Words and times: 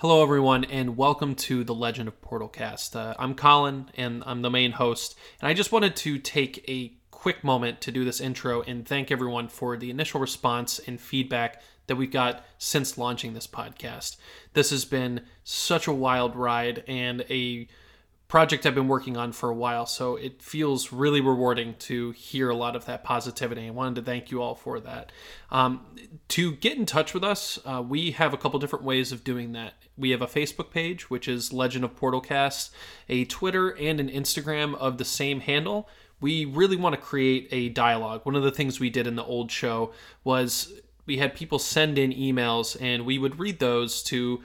Hello, 0.00 0.22
everyone, 0.22 0.64
and 0.64 0.96
welcome 0.96 1.34
to 1.34 1.62
the 1.62 1.74
Legend 1.74 2.08
of 2.08 2.18
Portalcast. 2.22 2.96
Uh, 2.96 3.14
I'm 3.18 3.34
Colin, 3.34 3.90
and 3.98 4.22
I'm 4.24 4.40
the 4.40 4.48
main 4.48 4.72
host. 4.72 5.14
And 5.42 5.46
I 5.46 5.52
just 5.52 5.72
wanted 5.72 5.94
to 5.96 6.18
take 6.18 6.64
a 6.66 6.94
quick 7.10 7.44
moment 7.44 7.82
to 7.82 7.92
do 7.92 8.02
this 8.02 8.18
intro 8.18 8.62
and 8.62 8.88
thank 8.88 9.10
everyone 9.10 9.48
for 9.48 9.76
the 9.76 9.90
initial 9.90 10.18
response 10.18 10.78
and 10.86 10.98
feedback 10.98 11.60
that 11.86 11.96
we've 11.96 12.10
got 12.10 12.46
since 12.56 12.96
launching 12.96 13.34
this 13.34 13.46
podcast. 13.46 14.16
This 14.54 14.70
has 14.70 14.86
been 14.86 15.26
such 15.44 15.86
a 15.86 15.92
wild 15.92 16.34
ride 16.34 16.82
and 16.88 17.20
a 17.28 17.68
project 18.30 18.64
I've 18.64 18.76
been 18.76 18.86
working 18.86 19.16
on 19.16 19.32
for 19.32 19.50
a 19.50 19.54
while, 19.54 19.86
so 19.86 20.14
it 20.14 20.40
feels 20.40 20.92
really 20.92 21.20
rewarding 21.20 21.74
to 21.80 22.12
hear 22.12 22.48
a 22.48 22.54
lot 22.54 22.76
of 22.76 22.86
that 22.86 23.02
positivity. 23.02 23.66
I 23.66 23.70
wanted 23.70 23.96
to 23.96 24.02
thank 24.02 24.30
you 24.30 24.40
all 24.40 24.54
for 24.54 24.78
that. 24.78 25.10
Um, 25.50 25.84
to 26.28 26.52
get 26.52 26.78
in 26.78 26.86
touch 26.86 27.12
with 27.12 27.24
us, 27.24 27.58
uh, 27.66 27.82
we 27.82 28.12
have 28.12 28.32
a 28.32 28.36
couple 28.36 28.60
different 28.60 28.84
ways 28.84 29.10
of 29.10 29.24
doing 29.24 29.50
that. 29.52 29.74
We 29.98 30.10
have 30.10 30.22
a 30.22 30.28
Facebook 30.28 30.70
page, 30.70 31.10
which 31.10 31.26
is 31.26 31.52
Legend 31.52 31.84
of 31.84 31.96
Portalcast, 31.96 32.70
a 33.08 33.24
Twitter 33.24 33.70
and 33.70 33.98
an 33.98 34.08
Instagram 34.08 34.76
of 34.76 34.98
the 34.98 35.04
same 35.04 35.40
handle. 35.40 35.88
We 36.20 36.44
really 36.44 36.76
want 36.76 36.94
to 36.94 37.00
create 37.00 37.48
a 37.50 37.70
dialogue. 37.70 38.24
One 38.24 38.36
of 38.36 38.44
the 38.44 38.52
things 38.52 38.78
we 38.78 38.90
did 38.90 39.08
in 39.08 39.16
the 39.16 39.24
old 39.24 39.50
show 39.50 39.92
was 40.22 40.72
we 41.04 41.16
had 41.16 41.34
people 41.34 41.58
send 41.58 41.98
in 41.98 42.12
emails 42.12 42.80
and 42.80 43.04
we 43.04 43.18
would 43.18 43.40
read 43.40 43.58
those 43.58 44.04
to 44.04 44.40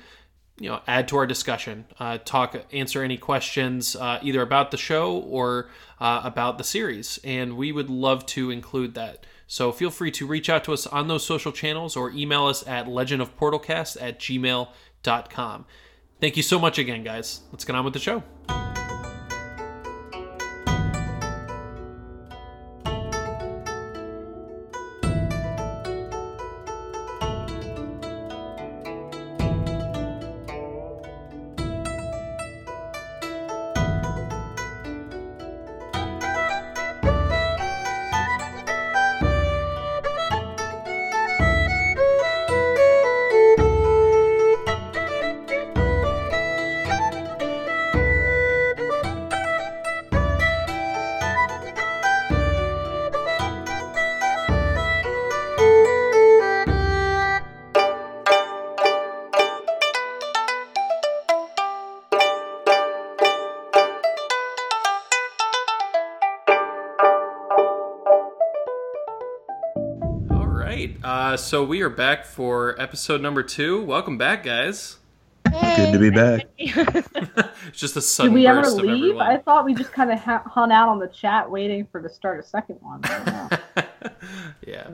you 0.59 0.69
know 0.69 0.79
add 0.87 1.07
to 1.09 1.17
our 1.17 1.27
discussion 1.27 1.85
uh, 1.99 2.17
talk 2.23 2.55
answer 2.71 3.03
any 3.03 3.17
questions 3.17 3.95
uh, 3.95 4.19
either 4.21 4.41
about 4.41 4.71
the 4.71 4.77
show 4.77 5.17
or 5.17 5.69
uh, 5.99 6.21
about 6.23 6.57
the 6.57 6.63
series. 6.63 7.19
And 7.23 7.57
we 7.57 7.71
would 7.71 7.89
love 7.89 8.25
to 8.27 8.51
include 8.51 8.93
that. 8.95 9.25
So 9.47 9.71
feel 9.71 9.91
free 9.91 10.11
to 10.11 10.25
reach 10.25 10.49
out 10.49 10.63
to 10.65 10.73
us 10.73 10.87
on 10.87 11.07
those 11.07 11.25
social 11.25 11.51
channels 11.51 11.95
or 11.95 12.09
email 12.11 12.45
us 12.45 12.67
at 12.67 12.87
legendofportalcast 12.87 13.97
at 14.01 14.19
gmail.com 14.19 15.65
thank 16.19 16.37
you 16.37 16.43
so 16.43 16.59
much 16.59 16.79
again 16.79 17.03
guys. 17.03 17.41
Let's 17.51 17.65
get 17.65 17.75
on 17.75 17.85
with 17.85 17.93
the 17.93 17.99
show 17.99 18.23
All 71.03 71.09
right. 71.11 71.33
Uh, 71.33 71.37
so 71.37 71.63
we 71.63 71.81
are 71.81 71.89
back 71.89 72.25
for 72.25 72.79
episode 72.81 73.21
number 73.21 73.43
two. 73.43 73.83
Welcome 73.83 74.17
back, 74.17 74.43
guys. 74.43 74.97
Good 75.45 75.93
to 75.93 75.99
be 75.99 76.09
back. 76.09 76.47
It's 77.67 77.79
just 77.79 77.95
a 77.95 77.99
Did 77.99 78.03
sudden 78.03 78.33
we 78.33 78.45
ever 78.45 78.61
burst 78.61 78.77
of 78.77 78.85
leave? 78.85 78.95
everyone. 78.95 79.25
I 79.27 79.37
thought 79.37 79.65
we 79.65 79.73
just 79.73 79.91
kind 79.91 80.11
of 80.11 80.19
ha- 80.19 80.43
hung 80.45 80.71
out 80.71 80.87
on 80.87 80.99
the 80.99 81.07
chat 81.07 81.49
waiting 81.49 81.87
for 81.91 81.99
to 81.99 82.07
start 82.07 82.39
a 82.39 82.43
second 82.43 82.77
one. 82.81 83.01
I 83.03 83.17
don't 83.17 83.51
know. 84.05 84.11
yeah. 84.67 84.87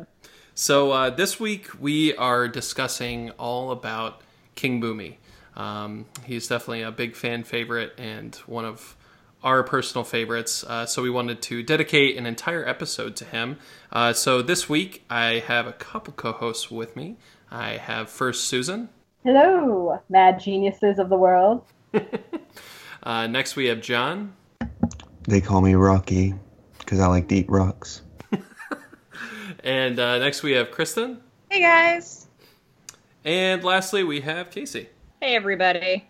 So 0.56 0.92
uh, 0.92 1.10
this 1.10 1.40
week 1.40 1.68
we 1.82 2.16
are 2.16 2.48
discussing 2.48 3.32
all 3.32 3.72
about 3.72 4.22
King 4.56 4.82
Bumi. 4.82 5.18
Um, 5.56 6.06
he's 6.24 6.48
definitely 6.48 6.82
a 6.82 6.92
big 6.92 7.16
fan 7.16 7.44
favorite 7.44 7.94
and 7.98 8.34
one 8.46 8.64
of 8.64 8.96
our 9.44 9.64
personal 9.64 10.04
favorites. 10.04 10.64
Uh, 10.64 10.86
so 10.86 11.02
we 11.02 11.10
wanted 11.10 11.42
to 11.44 11.64
dedicate 11.64 12.18
an 12.18 12.26
entire 12.26 12.68
episode 12.68 13.16
to 13.18 13.26
him. 13.26 13.58
Uh, 13.92 14.14
so 14.14 14.42
this 14.42 14.70
week 14.70 15.04
I 15.10 15.40
have 15.48 15.68
a 15.68 15.74
couple 15.74 16.14
co-hosts 16.14 16.70
with 16.70 16.96
me. 16.96 17.18
I 17.50 17.78
have 17.78 18.10
first 18.10 18.46
Susan. 18.46 18.90
Hello, 19.24 20.00
mad 20.10 20.40
geniuses 20.40 21.00
of 21.00 21.10
the 21.10 21.18
world. 21.18 21.64
Uh, 23.04 23.26
next 23.26 23.56
we 23.56 23.66
have 23.66 23.82
John. 23.82 24.32
They 25.24 25.42
call 25.42 25.62
me 25.62 25.74
Rocky 25.74 26.36
because 26.78 27.00
I 27.00 27.08
like 27.08 27.28
to 27.30 27.36
eat 27.36 27.50
rocks. 27.50 28.04
And 29.64 30.00
uh, 30.00 30.18
next 30.18 30.42
we 30.42 30.54
have 30.54 30.72
Kristen. 30.72 31.22
Hey 31.50 31.62
guys. 31.62 32.28
And 33.24 33.64
lastly 33.64 34.04
we 34.04 34.22
have 34.22 34.50
Casey. 34.50 34.90
Hey 35.22 35.36
everybody. 35.36 36.08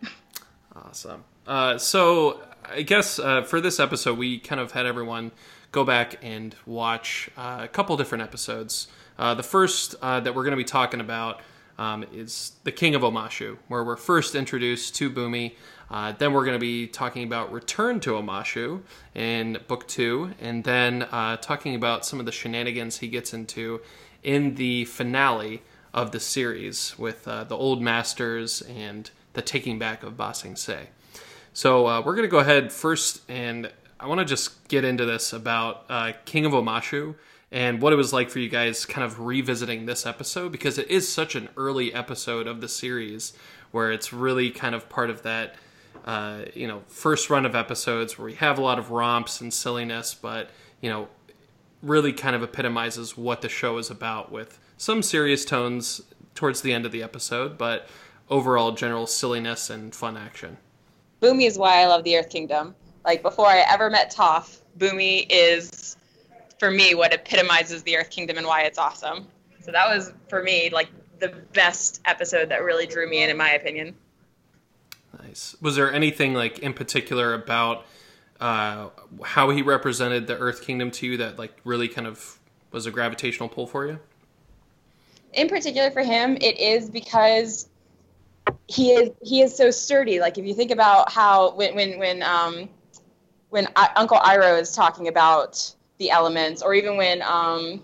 Awesome. 0.74 1.24
Uh, 1.46 1.78
so 1.78 2.42
I 2.74 2.84
guess 2.84 3.20
uh, 3.20 3.42
for 3.44 3.60
this 3.60 3.82
episode, 3.82 4.18
we 4.18 4.40
kind 4.40 4.62
of 4.62 4.72
had 4.72 4.86
everyone 4.86 5.32
go 5.74 5.84
back 5.84 6.16
and 6.22 6.56
watch 6.66 7.30
uh, 7.36 7.60
a 7.64 7.68
couple 7.68 7.98
different 7.98 8.24
episodes. 8.24 8.88
Uh, 9.20 9.34
the 9.34 9.44
first 9.44 9.96
uh, 10.02 10.22
that 10.22 10.34
we're 10.34 10.44
going 10.44 10.52
to 10.52 10.58
be 10.58 10.64
talking 10.64 11.02
about 11.02 11.42
um, 11.78 12.06
is 12.14 12.54
The 12.64 12.72
King 12.72 12.96
of 12.96 13.02
Omashu, 13.02 13.58
where 13.68 13.84
we're 13.84 13.98
first 13.98 14.36
introduced 14.36 14.96
to 14.96 15.10
Bumi. 15.10 15.56
Uh, 15.90 16.14
then 16.14 16.32
we're 16.32 16.46
going 16.46 16.56
to 16.56 16.62
be 16.62 16.88
talking 16.88 17.24
about 17.24 17.52
Return 17.52 18.00
to 18.02 18.12
Omashu 18.12 18.82
in 19.16 19.58
Book 19.68 19.86
Two, 19.90 20.32
and 20.40 20.64
then 20.64 21.04
uh, 21.04 21.36
talking 21.38 21.76
about 21.76 22.06
some 22.06 22.22
of 22.22 22.26
the 22.26 22.32
shenanigans 22.32 23.00
he 23.00 23.10
gets 23.10 23.34
into 23.34 23.82
in 24.24 24.56
the 24.56 24.86
finale 24.86 25.62
of 25.94 26.12
the 26.12 26.22
series 26.22 26.98
with 26.98 27.26
the 27.26 27.46
Old 27.52 27.82
Masters 27.82 28.62
and 28.62 29.12
the 29.34 29.42
taking 29.42 29.78
back 29.78 30.04
of 30.04 30.16
Ba 30.16 30.34
Sing 30.34 30.56
Se. 30.56 30.88
So 31.54 31.86
uh, 31.86 32.02
we're 32.02 32.16
going 32.16 32.28
to 32.28 32.32
go 32.32 32.40
ahead 32.40 32.72
first, 32.72 33.22
and 33.30 33.70
I 34.00 34.08
want 34.08 34.20
to 34.20 34.26
just 34.26 34.68
get 34.70 34.86
into 34.86 35.06
this 35.06 35.34
about 35.34 35.86
uh, 35.90 36.14
King 36.24 36.46
of 36.46 36.54
Omashu 36.54 37.16
and 37.52 37.82
what 37.82 37.92
it 37.92 37.98
was 37.98 38.14
like 38.14 38.30
for 38.30 38.40
you 38.40 38.48
guys 38.48 38.86
kind 38.86 39.04
of 39.04 39.20
revisiting 39.20 39.86
this 39.86 40.06
episode 40.06 40.54
because 40.54 40.78
it 40.78 40.90
is 40.90 41.12
such 41.12 41.36
an 41.36 41.50
early 41.58 41.94
episode 41.94 42.48
of 42.48 42.62
the 42.62 42.70
series 42.70 43.34
where 43.72 43.92
it's 43.92 44.14
really 44.14 44.50
kind 44.50 44.74
of 44.74 44.88
part 44.88 45.10
of 45.10 45.24
that 45.24 45.56
uh, 46.06 46.46
you 46.56 46.68
know 46.68 46.82
first 46.88 47.30
run 47.30 47.46
of 47.46 47.54
episodes 47.54 48.18
where 48.18 48.26
we 48.26 48.34
have 48.36 48.58
a 48.58 48.62
lot 48.62 48.80
of 48.80 48.90
romps 48.90 49.42
and 49.42 49.54
silliness, 49.54 50.14
but 50.14 50.50
you 50.80 50.90
know 50.90 51.10
really 51.84 52.14
kind 52.14 52.36
of 52.36 52.44
epitomizes 52.44 53.18
what 53.18 53.42
the 53.42 53.50
show 53.50 53.78
is 53.78 53.90
about 53.90 54.32
with 54.32 54.58
some 54.78 55.02
serious 55.02 55.44
tones 55.44 56.02
towards 56.34 56.62
the 56.62 56.72
end 56.72 56.86
of 56.86 56.92
the 56.92 57.04
episode, 57.04 57.58
but 57.58 57.90
overall 58.30 58.72
general 58.72 59.06
silliness 59.06 59.70
and 59.70 59.94
fun 59.94 60.16
action. 60.16 60.58
Bumi 61.22 61.46
is 61.46 61.58
why 61.58 61.82
I 61.82 61.88
love 61.88 62.04
the 62.04 62.18
Earth 62.18 62.30
Kingdom. 62.30 62.76
Like 63.06 63.22
before 63.22 63.48
I 63.48 63.64
ever 63.68 63.90
met 63.90 64.14
Toph, 64.14 64.60
Bumi 64.78 65.28
is 65.30 65.96
for 66.60 66.72
me 66.72 66.96
what 66.96 67.14
epitomizes 67.14 67.84
the 67.84 67.98
Earth 67.98 68.10
Kingdom 68.10 68.38
and 68.38 68.48
why 68.48 68.64
it's 68.64 68.78
awesome. 68.78 69.28
So 69.62 69.72
that 69.72 69.88
was 69.88 70.14
for 70.28 70.42
me 70.42 70.70
like 70.72 70.90
the 71.20 71.30
best 71.54 72.02
episode 72.06 72.50
that 72.50 72.64
really 72.64 72.88
drew 72.88 73.10
me 73.10 73.24
in 73.24 73.30
in 73.30 73.38
my 73.38 73.52
opinion. 73.52 73.96
Nice. 75.22 75.56
Was 75.62 75.76
there 75.76 75.92
anything 75.92 76.34
like 76.34 76.60
in 76.60 76.74
particular 76.74 77.34
about 77.34 77.86
uh, 78.40 78.90
how 79.24 79.52
he 79.52 79.62
represented 79.62 80.26
the 80.28 80.38
Earth 80.38 80.62
Kingdom 80.62 80.90
to 80.92 81.06
you 81.06 81.18
that 81.18 81.38
like 81.38 81.54
really 81.64 81.88
kind 81.88 82.08
of 82.08 82.40
was 82.72 82.86
a 82.86 82.92
gravitational 82.92 83.50
pull 83.50 83.68
for 83.68 83.86
you? 83.86 84.00
in 85.34 85.48
particular 85.48 85.92
for 85.92 86.04
him, 86.04 86.38
it 86.42 86.60
is 86.60 86.90
because 86.90 87.68
he 88.68 88.92
is 88.92 89.10
he 89.22 89.42
is 89.42 89.56
so 89.56 89.72
sturdy. 89.72 90.20
Like 90.20 90.38
if 90.38 90.46
you 90.46 90.54
think 90.54 90.72
about 90.72 91.12
how 91.12 91.54
when 91.56 91.76
when 91.76 92.00
when 92.00 92.24
um 92.24 92.70
when 93.50 93.68
I, 93.76 93.90
Uncle 93.96 94.18
Iroh 94.18 94.60
is 94.60 94.74
talking 94.74 95.08
about 95.08 95.74
the 95.98 96.10
elements, 96.10 96.62
or 96.62 96.74
even 96.74 96.98
when 96.98 97.22
um 97.22 97.84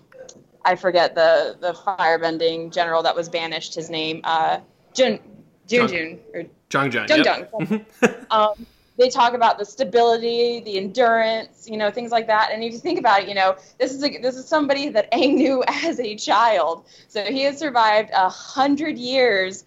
I 0.64 0.76
forget 0.76 1.14
the 1.14 1.56
the 1.60 1.72
firebending 1.72 2.72
general 2.72 3.02
that 3.02 3.14
was 3.14 3.28
banished, 3.28 3.74
his 3.74 3.90
name 3.90 4.20
uh 4.24 4.60
Jun 4.94 5.18
Jun 5.66 5.88
Jun- 5.88 5.88
Jun 5.88 6.20
or 6.34 6.42
Jeong 6.70 6.90
Jeong. 6.90 7.08
Jung 7.08 7.24
yep. 7.24 7.50
Jung. 7.52 7.86
um, 8.30 8.66
they 8.98 9.08
talk 9.08 9.32
about 9.32 9.58
the 9.58 9.64
stability, 9.64 10.60
the 10.60 10.76
endurance, 10.76 11.68
you 11.70 11.76
know, 11.76 11.90
things 11.90 12.10
like 12.10 12.26
that. 12.26 12.50
And 12.52 12.64
if 12.64 12.72
you 12.72 12.78
think 12.80 12.98
about 12.98 13.22
it, 13.22 13.28
you 13.28 13.34
know, 13.34 13.56
this 13.78 13.94
is 13.94 14.02
a, 14.02 14.18
this 14.18 14.34
is 14.36 14.46
somebody 14.46 14.88
that 14.88 15.10
Aang 15.12 15.34
knew 15.36 15.62
as 15.68 16.00
a 16.00 16.16
child. 16.16 16.84
So 17.06 17.24
he 17.24 17.42
has 17.42 17.58
survived 17.58 18.10
a 18.12 18.28
hundred 18.28 18.98
years 18.98 19.64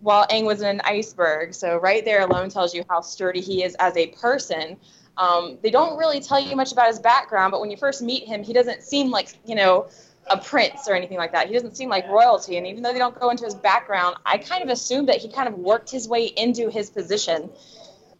while 0.00 0.26
Aang 0.28 0.44
was 0.44 0.60
in 0.60 0.68
an 0.68 0.80
iceberg. 0.84 1.54
So 1.54 1.76
right 1.76 2.04
there 2.04 2.22
alone 2.22 2.50
tells 2.50 2.74
you 2.74 2.84
how 2.88 3.00
sturdy 3.00 3.40
he 3.40 3.64
is 3.64 3.74
as 3.76 3.96
a 3.96 4.08
person. 4.08 4.76
Um, 5.16 5.58
they 5.62 5.70
don't 5.70 5.98
really 5.98 6.20
tell 6.20 6.38
you 6.38 6.54
much 6.54 6.72
about 6.72 6.86
his 6.86 7.00
background, 7.00 7.50
but 7.50 7.60
when 7.60 7.70
you 7.70 7.76
first 7.76 8.02
meet 8.02 8.24
him, 8.24 8.42
he 8.42 8.52
doesn't 8.52 8.82
seem 8.82 9.10
like 9.10 9.34
you 9.44 9.56
know 9.56 9.88
a 10.30 10.38
prince 10.38 10.88
or 10.88 10.94
anything 10.94 11.16
like 11.16 11.32
that. 11.32 11.48
He 11.48 11.54
doesn't 11.54 11.76
seem 11.76 11.88
like 11.88 12.06
royalty. 12.08 12.56
And 12.56 12.66
even 12.66 12.82
though 12.82 12.92
they 12.92 12.98
don't 12.98 13.18
go 13.18 13.30
into 13.30 13.44
his 13.44 13.54
background, 13.54 14.16
I 14.26 14.38
kind 14.38 14.62
of 14.62 14.68
assume 14.68 15.06
that 15.06 15.16
he 15.16 15.28
kind 15.28 15.48
of 15.48 15.54
worked 15.54 15.90
his 15.90 16.08
way 16.08 16.26
into 16.26 16.68
his 16.70 16.90
position. 16.90 17.50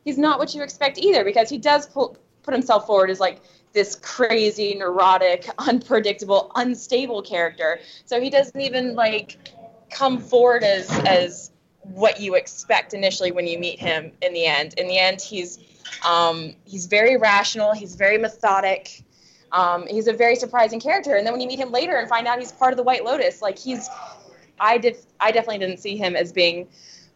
He's 0.05 0.19
not 0.19 0.39
what 0.39 0.55
you 0.55 0.63
expect 0.63 0.99
either 0.99 1.25
because 1.25 1.51
he 1.51 1.59
does 1.59 1.87
pull, 1.87 2.17
put 2.43 2.55
himself 2.55 2.87
forward 2.87 3.11
as 3.11 3.21
like 3.21 3.43
this 3.73 3.95
crazy, 3.95 4.75
neurotic, 4.75 5.49
unpredictable, 5.59 6.51
unstable 6.57 7.23
character. 7.23 7.81
So 8.07 8.21
he 8.21 8.31
doesn't 8.31 8.61
even 8.61 8.95
like 8.95 9.37
come 9.91 10.19
forward 10.19 10.65
as 10.65 10.91
as 11.07 11.51
what 11.95 12.21
you 12.21 12.35
expect 12.35 12.95
initially 12.95 13.33
when 13.33 13.47
you 13.47 13.59
meet 13.59 13.79
him 13.79 14.13
in 14.23 14.33
the 14.33 14.47
end. 14.47 14.75
In 14.75 14.89
the 14.89 14.99
end, 14.99 15.21
he's 15.21 15.59
um, 16.07 16.55
he's 16.65 16.87
very 16.87 17.17
rational. 17.17 17.73
He's 17.73 17.95
very 17.95 18.19
methodic. 18.19 19.03
Um, 19.53 19.87
he's 19.87 20.09
a 20.09 20.13
very 20.13 20.37
surprising 20.37 20.81
character. 20.81 21.17
And 21.17 21.27
then 21.27 21.33
when 21.33 21.41
you 21.41 21.49
meet 21.49 21.59
him 21.59 21.73
later 21.73 21.97
and 21.97 22.09
find 22.09 22.27
out 22.27 22.39
he's 22.39 22.53
part 22.53 22.73
of 22.73 22.77
the 22.77 22.83
White 22.83 23.05
Lotus, 23.05 23.41
like 23.41 23.59
he's, 23.59 23.89
I 24.61 24.79
did, 24.79 24.97
I 25.21 25.31
definitely 25.31 25.59
didn't 25.59 25.79
see 25.79 25.97
him 25.97 26.15
as 26.17 26.33
being 26.33 26.69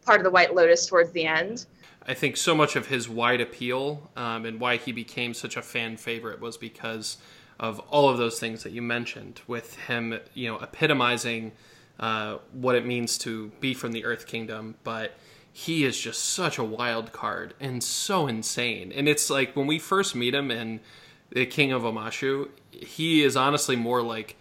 part 0.05 0.19
of 0.19 0.25
the 0.25 0.31
White 0.31 0.55
Lotus 0.55 0.87
towards 0.87 1.13
the 1.13 1.27
end. 1.27 1.67
I 2.07 2.15
think 2.15 2.37
so 2.37 2.55
much 2.55 2.75
of 2.75 2.87
his 2.87 3.09
wide 3.09 3.41
appeal 3.41 4.11
um, 4.17 4.45
and 4.45 4.59
why 4.59 4.77
he 4.77 4.93
became 4.93 5.35
such 5.35 5.57
a 5.57 5.63
fan 5.63 5.97
favorite 5.97 6.41
was 6.41 6.57
because 6.57 7.19
of 7.61 7.79
all 7.91 8.09
of 8.09 8.19
those 8.19 8.41
things 8.41 8.65
that 8.65 8.73
you 8.73 8.83
mentioned, 8.83 9.41
with 9.47 9.77
him, 9.81 10.19
you 10.35 10.49
know, 10.49 10.59
epitomizing 10.59 11.53
uh, 12.01 12.39
what 12.53 12.75
it 12.75 12.87
means 12.87 13.19
to 13.19 13.49
be 13.61 13.75
from 13.75 13.93
the 13.93 14.05
Earth 14.05 14.27
Kingdom, 14.27 14.77
but 14.85 15.15
he 15.53 15.85
is 15.85 15.99
just 15.99 16.23
such 16.23 16.59
a 16.59 16.65
wild 16.65 17.13
card 17.13 17.55
and 17.61 17.83
so 17.83 18.27
insane. 18.27 18.91
And 18.93 19.09
it's 19.09 19.29
like 19.29 19.55
when 19.55 19.67
we 19.67 19.79
first 19.79 20.15
meet 20.15 20.35
him 20.35 20.51
in 20.51 20.81
the 21.31 21.47
King 21.47 21.73
of 21.73 21.83
Omashu, 21.83 22.49
he 22.71 23.23
is 23.23 23.37
honestly 23.37 23.77
more 23.77 24.03
like 24.03 24.37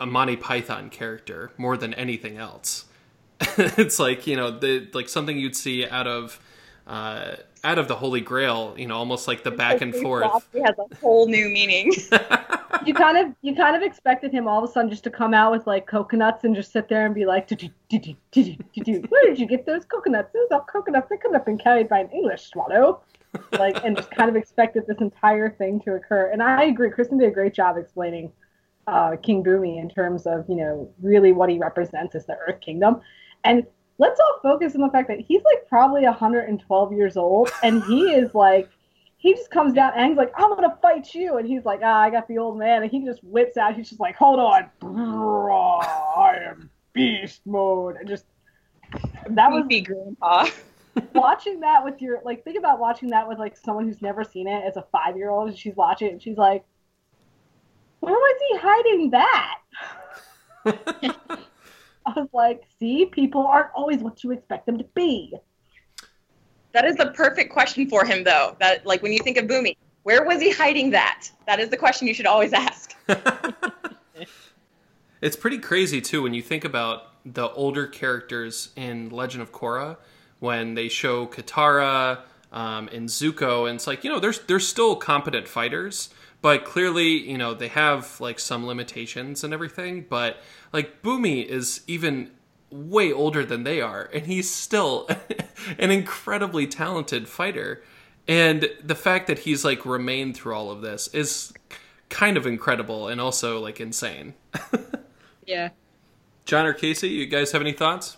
a 0.00 0.06
Monty 0.06 0.36
Python 0.36 0.90
character 0.90 1.50
more 1.58 1.76
than 1.76 1.92
anything 1.94 2.36
else. 2.36 2.84
it's 3.40 3.98
like 3.98 4.26
you 4.26 4.36
know 4.36 4.50
the 4.50 4.88
like 4.92 5.08
something 5.08 5.38
you'd 5.38 5.56
see 5.56 5.86
out 5.86 6.06
of 6.06 6.40
uh, 6.88 7.36
out 7.64 7.78
of 7.78 7.86
the 7.86 7.94
Holy 7.94 8.20
Grail, 8.20 8.74
you 8.76 8.86
know, 8.86 8.96
almost 8.96 9.28
like 9.28 9.44
the 9.44 9.50
back 9.50 9.82
and 9.82 9.94
forth. 9.94 10.48
It 10.54 10.62
has 10.64 10.74
a 10.78 10.96
whole 10.96 11.28
new 11.28 11.48
meaning. 11.50 11.92
you 12.86 12.94
kind 12.94 13.18
of 13.18 13.34
you 13.42 13.54
kind 13.54 13.76
of 13.76 13.82
expected 13.82 14.32
him 14.32 14.48
all 14.48 14.64
of 14.64 14.68
a 14.68 14.72
sudden 14.72 14.90
just 14.90 15.04
to 15.04 15.10
come 15.10 15.34
out 15.34 15.52
with 15.52 15.66
like 15.66 15.86
coconuts 15.86 16.44
and 16.44 16.56
just 16.56 16.72
sit 16.72 16.88
there 16.88 17.04
and 17.04 17.14
be 17.14 17.26
like, 17.26 17.46
"Do-do, 17.46 17.68
do-do, 17.90 18.16
do-do, 18.32 18.56
do-do. 18.72 19.02
where 19.08 19.26
did 19.26 19.38
you 19.38 19.46
get 19.46 19.66
those 19.66 19.84
coconuts? 19.84 20.32
Those 20.32 20.48
are 20.50 20.64
coconuts 20.64 21.10
that 21.10 21.20
could 21.20 21.34
have 21.34 21.44
been 21.44 21.58
carried 21.58 21.88
by 21.88 22.00
an 22.00 22.08
English 22.10 22.46
swallow. 22.46 23.02
Like, 23.52 23.84
and 23.84 23.94
just 23.94 24.10
kind 24.10 24.30
of 24.30 24.36
expected 24.36 24.86
this 24.86 24.98
entire 25.00 25.50
thing 25.50 25.82
to 25.82 25.94
occur. 25.94 26.30
And 26.32 26.42
I 26.42 26.64
agree, 26.64 26.90
Kristen 26.90 27.18
did 27.18 27.28
a 27.28 27.30
great 27.30 27.52
job 27.52 27.76
explaining 27.76 28.32
uh, 28.86 29.16
King 29.22 29.44
Bumi 29.44 29.78
in 29.78 29.90
terms 29.90 30.26
of 30.26 30.48
you 30.48 30.56
know 30.56 30.90
really 31.02 31.32
what 31.32 31.50
he 31.50 31.58
represents 31.58 32.14
as 32.14 32.24
the 32.24 32.38
Earth 32.46 32.62
Kingdom. 32.62 33.02
And 33.44 33.66
let's 33.98 34.20
all 34.20 34.40
focus 34.42 34.74
on 34.74 34.80
the 34.80 34.88
fact 34.90 35.08
that 35.08 35.20
he's 35.20 35.42
like 35.44 35.68
probably 35.68 36.02
112 36.04 36.92
years 36.92 37.16
old 37.16 37.50
and 37.62 37.82
he 37.84 38.12
is 38.12 38.34
like 38.34 38.68
he 39.16 39.34
just 39.34 39.50
comes 39.50 39.74
down 39.74 39.92
and 39.96 40.08
he's 40.08 40.16
like 40.16 40.32
i'm 40.36 40.54
gonna 40.54 40.76
fight 40.80 41.14
you 41.14 41.36
and 41.38 41.46
he's 41.46 41.64
like 41.64 41.80
ah 41.82 42.00
i 42.02 42.10
got 42.10 42.26
the 42.28 42.38
old 42.38 42.58
man 42.58 42.82
and 42.82 42.90
he 42.90 43.04
just 43.04 43.22
whips 43.24 43.56
out 43.56 43.74
he's 43.74 43.88
just 43.88 44.00
like 44.00 44.16
hold 44.16 44.38
on 44.38 44.68
i 46.16 46.36
am 46.48 46.70
beast 46.92 47.40
mode 47.44 47.96
and 47.96 48.08
just 48.08 48.24
that 49.30 49.52
would 49.52 49.68
be 49.68 49.80
grandpa. 49.80 50.48
Watching 51.14 51.60
that 51.60 51.84
with 51.84 52.02
your 52.02 52.20
like 52.24 52.42
think 52.42 52.58
about 52.58 52.80
watching 52.80 53.10
that 53.10 53.28
with 53.28 53.38
like 53.38 53.56
someone 53.56 53.86
who's 53.86 54.02
never 54.02 54.24
seen 54.24 54.48
it 54.48 54.64
as 54.64 54.76
a 54.76 54.84
five 54.90 55.16
year 55.16 55.30
old 55.30 55.48
and 55.48 55.56
she's 55.56 55.76
watching 55.76 56.08
it 56.08 56.12
and 56.12 56.22
she's 56.22 56.36
like 56.36 56.64
where 58.00 58.14
was 58.14 58.40
he 58.48 58.58
hiding 58.58 59.10
that 59.10 59.58
I 62.16 62.20
was 62.20 62.28
like, 62.32 62.62
see, 62.78 63.06
people 63.06 63.46
aren't 63.46 63.70
always 63.74 63.98
what 63.98 64.24
you 64.24 64.32
expect 64.32 64.66
them 64.66 64.78
to 64.78 64.84
be. 64.94 65.34
That 66.72 66.84
is 66.84 66.96
the 66.96 67.08
perfect 67.08 67.52
question 67.52 67.88
for 67.88 68.04
him, 68.04 68.24
though. 68.24 68.56
That 68.60 68.86
like 68.86 69.02
when 69.02 69.12
you 69.12 69.18
think 69.18 69.36
of 69.36 69.46
Bumi, 69.46 69.76
where 70.02 70.24
was 70.24 70.40
he 70.40 70.50
hiding 70.50 70.90
that? 70.90 71.28
That 71.46 71.60
is 71.60 71.68
the 71.68 71.76
question 71.76 72.08
you 72.08 72.14
should 72.14 72.26
always 72.26 72.52
ask. 72.52 72.94
it's 75.20 75.36
pretty 75.36 75.58
crazy 75.58 76.00
too 76.00 76.22
when 76.22 76.34
you 76.34 76.42
think 76.42 76.64
about 76.64 77.04
the 77.24 77.50
older 77.50 77.86
characters 77.86 78.70
in 78.76 79.10
Legend 79.10 79.42
of 79.42 79.52
Korra 79.52 79.96
when 80.40 80.74
they 80.74 80.88
show 80.88 81.26
Katara 81.26 82.20
um, 82.52 82.88
and 82.92 83.08
Zuko, 83.08 83.68
and 83.68 83.76
it's 83.76 83.86
like 83.86 84.04
you 84.04 84.10
know, 84.10 84.20
there's 84.20 84.40
they're 84.40 84.60
still 84.60 84.96
competent 84.96 85.48
fighters, 85.48 86.10
but 86.40 86.64
clearly 86.64 87.08
you 87.08 87.38
know 87.38 87.54
they 87.54 87.68
have 87.68 88.20
like 88.20 88.38
some 88.38 88.66
limitations 88.66 89.44
and 89.44 89.52
everything, 89.52 90.06
but 90.08 90.38
like 90.72 91.02
Bumi 91.02 91.44
is 91.44 91.82
even 91.86 92.30
way 92.70 93.12
older 93.12 93.44
than 93.44 93.64
they 93.64 93.80
are, 93.80 94.10
and 94.12 94.26
he's 94.26 94.50
still 94.50 95.08
an 95.78 95.90
incredibly 95.90 96.66
talented 96.66 97.28
fighter. 97.28 97.82
And 98.26 98.68
the 98.84 98.94
fact 98.94 99.26
that 99.28 99.40
he's 99.40 99.64
like 99.64 99.86
remained 99.86 100.36
through 100.36 100.54
all 100.54 100.70
of 100.70 100.82
this 100.82 101.08
is 101.08 101.52
kind 102.10 102.36
of 102.36 102.46
incredible 102.46 103.08
and 103.08 103.20
also 103.20 103.60
like 103.60 103.80
insane. 103.80 104.34
yeah. 105.46 105.70
John 106.44 106.66
or 106.66 106.72
Casey, 106.72 107.08
you 107.08 107.26
guys 107.26 107.52
have 107.52 107.60
any 107.60 107.72
thoughts? 107.72 108.16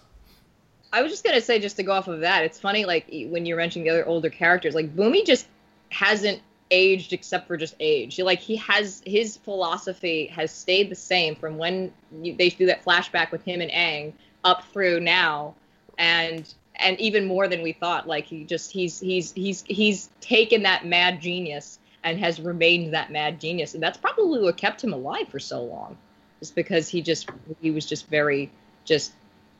I 0.93 1.03
was 1.03 1.13
just 1.13 1.25
gonna 1.25 1.41
say, 1.41 1.61
just 1.61 1.77
to 1.77 1.85
go 1.85 1.93
off 1.93 2.09
of 2.09 2.21
that, 2.21 2.45
it's 2.45 2.59
funny, 2.59 2.85
like 2.85 3.07
when 3.09 3.47
you're 3.47 3.57
mentioning 3.57 3.87
the 3.87 3.91
other 3.91 4.07
older 4.07 4.31
characters, 4.31 4.75
like 4.75 4.95
Bumi 4.95 5.25
just 5.25 5.47
hasn't 5.91 6.43
aged 6.71 7.13
except 7.13 7.47
for 7.47 7.57
just 7.57 7.75
age. 7.81 8.19
Like 8.19 8.41
he 8.41 8.57
has 8.57 9.03
his 9.05 9.37
philosophy 9.37 10.27
has 10.27 10.51
stayed 10.51 10.91
the 10.91 10.95
same 10.97 11.35
from 11.35 11.59
when 11.59 11.93
you, 12.23 12.35
they 12.35 12.51
do 12.51 12.67
that 12.67 12.85
flashback 12.85 13.31
with 13.31 13.43
him 13.43 13.61
and 13.61 13.71
Aang 13.71 14.13
up 14.45 14.65
through 14.73 15.01
now, 15.01 15.55
and 15.99 16.53
and 16.77 16.99
even 17.01 17.27
more 17.27 17.49
than 17.49 17.63
we 17.63 17.73
thought. 17.73 18.07
Like 18.07 18.25
he 18.25 18.45
just 18.45 18.71
he's 18.71 19.01
he's 19.01 19.33
he's 19.33 19.63
he's 19.67 20.11
taken 20.21 20.63
that 20.63 20.87
mad 20.87 21.21
genius 21.21 21.79
and 22.03 22.19
has 22.19 22.41
remained 22.41 22.95
that 22.95 23.11
mad 23.11 23.41
genius, 23.41 23.75
and 23.75 23.83
that's 23.83 23.99
probably 23.99 24.41
what 24.41 24.57
kept 24.57 24.83
him 24.83 24.93
alive 24.93 25.29
for 25.29 25.39
so 25.39 25.63
long, 25.63 25.97
just 26.39 26.55
because 26.55 26.89
he 26.89 27.03
just 27.03 27.29
he 27.61 27.71
was 27.71 27.87
just 27.87 28.09
very 28.09 28.51
just 28.85 29.13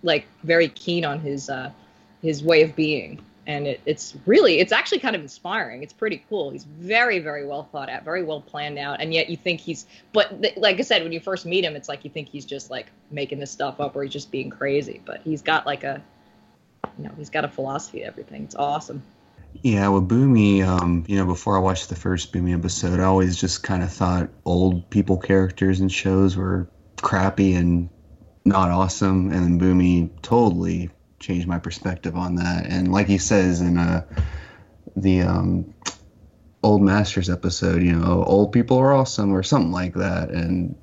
like 0.03 0.27
very 0.45 0.69
keen 0.69 1.05
on 1.05 1.21
his 1.21 1.51
uh 1.51 1.71
his 2.23 2.43
way 2.43 2.63
of 2.63 2.75
being 2.77 3.21
and 3.47 3.67
it, 3.67 3.81
it's 3.87 4.15
really 4.27 4.59
it's 4.59 4.73
actually 4.73 4.99
kind 4.99 5.17
of 5.17 5.23
inspiring. 5.23 5.83
It's 5.83 5.93
pretty 5.93 6.25
cool. 6.29 6.51
He's 6.51 6.65
very 6.65 7.19
very 7.19 7.47
well 7.47 7.65
thought 7.65 7.89
out 7.89 8.05
very 8.05 8.23
well 8.23 8.41
planned 8.41 8.79
out 8.79 9.01
and 9.01 9.13
yet 9.13 9.31
you 9.31 9.37
think 9.37 9.61
he's 9.61 9.87
but 10.13 10.43
th- 10.43 10.57
like 10.57 10.79
i 10.79 10.83
said 10.83 11.03
when 11.03 11.13
you 11.13 11.21
first 11.21 11.47
meet 11.47 11.65
him 11.65 11.77
it's 11.77 11.89
like 11.89 12.05
you 12.05 12.11
think 12.11 12.29
he's 12.29 12.45
just 12.45 12.71
like 12.71 12.87
making 13.11 13.39
this 13.39 13.51
stuff 13.51 13.81
up 13.81 13.95
or 13.97 14.03
he's 14.03 14.13
just 14.13 14.31
being 14.31 14.51
crazy 14.51 15.01
but 15.05 15.21
he's 15.23 15.43
got 15.43 15.67
like 15.67 15.85
a 15.85 16.03
you 16.99 17.05
know 17.05 17.13
he's 17.17 17.31
got 17.31 17.45
a 17.45 17.49
philosophy 17.49 18.03
of 18.03 18.09
everything. 18.09 18.45
It's 18.45 18.55
awesome. 18.55 19.03
Yeah 19.63 19.89
with 19.89 20.09
bumi 20.09 20.65
um, 20.65 21.05
you 21.09 21.17
know 21.17 21.27
before 21.27 21.57
i 21.57 21.61
watched 21.61 21.89
the 21.89 21.97
first 21.97 22.33
bumi 22.33 22.57
episode 22.57 23.01
i 23.01 23.05
always 23.05 23.41
just 23.41 23.63
kind 23.63 23.83
of 23.83 23.93
thought 23.93 24.31
old 24.45 24.89
people 24.91 25.19
characters 25.19 25.81
and 25.81 25.91
shows 25.91 26.37
were 26.37 26.69
crappy 27.03 27.55
and 27.55 27.89
not 28.45 28.71
awesome 28.71 29.33
and 29.33 29.61
bumi 29.61 30.11
totally 30.23 30.91
changed 31.21 31.47
my 31.47 31.59
perspective 31.59 32.17
on 32.17 32.35
that. 32.37 32.67
And 32.67 32.91
like 32.91 33.07
he 33.07 33.19
says 33.19 33.61
in 33.61 33.79
uh, 33.79 34.05
the 34.97 35.23
um, 35.23 35.75
old 36.63 36.83
masters 36.83 37.31
episode, 37.31 37.83
you 37.83 37.95
know, 37.95 38.25
old 38.25 38.53
people 38.53 38.79
are 38.79 38.93
awesome 38.93 39.33
or 39.33 39.43
something 39.43 39.71
like 39.71 39.95
that. 39.95 40.31
And 40.31 40.75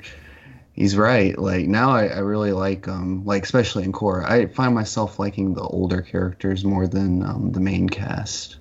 he's 0.74 0.96
right. 0.96 1.38
Like 1.38 1.68
now, 1.68 1.90
I, 1.90 2.06
I 2.06 2.20
really 2.20 2.54
like 2.54 2.88
um, 2.88 3.26
like 3.26 3.44
especially 3.44 3.84
in 3.84 3.92
Korra, 3.92 4.30
I 4.30 4.46
find 4.46 4.74
myself 4.74 5.20
liking 5.20 5.56
the 5.56 5.64
older 5.64 6.02
characters 6.02 6.64
more 6.64 6.88
than 6.88 7.24
um, 7.24 7.52
the 7.52 7.60
main 7.60 7.90
cast. 7.90 8.58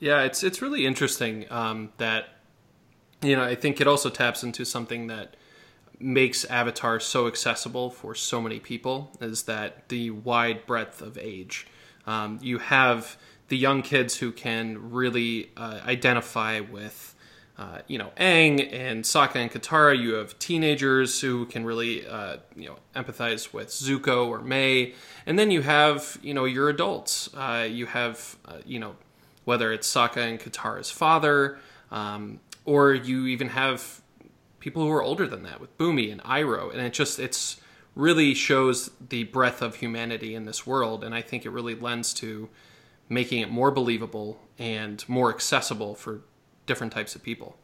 Yeah, 0.00 0.22
it's 0.22 0.42
it's 0.42 0.60
really 0.60 0.84
interesting 0.84 1.46
um, 1.50 1.92
that 1.98 2.24
you 3.22 3.36
know 3.36 3.44
I 3.44 3.54
think 3.54 3.80
it 3.80 3.86
also 3.86 4.10
taps 4.10 4.42
into 4.42 4.64
something 4.64 5.06
that 5.06 5.36
makes 6.02 6.44
Avatar 6.44 7.00
so 7.00 7.26
accessible 7.26 7.90
for 7.90 8.14
so 8.14 8.40
many 8.40 8.58
people 8.58 9.16
is 9.20 9.44
that 9.44 9.88
the 9.88 10.10
wide 10.10 10.66
breadth 10.66 11.00
of 11.00 11.16
age. 11.18 11.66
Um, 12.06 12.38
you 12.42 12.58
have 12.58 13.16
the 13.48 13.56
young 13.56 13.82
kids 13.82 14.16
who 14.16 14.32
can 14.32 14.90
really 14.90 15.50
uh, 15.56 15.80
identify 15.84 16.60
with, 16.60 17.14
uh, 17.58 17.78
you 17.86 17.98
know, 17.98 18.10
Aang 18.16 18.72
and 18.72 19.04
Sokka 19.04 19.36
and 19.36 19.50
Katara. 19.50 19.98
You 19.98 20.14
have 20.14 20.38
teenagers 20.38 21.20
who 21.20 21.46
can 21.46 21.64
really, 21.64 22.06
uh, 22.06 22.38
you 22.56 22.68
know, 22.68 22.76
empathize 22.96 23.52
with 23.52 23.68
Zuko 23.68 24.26
or 24.26 24.40
Mai, 24.40 24.94
and 25.26 25.38
then 25.38 25.50
you 25.50 25.62
have, 25.62 26.18
you 26.22 26.34
know, 26.34 26.44
your 26.44 26.68
adults. 26.68 27.30
Uh, 27.34 27.66
you 27.70 27.86
have, 27.86 28.36
uh, 28.46 28.58
you 28.66 28.78
know, 28.78 28.96
whether 29.44 29.72
it's 29.72 29.92
Sokka 29.92 30.28
and 30.28 30.40
Katara's 30.40 30.90
father, 30.90 31.58
um, 31.90 32.40
or 32.64 32.94
you 32.94 33.26
even 33.26 33.48
have 33.48 34.01
people 34.62 34.84
who 34.84 34.92
are 34.92 35.02
older 35.02 35.26
than 35.26 35.42
that 35.42 35.60
with 35.60 35.76
Bumi 35.76 36.12
and 36.12 36.22
Iroh, 36.22 36.70
and 36.70 36.80
it 36.80 36.92
just 36.92 37.18
it's 37.18 37.60
really 37.96 38.32
shows 38.32 38.90
the 39.08 39.24
breadth 39.24 39.60
of 39.60 39.74
humanity 39.74 40.36
in 40.36 40.44
this 40.44 40.64
world, 40.64 41.02
and 41.02 41.12
I 41.12 41.20
think 41.20 41.44
it 41.44 41.50
really 41.50 41.74
lends 41.74 42.14
to 42.14 42.48
making 43.08 43.40
it 43.40 43.50
more 43.50 43.72
believable 43.72 44.40
and 44.58 45.06
more 45.08 45.34
accessible 45.34 45.96
for 45.96 46.22
different 46.64 46.92
types 46.92 47.16
of 47.16 47.24
people. 47.24 47.58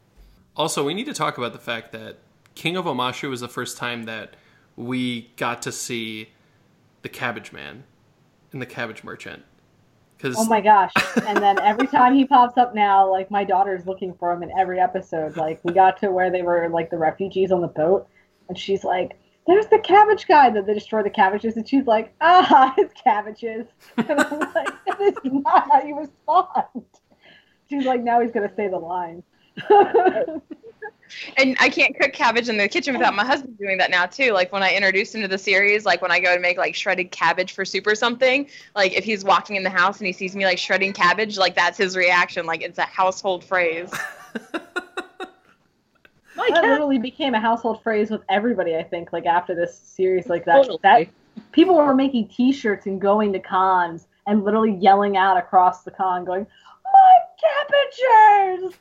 Also, 0.57 0.85
we 0.85 0.93
need 0.93 1.05
to 1.05 1.13
talk 1.13 1.37
about 1.37 1.53
the 1.53 1.59
fact 1.59 1.93
that 1.93 2.17
King 2.53 2.75
of 2.75 2.83
Omashu 2.83 3.29
was 3.29 3.39
the 3.39 3.47
first 3.47 3.77
time 3.77 4.03
that 4.03 4.35
we 4.75 5.31
got 5.37 5.61
to 5.61 5.71
see 5.71 6.31
the 7.01 7.09
Cabbage 7.09 7.53
Man 7.53 7.85
and 8.51 8.61
the 8.61 8.65
Cabbage 8.65 9.05
Merchant. 9.05 9.43
Because 10.19 10.35
Oh 10.37 10.45
my 10.45 10.59
gosh. 10.59 10.91
And 11.25 11.37
then 11.37 11.59
every 11.61 11.87
time 11.87 12.13
he 12.13 12.25
pops 12.25 12.57
up 12.57 12.75
now, 12.75 13.09
like 13.09 13.31
my 13.31 13.45
daughter's 13.45 13.85
looking 13.85 14.13
for 14.15 14.33
him 14.33 14.43
in 14.43 14.51
every 14.59 14.79
episode. 14.79 15.37
Like 15.37 15.61
we 15.63 15.71
got 15.71 15.97
to 16.01 16.11
where 16.11 16.29
they 16.29 16.41
were 16.41 16.67
like 16.69 16.89
the 16.89 16.97
refugees 16.97 17.51
on 17.53 17.61
the 17.61 17.67
boat 17.67 18.07
and 18.49 18.57
she's 18.57 18.83
like, 18.83 19.17
There's 19.47 19.67
the 19.67 19.79
cabbage 19.79 20.27
guy 20.27 20.49
that 20.49 20.65
they 20.65 20.73
destroy 20.73 21.03
the 21.03 21.09
cabbages 21.09 21.55
and 21.55 21.67
she's 21.67 21.87
like, 21.87 22.13
Ah, 22.19 22.73
it's 22.77 22.93
cabbages. 23.01 23.67
And 23.95 24.11
I'm 24.11 24.39
like, 24.55 24.85
that 24.85 24.99
is 24.99 25.15
not 25.23 25.71
how 25.71 25.81
you 25.83 25.97
respond. 25.97 26.85
She's 27.69 27.85
like, 27.85 28.03
now 28.03 28.19
he's 28.19 28.31
gonna 28.31 28.53
say 28.55 28.67
the 28.67 28.77
line. 28.77 29.23
And 31.37 31.55
I 31.59 31.69
can't 31.69 31.97
cook 31.99 32.13
cabbage 32.13 32.49
in 32.49 32.57
the 32.57 32.67
kitchen 32.67 32.93
without 32.95 33.15
my 33.15 33.25
husband 33.25 33.57
doing 33.57 33.77
that 33.77 33.91
now 33.91 34.05
too. 34.05 34.31
Like 34.31 34.51
when 34.51 34.63
I 34.63 34.73
introduced 34.73 35.15
him 35.15 35.21
to 35.21 35.27
the 35.27 35.37
series, 35.37 35.85
like 35.85 36.01
when 36.01 36.11
I 36.11 36.19
go 36.19 36.33
to 36.33 36.41
make 36.41 36.57
like 36.57 36.75
shredded 36.75 37.11
cabbage 37.11 37.53
for 37.53 37.65
soup 37.65 37.87
or 37.87 37.95
something, 37.95 38.47
like 38.75 38.93
if 38.93 39.03
he's 39.03 39.23
walking 39.23 39.55
in 39.55 39.63
the 39.63 39.69
house 39.69 39.99
and 39.99 40.07
he 40.07 40.13
sees 40.13 40.35
me 40.35 40.45
like 40.45 40.57
shredding 40.57 40.93
cabbage, 40.93 41.37
like 41.37 41.55
that's 41.55 41.77
his 41.77 41.95
reaction. 41.95 42.45
Like 42.45 42.61
it's 42.61 42.77
a 42.77 42.83
household 42.83 43.43
phrase. 43.43 43.91
My 46.35 46.47
that 46.49 46.61
cat. 46.61 46.63
literally 46.63 46.99
became 46.99 47.33
a 47.33 47.39
household 47.39 47.83
phrase 47.83 48.09
with 48.09 48.21
everybody, 48.29 48.75
I 48.75 48.83
think, 48.83 49.11
like 49.11 49.25
after 49.25 49.53
this 49.53 49.77
series 49.77 50.27
like 50.27 50.45
that. 50.45 50.55
Totally. 50.55 50.79
That 50.83 51.07
people 51.51 51.75
were 51.75 51.93
making 51.93 52.29
t-shirts 52.29 52.85
and 52.85 53.01
going 53.01 53.33
to 53.33 53.39
cons 53.39 54.07
and 54.25 54.45
literally 54.45 54.73
yelling 54.73 55.17
out 55.17 55.37
across 55.37 55.83
the 55.83 55.91
con 55.91 56.23
going, 56.23 56.47
My 56.85 57.13
cabbages! 57.41 58.79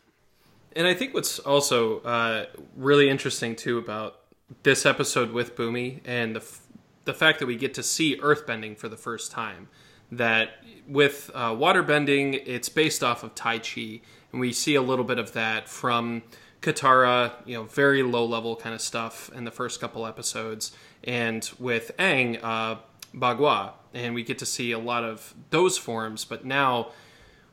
And 0.74 0.86
I 0.86 0.94
think 0.94 1.14
what's 1.14 1.38
also 1.38 2.00
uh, 2.00 2.46
really 2.76 3.08
interesting 3.08 3.56
too 3.56 3.78
about 3.78 4.20
this 4.62 4.86
episode 4.86 5.32
with 5.32 5.56
Bumi 5.56 6.00
and 6.04 6.36
the 6.36 6.40
f- 6.40 6.62
the 7.04 7.14
fact 7.14 7.38
that 7.38 7.46
we 7.46 7.56
get 7.56 7.72
to 7.74 7.82
see 7.82 8.16
earthbending 8.18 8.76
for 8.76 8.88
the 8.88 8.96
first 8.96 9.32
time. 9.32 9.68
That 10.10 10.50
with 10.86 11.30
uh, 11.34 11.52
waterbending, 11.52 12.42
it's 12.46 12.68
based 12.68 13.02
off 13.02 13.22
of 13.22 13.34
Tai 13.34 13.58
Chi, 13.58 14.00
and 14.32 14.40
we 14.40 14.52
see 14.52 14.74
a 14.74 14.82
little 14.82 15.04
bit 15.04 15.18
of 15.18 15.32
that 15.32 15.68
from 15.68 16.22
Katara, 16.62 17.32
you 17.46 17.54
know, 17.54 17.64
very 17.64 18.02
low 18.02 18.24
level 18.24 18.56
kind 18.56 18.74
of 18.74 18.80
stuff 18.80 19.30
in 19.34 19.44
the 19.44 19.50
first 19.50 19.80
couple 19.80 20.06
episodes, 20.06 20.72
and 21.04 21.50
with 21.58 21.92
Aang, 21.98 22.40
uh, 22.42 22.76
Bagua, 23.14 23.72
and 23.94 24.14
we 24.14 24.22
get 24.22 24.38
to 24.38 24.46
see 24.46 24.72
a 24.72 24.78
lot 24.78 25.04
of 25.04 25.34
those 25.50 25.78
forms. 25.78 26.24
But 26.24 26.44
now 26.44 26.88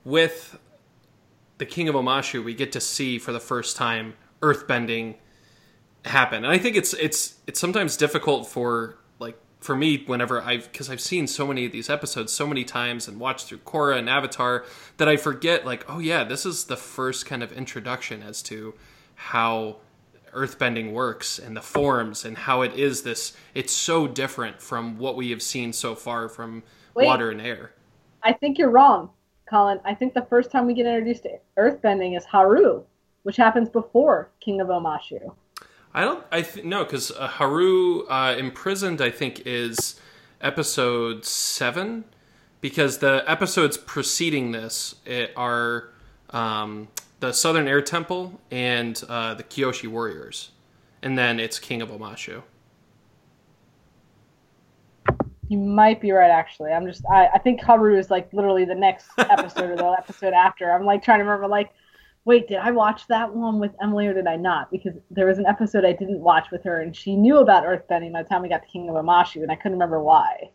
with 0.03 0.57
the 1.57 1.65
King 1.65 1.87
of 1.87 1.95
Omashu, 1.95 2.43
we 2.43 2.53
get 2.53 2.71
to 2.73 2.81
see 2.81 3.17
for 3.17 3.31
the 3.31 3.39
first 3.39 3.77
time 3.77 4.15
earthbending 4.41 5.15
happen. 6.05 6.43
And 6.43 6.53
I 6.53 6.57
think 6.57 6.75
it's 6.75 6.93
it's 6.93 7.35
it's 7.47 7.59
sometimes 7.59 7.97
difficult 7.97 8.47
for 8.47 8.97
like 9.19 9.37
for 9.59 9.75
me 9.75 10.03
whenever 10.05 10.41
I've 10.41 10.71
because 10.71 10.89
I've 10.89 11.01
seen 11.01 11.27
so 11.27 11.47
many 11.47 11.65
of 11.65 11.71
these 11.71 11.89
episodes 11.89 12.31
so 12.31 12.45
many 12.45 12.63
times 12.63 13.07
and 13.07 13.19
watched 13.19 13.47
through 13.47 13.59
Korra 13.59 13.97
and 13.97 14.09
Avatar 14.09 14.65
that 14.97 15.07
I 15.07 15.17
forget 15.17 15.65
like 15.65 15.89
oh 15.89 15.99
yeah 15.99 16.23
this 16.23 16.45
is 16.45 16.65
the 16.65 16.77
first 16.77 17.25
kind 17.25 17.41
of 17.41 17.51
introduction 17.51 18.21
as 18.21 18.43
to 18.43 18.75
how 19.15 19.77
earthbending 20.33 20.91
works 20.91 21.39
and 21.39 21.55
the 21.55 21.61
forms 21.61 22.25
and 22.25 22.37
how 22.37 22.61
it 22.61 22.73
is 22.73 23.03
this 23.03 23.35
it's 23.53 23.73
so 23.73 24.05
different 24.05 24.61
from 24.61 24.99
what 24.99 25.15
we 25.15 25.31
have 25.31 25.41
seen 25.41 25.71
so 25.73 25.95
far 25.95 26.27
from 26.29 26.61
Wait. 26.93 27.05
water 27.05 27.31
and 27.31 27.41
air. 27.41 27.71
I 28.21 28.33
think 28.33 28.57
you're 28.57 28.69
wrong, 28.71 29.09
Colin. 29.49 29.79
I 29.85 29.93
think 29.93 30.13
the 30.13 30.25
first 30.25 30.51
time 30.51 30.65
we 30.65 30.73
get 30.73 30.85
introduced 30.85 31.23
to 31.23 31.37
earthbending 31.57 32.17
is 32.17 32.25
Haru, 32.25 32.83
which 33.23 33.37
happens 33.37 33.69
before 33.69 34.29
King 34.39 34.61
of 34.61 34.67
Omashu. 34.67 35.33
I 35.93 36.01
don't. 36.01 36.25
I 36.31 36.41
th- 36.41 36.65
no, 36.65 36.83
because 36.83 37.11
uh, 37.11 37.27
Haru 37.27 38.05
uh, 38.07 38.35
imprisoned. 38.37 39.01
I 39.01 39.11
think 39.11 39.43
is 39.45 39.99
episode 40.41 41.25
seven, 41.25 42.03
because 42.59 42.97
the 42.97 43.23
episodes 43.27 43.77
preceding 43.77 44.51
this 44.51 44.95
are 45.37 45.89
um, 46.31 46.89
the 47.19 47.31
Southern 47.31 47.67
Air 47.67 47.81
Temple 47.81 48.41
and 48.51 49.01
uh, 49.07 49.35
the 49.35 49.43
Kyoshi 49.43 49.87
Warriors, 49.87 50.51
and 51.01 51.17
then 51.17 51.39
it's 51.39 51.59
King 51.59 51.81
of 51.81 51.89
Omashu. 51.89 52.43
You 55.47 55.59
might 55.59 56.01
be 56.01 56.11
right, 56.11 56.31
actually. 56.31 56.71
I'm 56.71 56.87
just, 56.87 57.03
I, 57.11 57.27
I 57.33 57.37
think 57.39 57.61
Haru 57.61 57.97
is 57.97 58.09
like 58.09 58.31
literally 58.33 58.65
the 58.65 58.75
next 58.75 59.07
episode 59.17 59.69
or 59.69 59.75
the 59.75 59.95
episode 59.97 60.33
after. 60.33 60.71
I'm 60.71 60.85
like 60.85 61.03
trying 61.03 61.19
to 61.19 61.25
remember, 61.25 61.47
like, 61.47 61.71
wait, 62.25 62.47
did 62.47 62.57
I 62.57 62.71
watch 62.71 63.05
that 63.07 63.31
one 63.33 63.59
with 63.59 63.71
Emily 63.81 64.07
or 64.07 64.13
did 64.13 64.25
I 64.25 64.35
not? 64.35 64.71
Because 64.71 64.93
there 65.11 65.27
was 65.27 65.37
an 65.37 65.45
episode 65.45 65.85
I 65.85 65.93
didn't 65.93 66.19
watch 66.19 66.47
with 66.51 66.63
her 66.63 66.81
and 66.81 66.95
she 66.95 67.15
knew 67.15 67.37
about 67.37 67.63
earthbending 67.63 68.11
by 68.13 68.23
the 68.23 68.29
time 68.29 68.41
we 68.41 68.49
got 68.49 68.63
to 68.63 68.67
King 68.67 68.89
of 68.89 68.95
Omashu 68.95 69.43
and 69.43 69.51
I 69.51 69.55
couldn't 69.55 69.73
remember 69.73 70.01
why. 70.01 70.49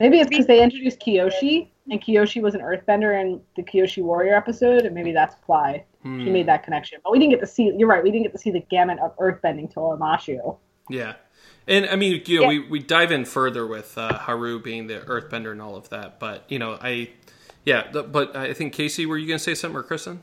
Maybe 0.00 0.18
it's 0.18 0.28
because 0.28 0.46
they 0.46 0.60
introduced 0.60 0.98
Kyoshi 0.98 1.68
and 1.88 2.02
Kyoshi 2.02 2.42
was 2.42 2.56
an 2.56 2.60
earthbender 2.62 3.20
in 3.20 3.40
the 3.54 3.62
Kyoshi 3.62 4.02
Warrior 4.02 4.34
episode 4.34 4.84
and 4.84 4.92
maybe 4.92 5.12
that's 5.12 5.36
why 5.46 5.84
she 6.02 6.08
Hmm. 6.08 6.32
made 6.32 6.48
that 6.48 6.64
connection. 6.64 6.98
But 7.04 7.12
we 7.12 7.20
didn't 7.20 7.30
get 7.30 7.40
to 7.40 7.46
see, 7.46 7.72
you're 7.76 7.86
right, 7.88 8.02
we 8.02 8.10
didn't 8.10 8.24
get 8.24 8.32
to 8.32 8.38
see 8.38 8.50
the 8.50 8.64
gamut 8.68 8.98
of 8.98 9.16
earthbending 9.18 9.72
till 9.72 9.84
Omashu. 9.84 10.56
Yeah. 10.90 11.14
And 11.66 11.86
I 11.86 11.96
mean, 11.96 12.22
you 12.26 12.36
know, 12.40 12.42
Yeah. 12.42 12.48
we, 12.48 12.68
we 12.68 12.78
dive 12.80 13.12
in 13.12 13.24
further 13.24 13.66
with 13.66 13.96
uh, 13.96 14.18
Haru 14.18 14.60
being 14.60 14.86
the 14.88 15.00
earthbender 15.00 15.52
and 15.52 15.62
all 15.62 15.76
of 15.76 15.88
that. 15.90 16.18
But, 16.18 16.44
you 16.48 16.58
know, 16.58 16.78
I, 16.80 17.10
yeah, 17.64 17.90
but 17.92 18.34
I 18.34 18.52
think, 18.52 18.72
Casey, 18.72 19.06
were 19.06 19.16
you 19.16 19.26
going 19.28 19.38
to 19.38 19.44
say 19.44 19.54
something 19.54 19.78
or 19.78 19.82
Kristen? 19.84 20.22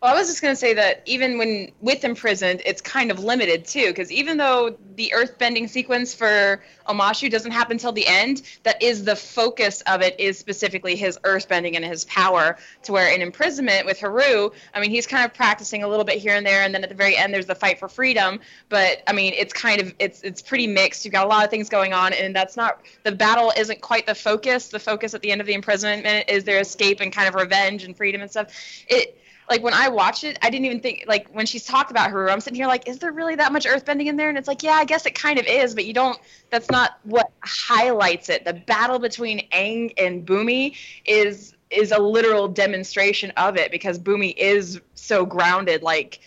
Well, 0.00 0.14
I 0.14 0.16
was 0.16 0.28
just 0.28 0.40
going 0.40 0.52
to 0.52 0.56
say 0.56 0.74
that 0.74 1.02
even 1.06 1.38
when 1.38 1.72
with 1.80 2.04
imprisoned, 2.04 2.62
it's 2.64 2.80
kind 2.80 3.10
of 3.10 3.18
limited 3.18 3.64
too, 3.64 3.88
because 3.88 4.12
even 4.12 4.36
though 4.36 4.76
the 4.94 5.12
earthbending 5.12 5.68
sequence 5.68 6.14
for 6.14 6.62
Omashu 6.86 7.28
doesn't 7.28 7.50
happen 7.50 7.78
till 7.78 7.90
the 7.90 8.06
end, 8.06 8.42
that 8.62 8.80
is 8.80 9.02
the 9.02 9.16
focus 9.16 9.80
of 9.88 10.00
it 10.00 10.14
is 10.20 10.38
specifically 10.38 10.94
his 10.94 11.18
earthbending 11.24 11.74
and 11.74 11.84
his 11.84 12.04
power. 12.04 12.56
To 12.84 12.92
where 12.92 13.12
in 13.12 13.22
imprisonment 13.22 13.86
with 13.86 13.98
Haru, 13.98 14.50
I 14.72 14.80
mean, 14.80 14.90
he's 14.90 15.08
kind 15.08 15.24
of 15.24 15.34
practicing 15.34 15.82
a 15.82 15.88
little 15.88 16.04
bit 16.04 16.18
here 16.18 16.36
and 16.36 16.46
there, 16.46 16.62
and 16.62 16.72
then 16.72 16.84
at 16.84 16.90
the 16.90 16.94
very 16.94 17.16
end, 17.16 17.34
there's 17.34 17.46
the 17.46 17.56
fight 17.56 17.80
for 17.80 17.88
freedom. 17.88 18.38
But 18.68 19.02
I 19.08 19.12
mean, 19.12 19.32
it's 19.36 19.52
kind 19.52 19.80
of 19.80 19.92
it's 19.98 20.22
it's 20.22 20.42
pretty 20.42 20.68
mixed. 20.68 21.04
You've 21.04 21.14
got 21.14 21.26
a 21.26 21.28
lot 21.28 21.44
of 21.44 21.50
things 21.50 21.68
going 21.68 21.92
on, 21.92 22.12
and 22.12 22.36
that's 22.36 22.56
not 22.56 22.82
the 23.02 23.10
battle 23.10 23.52
isn't 23.56 23.80
quite 23.80 24.06
the 24.06 24.14
focus. 24.14 24.68
The 24.68 24.78
focus 24.78 25.14
at 25.14 25.22
the 25.22 25.32
end 25.32 25.40
of 25.40 25.48
the 25.48 25.54
imprisonment 25.54 26.30
is 26.30 26.44
their 26.44 26.60
escape 26.60 27.00
and 27.00 27.12
kind 27.12 27.26
of 27.26 27.34
revenge 27.34 27.82
and 27.82 27.96
freedom 27.96 28.20
and 28.20 28.30
stuff. 28.30 28.54
It 28.86 29.16
like 29.48 29.62
when 29.62 29.74
I 29.74 29.88
watched 29.88 30.24
it, 30.24 30.38
I 30.42 30.50
didn't 30.50 30.66
even 30.66 30.80
think 30.80 31.04
like 31.06 31.28
when 31.30 31.46
she's 31.46 31.64
talked 31.64 31.90
about 31.90 32.10
Haru, 32.10 32.28
I'm 32.30 32.40
sitting 32.40 32.56
here 32.56 32.66
like, 32.66 32.88
is 32.88 32.98
there 32.98 33.12
really 33.12 33.34
that 33.36 33.52
much 33.52 33.66
earthbending 33.66 34.06
in 34.06 34.16
there? 34.16 34.28
And 34.28 34.36
it's 34.36 34.48
like, 34.48 34.62
yeah, 34.62 34.72
I 34.72 34.84
guess 34.84 35.06
it 35.06 35.14
kind 35.14 35.38
of 35.38 35.46
is, 35.46 35.74
but 35.74 35.86
you 35.86 35.92
don't. 35.92 36.18
That's 36.50 36.70
not 36.70 36.98
what 37.04 37.30
highlights 37.42 38.28
it. 38.28 38.44
The 38.44 38.54
battle 38.54 38.98
between 38.98 39.48
Aang 39.50 39.92
and 39.98 40.26
Bumi 40.26 40.76
is 41.04 41.54
is 41.70 41.92
a 41.92 41.98
literal 41.98 42.48
demonstration 42.48 43.30
of 43.32 43.56
it 43.56 43.70
because 43.70 43.98
Bumi 43.98 44.34
is 44.36 44.80
so 44.94 45.24
grounded, 45.26 45.82
like 45.82 46.20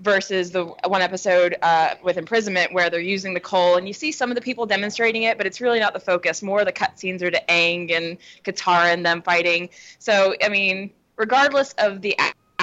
versus 0.00 0.52
the 0.52 0.64
one 0.86 1.02
episode 1.02 1.56
uh, 1.62 1.94
with 2.02 2.16
imprisonment 2.16 2.72
where 2.72 2.88
they're 2.88 3.00
using 3.00 3.34
the 3.34 3.40
coal 3.40 3.76
and 3.76 3.88
you 3.88 3.92
see 3.92 4.12
some 4.12 4.30
of 4.30 4.36
the 4.36 4.40
people 4.40 4.64
demonstrating 4.64 5.24
it, 5.24 5.36
but 5.36 5.46
it's 5.46 5.60
really 5.60 5.80
not 5.80 5.92
the 5.92 6.00
focus. 6.00 6.40
More 6.40 6.64
the 6.64 6.72
cutscenes 6.72 7.20
are 7.22 7.30
to 7.30 7.42
Aang 7.48 7.92
and 7.92 8.16
Katara 8.44 8.92
and 8.92 9.04
them 9.04 9.22
fighting. 9.22 9.68
So 9.98 10.34
I 10.42 10.48
mean, 10.48 10.90
regardless 11.16 11.74
of 11.78 12.00
the 12.00 12.16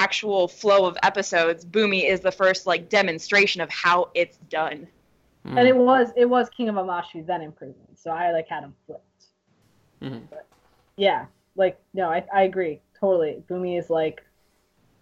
actual 0.05 0.47
flow 0.47 0.85
of 0.85 0.95
episodes, 1.01 1.65
Bumi 1.65 2.07
is 2.07 2.19
the 2.19 2.31
first 2.31 2.67
like 2.67 2.89
demonstration 2.89 3.59
of 3.59 3.69
how 3.71 4.09
it's 4.13 4.37
done. 4.49 4.87
Hmm. 5.43 5.57
And 5.57 5.67
it 5.67 5.75
was 5.75 6.09
it 6.15 6.29
was 6.29 6.47
King 6.49 6.69
of 6.69 6.75
Omashu 6.75 7.25
then 7.25 7.41
in 7.41 7.51
prison, 7.51 7.87
so 7.95 8.11
I 8.11 8.31
like 8.31 8.47
had 8.47 8.63
him 8.63 8.75
flipped. 8.85 9.25
Mhm. 10.03 10.21
But, 10.29 10.45
yeah, 10.95 11.25
like 11.55 11.79
no, 11.95 12.09
I 12.09 12.23
I 12.33 12.43
agree 12.43 12.81
totally. 12.99 13.43
Bumi 13.49 13.79
is 13.79 13.89
like, 13.89 14.23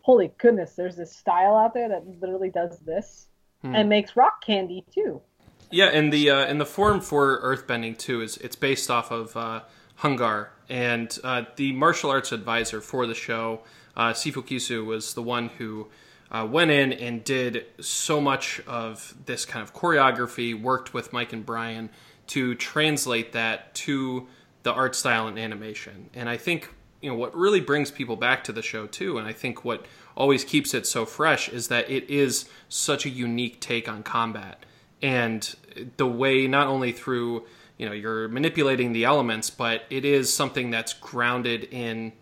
holy 0.01 0.31
goodness, 0.37 0.73
there's 0.75 0.95
this 0.95 1.13
style 1.13 1.55
out 1.55 1.73
there 1.73 1.89
that 1.89 2.03
literally 2.21 2.49
does 2.49 2.79
this 2.79 3.27
Hmm. 3.61 3.75
and 3.75 3.89
makes 3.89 4.15
rock 4.15 4.43
candy 4.45 4.85
too. 4.93 5.21
Yeah, 5.69 5.87
and 5.87 6.13
the 6.13 6.29
uh, 6.29 6.45
and 6.45 6.61
the 6.61 6.65
form 6.65 7.01
for 7.01 7.41
earthbending 7.41 7.97
too 7.97 8.21
is 8.21 8.37
it's 8.37 8.55
based 8.55 8.89
off 8.89 9.11
of 9.11 9.35
uh, 9.35 9.61
Hung 9.95 10.15
Gar, 10.15 10.51
and 10.69 11.17
uh, 11.23 11.43
the 11.57 11.73
martial 11.73 12.09
arts 12.09 12.31
advisor 12.31 12.79
for 12.81 13.05
the 13.07 13.15
show, 13.15 13.61
uh, 13.95 14.11
Sifu 14.13 14.45
Kisu, 14.45 14.85
was 14.85 15.13
the 15.13 15.21
one 15.21 15.49
who 15.49 15.87
uh, 16.31 16.47
went 16.49 16.71
in 16.71 16.93
and 16.93 17.23
did 17.23 17.65
so 17.79 18.19
much 18.19 18.61
of 18.67 19.13
this 19.25 19.45
kind 19.45 19.63
of 19.63 19.73
choreography, 19.73 20.59
worked 20.59 20.93
with 20.93 21.13
Mike 21.13 21.33
and 21.33 21.45
Brian 21.45 21.89
to 22.27 22.55
translate 22.55 23.33
that 23.33 23.73
to 23.75 24.27
the 24.63 24.71
art 24.71 24.95
style 24.95 25.27
and 25.27 25.37
animation. 25.37 26.09
And 26.13 26.29
I 26.29 26.37
think 26.37 26.73
you 27.01 27.09
know 27.09 27.15
what 27.15 27.35
really 27.35 27.59
brings 27.59 27.91
people 27.91 28.15
back 28.15 28.45
to 28.45 28.53
the 28.53 28.61
show 28.61 28.87
too, 28.87 29.17
and 29.17 29.27
I 29.27 29.33
think 29.33 29.65
what 29.65 29.85
always 30.15 30.45
keeps 30.45 30.73
it 30.73 30.87
so 30.87 31.05
fresh 31.05 31.49
is 31.49 31.67
that 31.67 31.89
it 31.89 32.09
is 32.09 32.49
such 32.69 33.05
a 33.05 33.09
unique 33.09 33.59
take 33.59 33.89
on 33.89 34.03
combat 34.03 34.65
and 35.03 35.55
the 35.97 36.07
way 36.07 36.47
not 36.47 36.67
only 36.67 36.91
through 36.91 37.43
you 37.77 37.85
know 37.85 37.91
you're 37.91 38.27
manipulating 38.29 38.93
the 38.93 39.03
elements 39.03 39.49
but 39.49 39.83
it 39.89 40.05
is 40.05 40.33
something 40.33 40.71
that's 40.71 40.93
grounded 40.93 41.65
in 41.65 42.13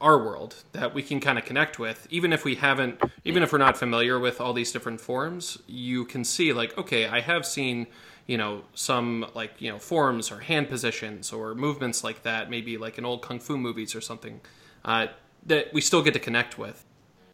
our 0.00 0.18
world 0.18 0.56
that 0.72 0.94
we 0.94 1.02
can 1.02 1.20
kind 1.20 1.38
of 1.38 1.44
connect 1.44 1.78
with 1.78 2.06
even 2.10 2.32
if 2.32 2.44
we 2.44 2.54
haven't 2.56 3.00
even 3.24 3.42
if 3.42 3.52
we're 3.52 3.58
not 3.58 3.76
familiar 3.76 4.18
with 4.18 4.40
all 4.40 4.52
these 4.52 4.72
different 4.72 5.00
forms 5.00 5.58
you 5.66 6.04
can 6.04 6.24
see 6.24 6.52
like 6.52 6.76
okay 6.78 7.06
i 7.06 7.20
have 7.20 7.44
seen 7.44 7.86
you 8.26 8.38
know 8.38 8.62
some 8.74 9.26
like 9.34 9.52
you 9.60 9.70
know 9.70 9.78
forms 9.78 10.30
or 10.30 10.38
hand 10.38 10.68
positions 10.68 11.32
or 11.32 11.54
movements 11.54 12.04
like 12.04 12.22
that 12.22 12.48
maybe 12.48 12.78
like 12.78 12.96
in 12.96 13.04
old 13.04 13.22
kung 13.22 13.40
fu 13.40 13.58
movies 13.58 13.94
or 13.94 14.00
something 14.00 14.40
uh, 14.84 15.06
that 15.46 15.72
we 15.74 15.80
still 15.80 16.02
get 16.02 16.14
to 16.14 16.20
connect 16.20 16.58
with. 16.58 16.84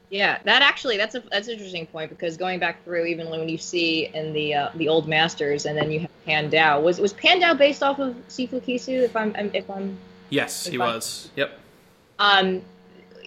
Yeah, 0.09 0.39
that 0.45 0.63
actually 0.63 0.97
that's 0.97 1.15
a 1.17 1.21
that's 1.31 1.49
an 1.49 1.55
interesting 1.55 1.87
point 1.87 2.11
because 2.11 2.37
going 2.37 2.61
back 2.61 2.83
through 2.85 3.07
even 3.07 3.29
when 3.29 3.49
you 3.49 3.59
see 3.59 4.07
in 4.07 4.33
the 4.33 4.55
uh, 4.55 4.69
the 4.77 4.89
old 4.89 5.09
masters 5.09 5.67
and 5.67 5.77
then 5.77 5.91
you 5.91 6.01
have 6.01 6.11
Piandao 6.27 6.83
was 6.83 7.01
was 7.01 7.13
Piandao 7.13 7.59
based 7.59 7.83
off 7.83 7.99
of 7.99 8.15
Sifu 8.29 8.61
Kisu 8.63 9.03
if 9.05 9.15
I'm 9.17 9.35
if 9.53 9.69
I'm 9.69 9.99
yes 10.31 10.67
he 10.67 10.77
If 10.77 10.81
I- 10.81 10.87
was. 10.95 11.31
Yep 11.37 11.61
um 12.19 12.63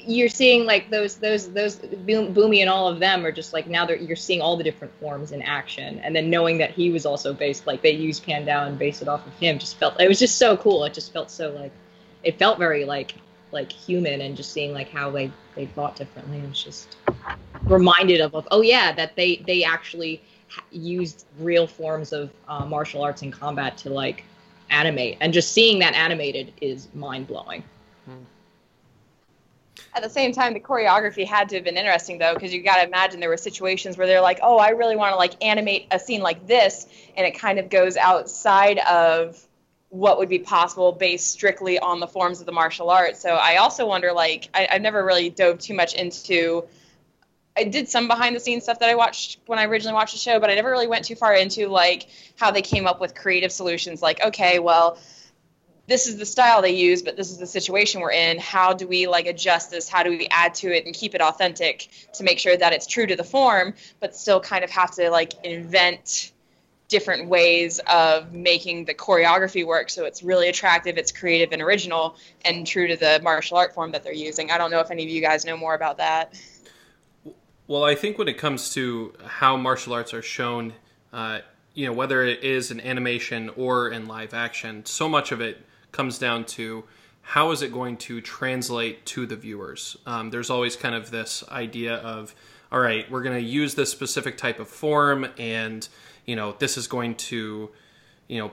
you're 0.10 0.30
seeing 0.30 0.66
like 0.66 0.90
those 0.90 1.16
those 1.16 1.52
those 1.52 1.76
Boom, 1.76 2.34
Bumi 2.34 2.62
and 2.62 2.70
all 2.70 2.88
of 2.88 3.00
them 3.00 3.26
are 3.26 3.32
just 3.32 3.54
like 3.54 3.68
now 3.68 3.86
they're 3.86 3.98
you're 3.98 4.16
seeing 4.16 4.42
all 4.42 4.58
the 4.58 4.64
different 4.64 4.94
forms 5.00 5.32
in 5.32 5.42
action. 5.42 6.00
And 6.00 6.16
then 6.16 6.30
knowing 6.30 6.58
that 6.60 6.72
he 6.72 6.92
was 6.92 7.06
also 7.06 7.34
based 7.34 7.68
like 7.68 7.82
they 7.82 7.92
used 7.92 8.26
Piandao 8.26 8.68
and 8.68 8.80
based 8.80 9.02
it 9.02 9.08
off 9.08 9.26
of 9.26 9.34
him 9.34 9.60
just 9.60 9.78
felt 9.78 10.00
it 10.00 10.08
was 10.08 10.20
just 10.20 10.38
so 10.38 10.58
cool. 10.58 10.84
It 10.86 10.94
just 10.94 11.14
felt 11.14 11.30
so 11.30 11.52
like 11.52 11.72
it 12.24 12.40
felt 12.40 12.58
very 12.58 12.86
like 12.86 13.16
like 13.52 13.72
human 13.72 14.22
and 14.22 14.36
just 14.36 14.52
seeing 14.52 14.74
like 14.74 14.90
how 14.90 15.12
they 15.12 15.32
they 15.56 15.66
thought 15.66 15.96
differently. 15.96 16.40
It 16.40 16.50
was 16.50 16.64
just 16.64 16.98
reminded 17.64 18.22
of, 18.22 18.34
of 18.36 18.48
oh 18.52 18.62
yeah 18.62 18.92
that 18.94 19.16
they 19.16 19.38
they 19.48 19.64
actually 19.64 20.22
used 20.72 21.26
real 21.38 21.68
forms 21.68 22.12
of 22.12 22.32
uh, 22.48 22.66
martial 22.66 23.04
arts 23.04 23.22
and 23.22 23.32
combat 23.32 23.78
to 23.78 23.90
like 23.90 24.24
animate. 24.72 25.18
And 25.22 25.34
just 25.34 25.52
seeing 25.52 25.80
that 25.80 25.94
animated 25.94 26.54
is 26.62 26.88
mind-blowing 26.94 27.64
At 29.94 30.04
the 30.04 30.10
same 30.10 30.32
time, 30.34 30.54
the 30.54 30.60
choreography 30.60 31.26
had 31.26 31.50
to 31.50 31.56
have 31.56 31.64
been 31.64 31.78
interesting 31.78 32.20
though, 32.20 32.34
because 32.34 32.54
you 32.54 32.62
got 32.62 32.78
to 32.78 32.88
imagine 32.88 33.20
there 33.20 33.30
were 33.30 33.38
situations 33.38 33.98
where 33.98 34.08
they're 34.08 34.22
like, 34.22 34.40
"Oh, 34.42 34.58
I 34.58 34.70
really 34.70 34.96
want 34.96 35.14
to 35.14 35.18
like 35.18 35.44
animate 35.44 35.88
a 35.92 36.00
scene 36.00 36.22
like 36.22 36.46
this," 36.48 36.86
and 37.18 37.26
it 37.26 37.38
kind 37.38 37.60
of 37.60 37.70
goes 37.70 37.98
outside 37.98 38.78
of 38.80 39.44
what 39.90 40.20
would 40.20 40.30
be 40.30 40.40
possible 40.40 40.92
based 40.92 41.32
strictly 41.32 41.80
on 41.80 42.00
the 42.00 42.08
forms 42.08 42.40
of 42.40 42.46
the 42.46 42.52
martial 42.52 42.90
arts. 42.92 43.20
So 43.20 43.30
I 43.30 43.58
also 43.58 43.88
wonder, 43.88 44.12
like, 44.14 44.50
I, 44.54 44.68
I've 44.72 44.82
never 44.82 45.04
really 45.04 45.30
dove 45.30 45.60
too 45.60 45.74
much 45.74 45.96
into. 45.96 46.66
I 47.58 47.64
did 47.64 47.90
some 47.90 48.08
behind 48.08 48.36
the 48.36 48.40
scenes 48.40 48.64
stuff 48.64 48.80
that 48.80 48.90
I 48.90 48.96
watched 48.96 49.40
when 49.48 49.60
I 49.60 49.66
originally 49.66 49.96
watched 49.96 50.14
the 50.14 50.20
show, 50.20 50.40
but 50.40 50.50
I 50.50 50.56
never 50.56 50.70
really 50.70 50.88
went 50.88 51.06
too 51.06 51.16
far 51.16 51.34
into 51.34 51.68
like 51.68 52.08
how 52.38 52.52
they 52.52 52.62
came 52.62 52.86
up 52.86 53.02
with 53.02 53.16
creative 53.16 53.52
solutions. 53.52 54.02
Like, 54.02 54.24
okay, 54.24 54.60
well, 54.60 54.98
this 55.90 56.06
is 56.06 56.18
the 56.18 56.26
style 56.26 56.62
they 56.62 56.72
use, 56.76 57.02
but 57.02 57.18
this 57.18 57.32
is 57.32 57.40
the 57.40 57.48
situation 57.48 58.00
we're 58.00 58.12
in. 58.12 58.38
How 58.38 58.74
do 58.74 58.88
we 58.88 59.08
like 59.08 59.26
adjust 59.26 59.72
this? 59.72 59.90
How 59.90 60.04
do 60.04 60.12
we 60.12 60.28
add 60.30 60.54
to 60.56 60.72
it 60.72 60.86
and 60.86 60.94
keep 60.94 61.16
it 61.16 61.22
authentic 61.22 61.90
to 62.14 62.24
make 62.24 62.38
sure 62.38 62.56
that 62.56 62.74
it's 62.74 62.86
true 62.86 63.08
to 63.08 63.16
the 63.16 63.24
form, 63.24 63.74
but 64.00 64.16
still 64.16 64.40
kind 64.40 64.64
of 64.64 64.70
have 64.70 64.92
to 64.92 65.10
like 65.10 65.34
invent 65.44 66.32
different 66.90 67.28
ways 67.28 67.80
of 67.88 68.34
making 68.34 68.86
the 68.86 68.94
choreography 68.94 69.66
work 69.66 69.90
so 69.90 70.06
it's 70.06 70.24
really 70.24 70.48
attractive, 70.48 70.98
it's 70.98 71.12
creative 71.12 71.52
and 71.52 71.62
original, 71.62 72.16
and 72.46 72.66
true 72.66 72.88
to 72.88 72.96
the 72.96 73.20
martial 73.24 73.58
art 73.58 73.74
form 73.74 73.92
that 73.92 74.04
they're 74.04 74.14
using. 74.14 74.52
I 74.52 74.58
don't 74.60 74.72
know 74.72 74.80
if 74.80 74.92
any 74.92 75.04
of 75.04 75.10
you 75.10 75.22
guys 75.22 75.44
know 75.44 75.58
more 75.58 75.74
about 75.74 75.98
that. 75.98 76.40
Well, 77.68 77.84
I 77.84 77.96
think 77.96 78.18
when 78.18 78.28
it 78.28 78.38
comes 78.38 78.74
to 78.74 79.14
how 79.26 79.58
martial 79.58 79.94
arts 79.94 80.14
are 80.14 80.24
shown, 80.24 80.74
uh, 81.14 81.40
you 81.74 81.86
know, 81.88 81.94
whether 81.94 82.24
it 82.24 82.44
is 82.44 82.72
in 82.72 82.80
animation 82.80 83.50
or 83.56 83.90
in 83.90 84.08
live 84.08 84.34
action, 84.34 84.86
so 84.86 85.08
much 85.08 85.32
of 85.32 85.42
it 85.42 85.64
comes 85.92 86.18
down 86.18 86.46
to 86.46 86.84
how 87.22 87.52
is 87.52 87.62
it 87.62 87.72
going 87.72 87.98
to 87.98 88.22
translate 88.22 89.06
to 89.06 89.26
the 89.26 89.36
viewers. 89.36 89.98
Um, 90.06 90.32
there's 90.32 90.50
always 90.50 90.76
kind 90.76 90.96
of 90.96 91.12
this 91.12 91.44
idea 91.50 91.96
of, 91.96 92.34
all 92.72 92.80
right, 92.80 93.10
we're 93.12 93.22
going 93.22 93.36
to 93.36 93.48
use 93.48 93.76
this 93.76 93.92
specific 93.92 94.38
type 94.38 94.60
of 94.60 94.68
form, 94.68 95.28
and 95.38 95.88
you 96.26 96.36
know, 96.36 96.56
this 96.60 96.78
is 96.78 96.88
going 96.88 97.16
to, 97.16 97.70
you 98.28 98.40
know, 98.40 98.52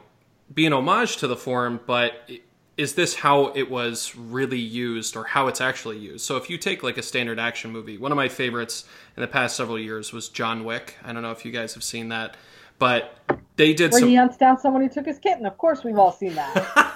be 0.53 0.67
an 0.67 0.73
homage 0.73 1.17
to 1.19 1.27
the 1.27 1.37
form, 1.37 1.81
but 1.87 2.31
is 2.77 2.95
this 2.95 3.15
how 3.15 3.47
it 3.55 3.71
was 3.71 4.15
really 4.15 4.59
used 4.59 5.17
or 5.17 5.25
how 5.25 5.49
it's 5.49 5.61
actually 5.61 5.99
used? 5.99 6.25
So 6.25 6.37
if 6.37 6.51
you 6.51 6.59
take 6.59 6.83
like 6.83 6.99
a 6.99 7.03
standard 7.03 7.39
action 7.39 7.71
movie, 7.73 7.97
one 7.97 8.13
of 8.13 8.17
my 8.17 8.29
favorites 8.29 8.85
in 9.17 9.23
the 9.23 9.27
past 9.27 9.57
several 9.57 9.79
years 9.79 10.13
was 10.13 10.29
John 10.29 10.65
Wick. 10.65 10.97
I 11.03 11.13
don't 11.13 11.23
know 11.23 11.31
if 11.31 11.45
you 11.45 11.53
guys 11.53 11.75
have 11.75 11.83
seen 11.83 12.11
that, 12.11 12.37
but 12.79 13.19
they 13.57 13.73
did 13.73 13.93
Where 13.93 14.01
some. 14.01 14.09
he 14.11 14.15
hunts 14.17 14.37
down 14.37 14.59
someone 14.59 14.83
who 14.83 14.89
took 14.89 15.07
his 15.07 15.19
kitten. 15.19 15.47
Of 15.47 15.57
course, 15.57 15.83
we've 15.85 15.99
all 15.99 16.13
seen 16.13 16.35
that. 16.35 16.93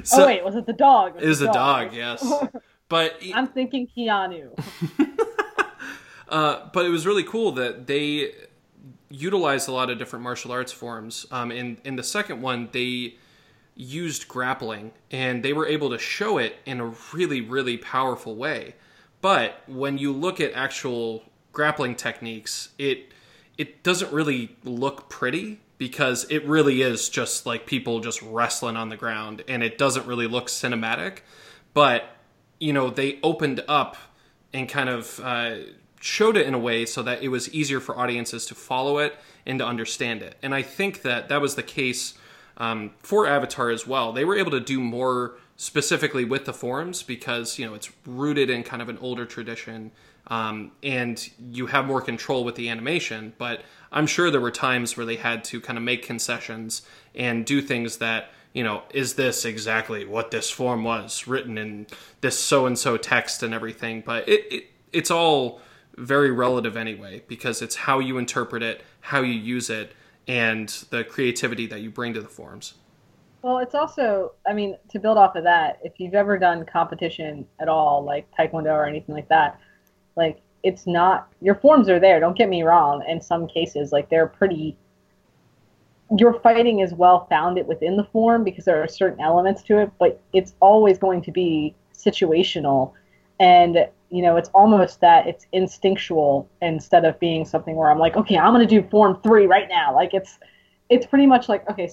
so- 0.04 0.22
oh 0.22 0.26
wait, 0.26 0.44
was 0.44 0.54
it 0.56 0.66
the 0.66 0.72
dog? 0.72 1.16
It 1.20 1.26
was 1.26 1.38
the 1.38 1.52
dog, 1.52 1.92
yes. 1.92 2.24
But 2.88 3.20
I'm 3.34 3.48
thinking 3.48 3.88
Keanu. 3.96 4.50
Uh, 6.28 6.68
but 6.72 6.84
it 6.84 6.88
was 6.88 7.06
really 7.06 7.22
cool 7.22 7.52
that 7.52 7.86
they 7.86 8.32
utilized 9.10 9.68
a 9.68 9.72
lot 9.72 9.90
of 9.90 9.98
different 9.98 10.24
martial 10.24 10.50
arts 10.50 10.72
forms. 10.72 11.24
Um, 11.30 11.52
in 11.52 11.78
in 11.84 11.94
the 11.96 12.02
second 12.02 12.42
one, 12.42 12.68
they 12.72 13.14
used 13.76 14.26
grappling, 14.26 14.90
and 15.12 15.44
they 15.44 15.52
were 15.52 15.66
able 15.66 15.90
to 15.90 15.98
show 15.98 16.38
it 16.38 16.56
in 16.66 16.80
a 16.80 16.92
really 17.12 17.40
really 17.40 17.76
powerful 17.76 18.34
way. 18.34 18.74
But 19.20 19.62
when 19.68 19.98
you 19.98 20.12
look 20.12 20.40
at 20.40 20.52
actual 20.52 21.22
grappling 21.52 21.94
techniques, 21.94 22.70
it 22.76 23.12
it 23.56 23.84
doesn't 23.84 24.12
really 24.12 24.56
look 24.64 25.08
pretty 25.08 25.60
because 25.78 26.24
it 26.30 26.44
really 26.46 26.82
is 26.82 27.08
just 27.08 27.46
like 27.46 27.66
people 27.66 28.00
just 28.00 28.22
wrestling 28.22 28.76
on 28.76 28.88
the 28.88 28.96
ground, 28.96 29.42
and 29.48 29.62
it 29.62 29.78
doesn't 29.78 30.06
really 30.06 30.26
look 30.26 30.48
cinematic. 30.48 31.18
But 31.74 32.04
you 32.58 32.72
know, 32.72 32.90
they 32.90 33.18
opened 33.22 33.62
up 33.68 33.96
and 34.52 34.68
kind 34.68 34.88
of 34.88 35.20
uh, 35.22 35.56
showed 36.00 36.36
it 36.36 36.46
in 36.46 36.54
a 36.54 36.58
way 36.58 36.86
so 36.86 37.02
that 37.02 37.22
it 37.22 37.28
was 37.28 37.52
easier 37.52 37.80
for 37.80 37.98
audiences 37.98 38.46
to 38.46 38.54
follow 38.54 38.98
it 38.98 39.16
and 39.44 39.58
to 39.58 39.66
understand 39.66 40.22
it. 40.22 40.36
And 40.42 40.54
I 40.54 40.62
think 40.62 41.02
that 41.02 41.28
that 41.28 41.40
was 41.40 41.54
the 41.54 41.62
case 41.62 42.14
um, 42.56 42.92
for 42.98 43.26
Avatar 43.26 43.70
as 43.70 43.86
well. 43.86 44.12
They 44.12 44.24
were 44.24 44.36
able 44.36 44.52
to 44.52 44.60
do 44.60 44.80
more 44.80 45.36
specifically 45.56 46.24
with 46.24 46.44
the 46.44 46.52
forms 46.52 47.02
because 47.02 47.58
you 47.58 47.66
know 47.66 47.74
it's 47.74 47.90
rooted 48.06 48.50
in 48.50 48.62
kind 48.62 48.82
of 48.82 48.88
an 48.88 48.98
older 48.98 49.26
tradition. 49.26 49.90
Um, 50.28 50.72
and 50.82 51.30
you 51.38 51.66
have 51.66 51.86
more 51.86 52.00
control 52.00 52.42
with 52.42 52.56
the 52.56 52.68
animation, 52.68 53.32
but 53.38 53.62
I'm 53.96 54.06
sure 54.06 54.30
there 54.30 54.40
were 54.40 54.52
times 54.52 54.96
where 54.96 55.06
they 55.06 55.16
had 55.16 55.42
to 55.44 55.60
kind 55.60 55.76
of 55.76 55.82
make 55.82 56.04
concessions 56.04 56.82
and 57.14 57.44
do 57.44 57.60
things 57.60 57.96
that 57.96 58.30
you 58.52 58.64
know, 58.64 58.84
is 58.94 59.16
this 59.16 59.44
exactly 59.44 60.06
what 60.06 60.30
this 60.30 60.48
form 60.48 60.82
was 60.82 61.26
written 61.26 61.58
in 61.58 61.86
this 62.22 62.38
so 62.38 62.64
and 62.64 62.78
so 62.78 62.96
text 62.96 63.42
and 63.42 63.52
everything? 63.52 64.02
But 64.04 64.26
it, 64.26 64.50
it 64.50 64.64
it's 64.94 65.10
all 65.10 65.60
very 65.98 66.30
relative 66.30 66.74
anyway 66.74 67.22
because 67.28 67.60
it's 67.60 67.76
how 67.76 67.98
you 67.98 68.16
interpret 68.16 68.62
it, 68.62 68.82
how 69.00 69.20
you 69.20 69.34
use 69.34 69.68
it, 69.68 69.92
and 70.26 70.70
the 70.88 71.04
creativity 71.04 71.66
that 71.66 71.80
you 71.80 71.90
bring 71.90 72.14
to 72.14 72.22
the 72.22 72.30
forms. 72.30 72.74
Well, 73.42 73.58
it's 73.58 73.74
also, 73.74 74.32
I 74.46 74.54
mean, 74.54 74.78
to 74.88 74.98
build 74.98 75.18
off 75.18 75.36
of 75.36 75.44
that, 75.44 75.78
if 75.84 75.92
you've 75.98 76.14
ever 76.14 76.38
done 76.38 76.64
competition 76.64 77.46
at 77.60 77.68
all, 77.68 78.04
like 78.04 78.26
Taekwondo 78.38 78.72
or 78.72 78.86
anything 78.86 79.14
like 79.14 79.28
that, 79.28 79.60
like 80.16 80.40
it's 80.66 80.84
not, 80.84 81.28
your 81.40 81.54
forms 81.54 81.88
are 81.88 82.00
there. 82.00 82.18
Don't 82.18 82.36
get 82.36 82.48
me 82.48 82.64
wrong. 82.64 83.04
In 83.08 83.20
some 83.20 83.46
cases, 83.46 83.92
like 83.92 84.08
they're 84.08 84.26
pretty, 84.26 84.76
your 86.18 86.40
fighting 86.40 86.80
is 86.80 86.92
well 86.92 87.26
founded 87.30 87.68
within 87.68 87.96
the 87.96 88.02
form 88.02 88.42
because 88.42 88.64
there 88.64 88.82
are 88.82 88.88
certain 88.88 89.20
elements 89.20 89.62
to 89.62 89.78
it, 89.78 89.92
but 90.00 90.20
it's 90.32 90.54
always 90.58 90.98
going 90.98 91.22
to 91.22 91.30
be 91.30 91.72
situational. 91.94 92.92
And, 93.38 93.86
you 94.10 94.22
know, 94.22 94.36
it's 94.36 94.48
almost 94.54 95.00
that 95.02 95.28
it's 95.28 95.46
instinctual 95.52 96.50
instead 96.60 97.04
of 97.04 97.18
being 97.20 97.44
something 97.44 97.76
where 97.76 97.88
I'm 97.88 98.00
like, 98.00 98.16
okay, 98.16 98.36
I'm 98.36 98.52
going 98.52 98.66
to 98.66 98.82
do 98.82 98.86
form 98.88 99.20
three 99.22 99.46
right 99.46 99.68
now. 99.68 99.94
Like 99.94 100.14
it's, 100.14 100.36
it's 100.90 101.06
pretty 101.06 101.26
much 101.26 101.48
like, 101.48 101.68
okay, 101.70 101.88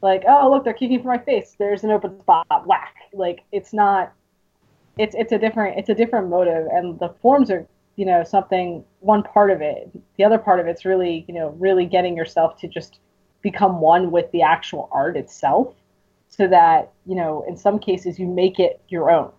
like 0.00 0.22
oh 0.28 0.48
look 0.48 0.62
they're 0.62 0.72
kicking 0.72 1.02
for 1.02 1.08
my 1.08 1.18
face 1.18 1.56
there's 1.58 1.82
an 1.82 1.90
open 1.90 2.20
spot 2.20 2.46
whack 2.66 2.94
like 3.12 3.42
it's 3.50 3.72
not 3.72 4.12
it's 4.96 5.16
it's 5.18 5.32
a 5.32 5.38
different 5.38 5.76
it's 5.76 5.88
a 5.88 5.94
different 5.94 6.28
motive 6.28 6.68
and 6.70 7.00
the 7.00 7.08
forms 7.20 7.50
are 7.50 7.66
you 7.98 8.06
know 8.06 8.22
something 8.22 8.84
one 9.00 9.22
part 9.22 9.50
of 9.50 9.60
it 9.60 9.90
the 10.16 10.24
other 10.24 10.38
part 10.38 10.60
of 10.60 10.66
it's 10.66 10.84
really 10.84 11.24
you 11.28 11.34
know 11.34 11.50
really 11.58 11.84
getting 11.84 12.16
yourself 12.16 12.58
to 12.60 12.68
just 12.68 13.00
become 13.42 13.80
one 13.80 14.10
with 14.10 14.30
the 14.32 14.42
actual 14.42 14.88
art 14.92 15.16
itself 15.16 15.74
so 16.28 16.46
that 16.46 16.92
you 17.06 17.14
know 17.14 17.44
in 17.48 17.56
some 17.56 17.78
cases 17.78 18.18
you 18.18 18.26
make 18.26 18.58
it 18.58 18.80
your 18.88 19.10
own 19.10 19.30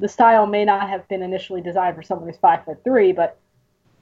the 0.00 0.08
style 0.08 0.46
may 0.46 0.64
not 0.64 0.88
have 0.88 1.06
been 1.08 1.22
initially 1.22 1.60
designed 1.60 1.94
for 1.94 2.02
someone 2.02 2.28
who's 2.28 2.38
five 2.38 2.64
foot 2.64 2.78
three 2.82 3.12
but 3.12 3.38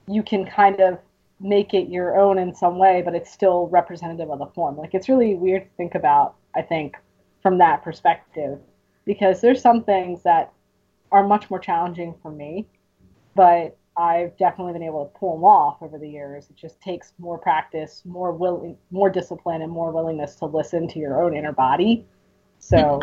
you 0.07 0.23
can 0.23 0.45
kind 0.45 0.79
of 0.79 0.99
make 1.39 1.73
it 1.73 1.89
your 1.89 2.17
own 2.17 2.37
in 2.37 2.53
some 2.53 2.77
way, 2.77 3.01
but 3.03 3.13
it's 3.15 3.31
still 3.31 3.67
representative 3.67 4.29
of 4.29 4.39
the 4.39 4.45
form. 4.47 4.77
Like 4.77 4.93
it's 4.93 5.09
really 5.09 5.35
weird 5.35 5.63
to 5.63 5.69
think 5.75 5.95
about, 5.95 6.35
I 6.55 6.61
think, 6.61 6.95
from 7.41 7.57
that 7.57 7.83
perspective, 7.83 8.59
because 9.05 9.41
there's 9.41 9.61
some 9.61 9.83
things 9.83 10.23
that 10.23 10.51
are 11.11 11.27
much 11.27 11.49
more 11.49 11.59
challenging 11.59 12.15
for 12.21 12.31
me, 12.31 12.65
but 13.35 13.77
I've 13.97 14.35
definitely 14.37 14.73
been 14.73 14.83
able 14.83 15.05
to 15.05 15.17
pull 15.17 15.35
them 15.35 15.45
off 15.45 15.77
over 15.81 15.97
the 15.97 16.09
years. 16.09 16.47
It 16.49 16.55
just 16.55 16.81
takes 16.81 17.13
more 17.17 17.37
practice, 17.37 18.01
more 18.05 18.31
willing, 18.31 18.77
more 18.91 19.09
discipline, 19.09 19.61
and 19.61 19.71
more 19.71 19.91
willingness 19.91 20.35
to 20.37 20.45
listen 20.45 20.87
to 20.89 20.99
your 20.99 21.21
own 21.21 21.35
inner 21.35 21.53
body. 21.53 22.05
So, 22.59 23.01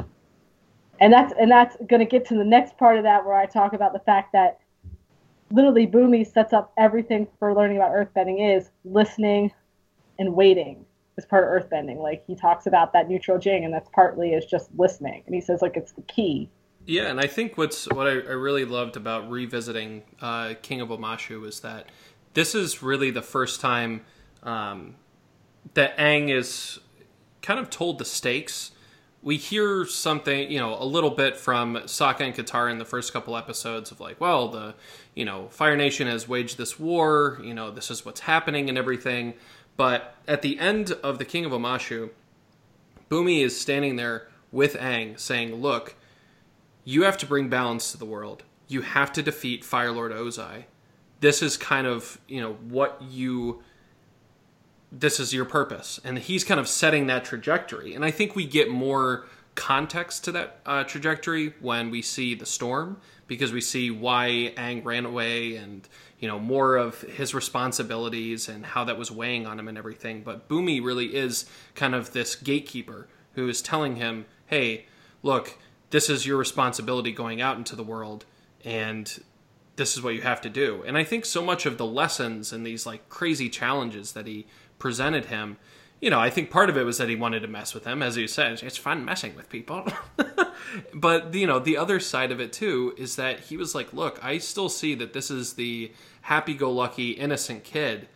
and 1.00 1.12
that's 1.12 1.32
and 1.38 1.50
that's 1.50 1.76
going 1.88 2.00
to 2.00 2.06
get 2.06 2.26
to 2.26 2.34
the 2.34 2.44
next 2.44 2.76
part 2.76 2.98
of 2.98 3.04
that 3.04 3.24
where 3.24 3.36
I 3.36 3.46
talk 3.46 3.72
about 3.72 3.92
the 3.92 4.00
fact 4.00 4.32
that 4.32 4.58
literally 5.50 5.86
Bumi 5.86 6.30
sets 6.30 6.52
up 6.52 6.72
everything 6.76 7.26
for 7.38 7.54
learning 7.54 7.76
about 7.76 7.92
earthbending 7.92 8.56
is 8.56 8.70
listening 8.84 9.52
and 10.18 10.34
waiting 10.34 10.84
is 11.16 11.24
part 11.24 11.44
of 11.44 11.62
earthbending. 11.62 11.98
Like 11.98 12.24
he 12.26 12.34
talks 12.34 12.66
about 12.66 12.92
that 12.92 13.08
neutral 13.08 13.38
jing, 13.38 13.64
and 13.64 13.72
that's 13.72 13.88
partly 13.94 14.32
is 14.32 14.44
just 14.44 14.70
listening, 14.76 15.22
and 15.26 15.34
he 15.34 15.40
says 15.40 15.62
like 15.62 15.76
it's 15.76 15.92
the 15.92 16.02
key. 16.02 16.50
Yeah, 16.86 17.08
and 17.08 17.20
I 17.20 17.28
think 17.28 17.56
what's 17.56 17.88
what 17.88 18.06
I, 18.08 18.10
I 18.10 18.34
really 18.34 18.64
loved 18.64 18.96
about 18.96 19.30
revisiting 19.30 20.02
uh, 20.20 20.54
King 20.62 20.80
of 20.80 20.88
Omashu 20.88 21.46
is 21.46 21.60
that 21.60 21.86
this 22.34 22.54
is 22.54 22.82
really 22.82 23.10
the 23.10 23.22
first 23.22 23.60
time 23.60 24.04
um, 24.42 24.96
that 25.74 25.96
Aang 25.96 26.34
is 26.34 26.80
kind 27.40 27.60
of 27.60 27.70
told 27.70 27.98
the 27.98 28.04
stakes. 28.04 28.72
We 29.22 29.36
hear 29.36 29.86
something, 29.86 30.50
you 30.50 30.58
know, 30.58 30.76
a 30.76 30.84
little 30.84 31.10
bit 31.10 31.36
from 31.36 31.76
Sokka 31.76 32.22
and 32.22 32.34
Katara 32.34 32.72
in 32.72 32.78
the 32.78 32.84
first 32.84 33.12
couple 33.12 33.36
episodes 33.36 33.92
of 33.92 34.00
like, 34.00 34.20
well, 34.20 34.48
the, 34.48 34.74
you 35.14 35.24
know, 35.24 35.46
Fire 35.50 35.76
Nation 35.76 36.08
has 36.08 36.26
waged 36.26 36.58
this 36.58 36.80
war, 36.80 37.38
you 37.44 37.54
know, 37.54 37.70
this 37.70 37.88
is 37.92 38.04
what's 38.04 38.20
happening 38.20 38.68
and 38.68 38.76
everything. 38.76 39.34
But 39.76 40.16
at 40.26 40.42
the 40.42 40.58
end 40.58 40.90
of 41.04 41.18
the 41.18 41.24
King 41.24 41.44
of 41.44 41.52
Omashu, 41.52 42.10
Bumi 43.08 43.44
is 43.44 43.58
standing 43.58 43.94
there 43.94 44.26
with 44.50 44.74
Aang 44.74 45.20
saying, 45.20 45.54
look, 45.54 45.94
you 46.84 47.02
have 47.04 47.16
to 47.18 47.26
bring 47.26 47.48
balance 47.48 47.92
to 47.92 47.98
the 47.98 48.04
world. 48.04 48.42
You 48.68 48.82
have 48.82 49.12
to 49.12 49.22
defeat 49.22 49.64
Fire 49.64 49.92
Lord 49.92 50.12
Ozai. 50.12 50.64
This 51.20 51.42
is 51.42 51.56
kind 51.56 51.86
of, 51.86 52.20
you 52.26 52.40
know, 52.40 52.54
what 52.54 53.00
you 53.02 53.62
this 54.92 55.18
is 55.18 55.32
your 55.32 55.46
purpose. 55.46 55.98
And 56.04 56.18
he's 56.18 56.44
kind 56.44 56.60
of 56.60 56.68
setting 56.68 57.06
that 57.06 57.24
trajectory. 57.24 57.94
And 57.94 58.04
I 58.04 58.10
think 58.10 58.36
we 58.36 58.44
get 58.44 58.70
more 58.70 59.26
context 59.54 60.24
to 60.24 60.32
that 60.32 60.60
uh, 60.66 60.84
trajectory 60.84 61.54
when 61.60 61.90
we 61.90 62.02
see 62.02 62.34
the 62.34 62.46
storm 62.46 62.98
because 63.26 63.52
we 63.52 63.60
see 63.60 63.90
why 63.90 64.52
Aang 64.56 64.84
ran 64.84 65.04
away 65.04 65.56
and 65.56 65.88
you 66.18 66.28
know 66.28 66.38
more 66.38 66.76
of 66.76 67.00
his 67.02 67.34
responsibilities 67.34 68.48
and 68.48 68.64
how 68.64 68.84
that 68.84 68.96
was 68.96 69.10
weighing 69.10 69.46
on 69.46 69.58
him 69.58 69.68
and 69.68 69.76
everything. 69.76 70.22
But 70.22 70.48
Bumi 70.48 70.82
really 70.82 71.14
is 71.14 71.46
kind 71.74 71.94
of 71.94 72.12
this 72.12 72.34
gatekeeper 72.34 73.08
who 73.34 73.48
is 73.48 73.60
telling 73.60 73.96
him, 73.96 74.26
"Hey, 74.46 74.86
look, 75.22 75.58
this 75.92 76.10
is 76.10 76.26
your 76.26 76.36
responsibility 76.36 77.12
going 77.12 77.40
out 77.40 77.56
into 77.56 77.76
the 77.76 77.84
world, 77.84 78.24
and 78.64 79.22
this 79.76 79.96
is 79.96 80.02
what 80.02 80.14
you 80.14 80.22
have 80.22 80.40
to 80.40 80.50
do." 80.50 80.82
And 80.84 80.98
I 80.98 81.04
think 81.04 81.24
so 81.24 81.42
much 81.42 81.64
of 81.64 81.78
the 81.78 81.86
lessons 81.86 82.52
and 82.52 82.66
these 82.66 82.84
like 82.84 83.08
crazy 83.08 83.48
challenges 83.48 84.12
that 84.12 84.26
he 84.26 84.46
presented 84.78 85.26
him 85.26 85.56
you 86.02 86.10
know, 86.10 86.18
I 86.18 86.30
think 86.30 86.50
part 86.50 86.68
of 86.68 86.76
it 86.76 86.82
was 86.82 86.98
that 86.98 87.08
he 87.08 87.14
wanted 87.14 87.42
to 87.42 87.48
mess 87.48 87.74
with 87.74 87.84
him, 87.84 88.02
as 88.02 88.16
you 88.16 88.26
said. 88.26 88.60
It's 88.64 88.76
fun 88.76 89.04
messing 89.04 89.36
with 89.36 89.48
people. 89.48 89.86
but 90.94 91.32
you 91.32 91.46
know, 91.46 91.60
the 91.60 91.76
other 91.76 92.00
side 92.00 92.32
of 92.32 92.40
it 92.40 92.52
too 92.52 92.92
is 92.98 93.14
that 93.16 93.38
he 93.38 93.56
was 93.56 93.72
like, 93.72 93.92
"Look, 93.92 94.18
I 94.22 94.38
still 94.38 94.68
see 94.68 94.96
that 94.96 95.12
this 95.12 95.30
is 95.30 95.52
the 95.52 95.92
happy-go-lucky, 96.22 97.12
innocent 97.12 97.62
kid." 97.62 98.08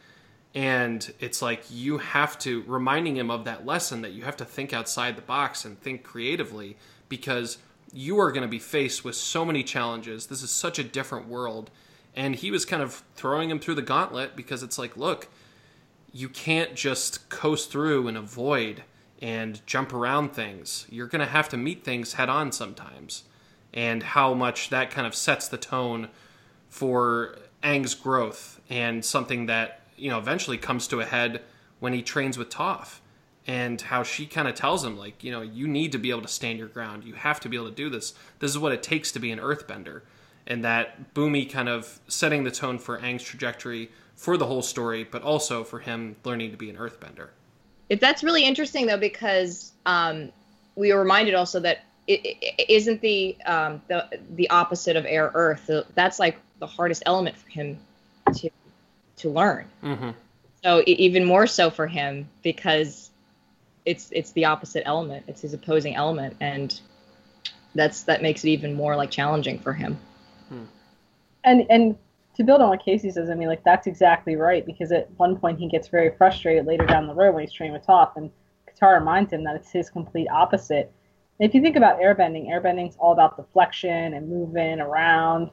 And 0.52 1.12
it's 1.20 1.40
like 1.40 1.62
you 1.70 1.98
have 1.98 2.36
to 2.40 2.64
reminding 2.66 3.16
him 3.16 3.30
of 3.30 3.44
that 3.44 3.64
lesson 3.64 4.02
that 4.02 4.12
you 4.12 4.24
have 4.24 4.36
to 4.38 4.44
think 4.44 4.72
outside 4.72 5.14
the 5.14 5.22
box 5.22 5.64
and 5.64 5.80
think 5.80 6.02
creatively 6.02 6.76
because 7.08 7.58
you 7.92 8.18
are 8.20 8.32
going 8.32 8.42
to 8.42 8.48
be 8.48 8.58
faced 8.58 9.04
with 9.04 9.16
so 9.16 9.44
many 9.44 9.62
challenges. 9.62 10.26
This 10.26 10.42
is 10.42 10.50
such 10.50 10.78
a 10.78 10.84
different 10.84 11.28
world. 11.28 11.70
And 12.14 12.34
he 12.34 12.50
was 12.50 12.64
kind 12.64 12.82
of 12.82 13.02
throwing 13.14 13.50
him 13.50 13.58
through 13.58 13.74
the 13.74 13.82
gauntlet 13.82 14.36
because 14.36 14.62
it's 14.62 14.78
like, 14.78 14.96
look, 14.96 15.28
you 16.12 16.28
can't 16.28 16.74
just 16.74 17.28
coast 17.28 17.70
through 17.70 18.08
and 18.08 18.16
avoid 18.16 18.82
and 19.20 19.64
jump 19.66 19.92
around 19.92 20.32
things. 20.32 20.86
You're 20.90 21.06
going 21.06 21.20
to 21.20 21.30
have 21.30 21.48
to 21.50 21.56
meet 21.56 21.84
things 21.84 22.14
head 22.14 22.28
on 22.28 22.52
sometimes. 22.52 23.24
And 23.74 24.02
how 24.02 24.32
much 24.32 24.70
that 24.70 24.90
kind 24.90 25.06
of 25.06 25.14
sets 25.14 25.48
the 25.48 25.58
tone 25.58 26.08
for 26.68 27.38
Aang's 27.62 27.94
growth 27.94 28.60
and 28.70 29.04
something 29.04 29.46
that, 29.46 29.82
you 29.96 30.10
know, 30.10 30.18
eventually 30.18 30.56
comes 30.56 30.88
to 30.88 31.00
a 31.00 31.04
head 31.04 31.42
when 31.80 31.92
he 31.92 32.02
trains 32.02 32.38
with 32.38 32.48
Toph. 32.48 33.00
And 33.46 33.80
how 33.80 34.02
she 34.02 34.26
kind 34.26 34.48
of 34.48 34.54
tells 34.54 34.84
him, 34.84 34.98
like, 34.98 35.22
you 35.22 35.30
know, 35.30 35.40
you 35.40 35.68
need 35.68 35.92
to 35.92 35.98
be 35.98 36.10
able 36.10 36.22
to 36.22 36.28
stand 36.28 36.58
your 36.58 36.68
ground. 36.68 37.04
You 37.04 37.14
have 37.14 37.38
to 37.40 37.48
be 37.48 37.56
able 37.56 37.68
to 37.68 37.74
do 37.74 37.88
this. 37.88 38.14
This 38.40 38.50
is 38.50 38.58
what 38.58 38.72
it 38.72 38.82
takes 38.82 39.12
to 39.12 39.20
be 39.20 39.30
an 39.30 39.38
earthbender. 39.38 40.02
And 40.48 40.64
that 40.64 41.14
bumi 41.14 41.48
kind 41.50 41.68
of 41.68 42.00
setting 42.08 42.44
the 42.44 42.50
tone 42.50 42.78
for 42.78 42.98
aang's 42.98 43.22
trajectory 43.22 43.90
for 44.16 44.36
the 44.36 44.46
whole 44.46 44.62
story, 44.62 45.04
but 45.04 45.22
also 45.22 45.62
for 45.62 45.78
him 45.78 46.16
learning 46.24 46.50
to 46.50 46.56
be 46.56 46.70
an 46.70 46.76
earthbender. 46.76 47.28
It, 47.88 48.00
that's 48.00 48.24
really 48.24 48.44
interesting 48.44 48.86
though 48.86 48.96
because 48.96 49.72
um, 49.84 50.32
we 50.74 50.92
were 50.92 51.00
reminded 51.00 51.34
also 51.34 51.60
that 51.60 51.84
it, 52.06 52.20
it 52.24 52.70
isn't 52.70 53.00
the 53.00 53.36
um, 53.46 53.82
the 53.88 54.08
the 54.34 54.48
opposite 54.50 54.96
of 54.96 55.04
air 55.06 55.30
earth. 55.34 55.70
That's 55.94 56.18
like 56.18 56.38
the 56.58 56.66
hardest 56.66 57.02
element 57.06 57.36
for 57.36 57.48
him 57.48 57.78
to 58.34 58.50
to 59.18 59.30
learn. 59.30 59.66
Mm-hmm. 59.82 60.10
So 60.62 60.82
even 60.86 61.24
more 61.24 61.46
so 61.46 61.70
for 61.70 61.86
him 61.86 62.28
because 62.42 63.10
it's 63.86 64.10
it's 64.12 64.32
the 64.32 64.44
opposite 64.44 64.82
element. 64.84 65.24
It's 65.28 65.40
his 65.40 65.54
opposing 65.54 65.94
element, 65.94 66.36
and 66.40 66.78
that's 67.74 68.02
that 68.02 68.20
makes 68.20 68.44
it 68.44 68.48
even 68.50 68.74
more 68.74 68.96
like 68.96 69.10
challenging 69.10 69.58
for 69.58 69.72
him. 69.72 69.98
Hmm. 70.48 70.64
And 71.44 71.66
and 71.70 71.96
to 72.36 72.44
build 72.44 72.60
on 72.60 72.68
what 72.68 72.84
Casey 72.84 73.10
says, 73.10 73.30
I 73.30 73.34
mean, 73.34 73.48
like 73.48 73.64
that's 73.64 73.86
exactly 73.86 74.36
right 74.36 74.66
because 74.66 74.92
at 74.92 75.08
one 75.16 75.36
point 75.36 75.58
he 75.58 75.68
gets 75.68 75.88
very 75.88 76.10
frustrated 76.16 76.66
later 76.66 76.84
down 76.84 77.06
the 77.06 77.14
road 77.14 77.34
when 77.34 77.44
he's 77.44 77.52
training 77.52 77.72
with 77.72 77.86
Toph, 77.86 78.16
and 78.16 78.30
Katara 78.68 78.98
reminds 78.98 79.32
him 79.32 79.44
that 79.44 79.56
it's 79.56 79.70
his 79.70 79.88
complete 79.88 80.28
opposite. 80.28 80.92
And 81.38 81.48
if 81.48 81.54
you 81.54 81.62
think 81.62 81.76
about 81.76 82.00
airbending, 82.00 82.48
airbending's 82.48 82.96
all 82.96 83.12
about 83.12 83.36
deflection 83.36 84.14
and 84.14 84.28
moving 84.28 84.80
around, 84.80 85.50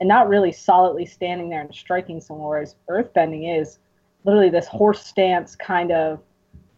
and 0.00 0.08
not 0.08 0.28
really 0.28 0.52
solidly 0.52 1.06
standing 1.06 1.48
there 1.48 1.60
and 1.60 1.74
striking 1.74 2.20
somewhere. 2.20 2.48
Whereas 2.48 2.76
earthbending 2.88 3.60
is 3.60 3.78
literally 4.24 4.50
this 4.50 4.66
horse 4.68 5.04
stance 5.04 5.56
kind 5.56 5.90
of, 5.90 6.20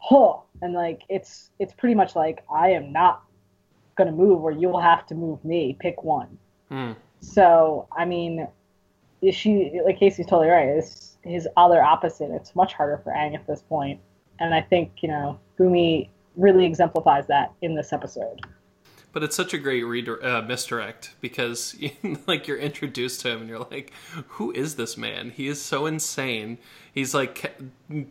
huh, 0.04 0.36
and 0.60 0.74
like 0.74 1.02
it's 1.08 1.50
it's 1.58 1.72
pretty 1.72 1.94
much 1.94 2.14
like 2.14 2.44
I 2.52 2.70
am 2.70 2.92
not 2.92 3.24
gonna 3.96 4.12
move, 4.12 4.42
or 4.42 4.52
you 4.52 4.68
will 4.68 4.80
have 4.80 5.06
to 5.06 5.14
move 5.14 5.44
me. 5.44 5.76
Pick 5.80 6.04
one. 6.04 6.38
Hmm. 6.68 6.92
So 7.20 7.88
I 7.96 8.04
mean, 8.04 8.46
she 9.30 9.80
like 9.84 9.98
Casey's 9.98 10.26
totally 10.26 10.48
right. 10.48 10.68
It's 10.68 11.16
his 11.22 11.48
other 11.56 11.82
opposite. 11.82 12.30
It's 12.30 12.54
much 12.54 12.74
harder 12.74 13.00
for 13.02 13.12
Aang 13.12 13.34
at 13.34 13.46
this 13.46 13.62
point, 13.62 14.00
and 14.40 14.54
I 14.54 14.60
think 14.60 15.02
you 15.02 15.08
know 15.08 15.38
Bumi 15.58 16.10
really 16.36 16.66
exemplifies 16.66 17.26
that 17.28 17.52
in 17.62 17.74
this 17.74 17.92
episode. 17.92 18.40
But 19.14 19.22
it's 19.22 19.36
such 19.36 19.54
a 19.54 19.58
great 19.58 19.84
redir- 19.84 20.22
uh, 20.22 20.42
misdirect 20.42 21.14
because 21.20 21.76
like 22.26 22.48
you're 22.48 22.58
introduced 22.58 23.20
to 23.20 23.30
him 23.30 23.40
and 23.42 23.48
you're 23.48 23.66
like, 23.70 23.92
who 24.26 24.50
is 24.50 24.74
this 24.74 24.96
man? 24.96 25.30
He 25.30 25.46
is 25.46 25.62
so 25.62 25.86
insane. 25.86 26.58
He's 26.92 27.14
like 27.14 27.56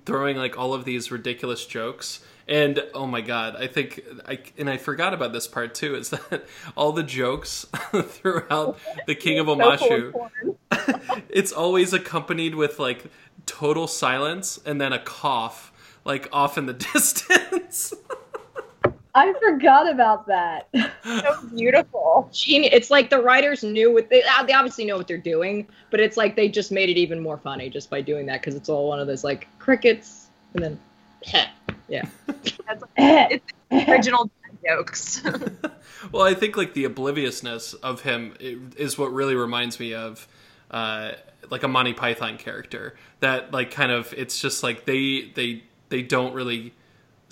throwing 0.05 0.37
like 0.37 0.57
all 0.57 0.73
of 0.73 0.85
these 0.85 1.11
ridiculous 1.11 1.65
jokes. 1.65 2.23
And 2.47 2.83
oh 2.93 3.05
my 3.05 3.21
god, 3.21 3.57
I 3.57 3.67
think 3.67 4.01
I 4.27 4.39
and 4.57 4.69
I 4.69 4.77
forgot 4.77 5.13
about 5.13 5.33
this 5.33 5.45
part 5.47 5.75
too. 5.75 5.95
Is 5.95 6.09
that 6.11 6.45
all 6.75 6.93
the 6.93 7.03
jokes 7.03 7.65
throughout 7.91 8.79
the 9.05 9.15
King 9.15 9.39
of 9.39 9.47
Omashu? 9.47 10.29
it's 11.29 11.51
always 11.51 11.93
accompanied 11.93 12.55
with 12.55 12.79
like 12.79 13.05
total 13.45 13.87
silence 13.87 14.59
and 14.65 14.79
then 14.79 14.93
a 14.93 14.99
cough, 14.99 15.73
like 16.05 16.29
off 16.31 16.57
in 16.57 16.65
the 16.65 16.73
distance. 16.73 17.93
I 19.15 19.33
forgot 19.39 19.89
about 19.89 20.27
that. 20.27 20.69
so 21.03 21.47
beautiful. 21.55 22.29
Gene, 22.31 22.63
it's 22.63 22.89
like 22.89 23.09
the 23.09 23.21
writers 23.21 23.63
knew 23.63 23.93
what 23.93 24.09
they, 24.09 24.23
they 24.45 24.53
obviously 24.53 24.85
know 24.85 24.97
what 24.97 25.07
they're 25.07 25.17
doing, 25.17 25.67
but 25.91 25.99
it's 25.99 26.17
like 26.17 26.35
they 26.35 26.49
just 26.49 26.71
made 26.71 26.89
it 26.89 26.97
even 26.97 27.19
more 27.21 27.37
funny 27.37 27.69
just 27.69 27.89
by 27.89 28.01
doing 28.01 28.25
that 28.25 28.41
because 28.41 28.55
it's 28.55 28.69
all 28.69 28.87
one 28.87 28.99
of 28.99 29.07
those 29.07 29.23
like 29.23 29.47
crickets 29.59 30.27
and 30.55 30.63
then 30.63 30.79
yeah. 31.87 32.07
it's 32.97 33.53
original 33.87 34.29
jokes. 34.65 35.21
well, 36.11 36.23
I 36.23 36.33
think 36.33 36.57
like 36.57 36.73
the 36.73 36.85
obliviousness 36.85 37.73
of 37.75 38.01
him 38.01 38.35
is 38.39 38.97
what 38.97 39.13
really 39.13 39.35
reminds 39.35 39.79
me 39.79 39.93
of 39.93 40.27
uh, 40.71 41.11
like 41.49 41.63
a 41.63 41.67
Monty 41.67 41.93
Python 41.93 42.37
character 42.37 42.95
that 43.19 43.51
like 43.51 43.71
kind 43.71 43.91
of 43.91 44.13
it's 44.17 44.39
just 44.39 44.63
like 44.63 44.85
they 44.85 45.31
they 45.35 45.63
they 45.89 46.01
don't 46.01 46.33
really 46.33 46.73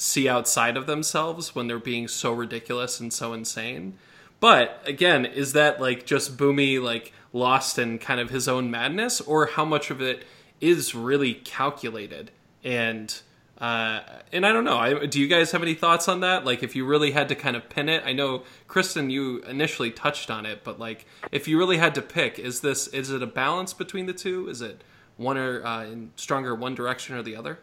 see 0.01 0.27
outside 0.27 0.75
of 0.77 0.87
themselves 0.87 1.53
when 1.53 1.67
they're 1.67 1.77
being 1.77 2.07
so 2.07 2.33
ridiculous 2.33 2.99
and 2.99 3.13
so 3.13 3.33
insane. 3.33 3.93
But 4.39 4.81
again, 4.85 5.25
is 5.25 5.53
that 5.53 5.79
like 5.79 6.07
just 6.07 6.37
Bumi 6.37 6.81
like 6.81 7.13
lost 7.31 7.77
in 7.77 7.99
kind 7.99 8.19
of 8.19 8.31
his 8.31 8.47
own 8.47 8.71
madness, 8.71 9.21
or 9.21 9.45
how 9.45 9.63
much 9.63 9.91
of 9.91 10.01
it 10.01 10.25
is 10.59 10.95
really 10.95 11.35
calculated 11.35 12.31
and 12.63 13.21
uh, 13.59 14.01
and 14.31 14.43
I 14.43 14.51
don't 14.53 14.63
know. 14.63 14.77
I, 14.77 15.05
do 15.05 15.19
you 15.19 15.27
guys 15.27 15.51
have 15.51 15.61
any 15.61 15.75
thoughts 15.75 16.07
on 16.07 16.21
that? 16.21 16.45
Like, 16.45 16.63
if 16.63 16.75
you 16.75 16.83
really 16.83 17.11
had 17.11 17.29
to 17.29 17.35
kind 17.35 17.55
of 17.55 17.69
pin 17.69 17.89
it, 17.89 18.01
I 18.03 18.11
know 18.11 18.41
Kristen, 18.67 19.11
you 19.11 19.43
initially 19.43 19.91
touched 19.91 20.31
on 20.31 20.47
it, 20.47 20.63
but 20.63 20.79
like, 20.79 21.05
if 21.31 21.47
you 21.47 21.59
really 21.59 21.77
had 21.77 21.93
to 21.93 22.01
pick, 22.01 22.39
is 22.39 22.61
this 22.61 22.87
is 22.87 23.11
it 23.11 23.21
a 23.21 23.27
balance 23.27 23.71
between 23.75 24.07
the 24.07 24.13
two? 24.13 24.49
Is 24.49 24.63
it 24.63 24.83
one 25.15 25.37
or 25.37 25.63
uh, 25.63 25.83
in 25.83 26.11
stronger 26.15 26.55
one 26.55 26.73
direction 26.73 27.15
or 27.15 27.21
the 27.21 27.35
other? 27.35 27.59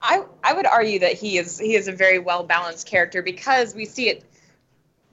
I 0.00 0.24
I 0.42 0.54
would 0.54 0.66
argue 0.66 0.98
that 1.00 1.14
he 1.14 1.38
is 1.38 1.58
he 1.58 1.74
is 1.74 1.88
a 1.88 1.92
very 1.92 2.18
well 2.18 2.42
balanced 2.42 2.86
character 2.86 3.22
because 3.22 3.74
we 3.74 3.84
see 3.84 4.08
it 4.08 4.24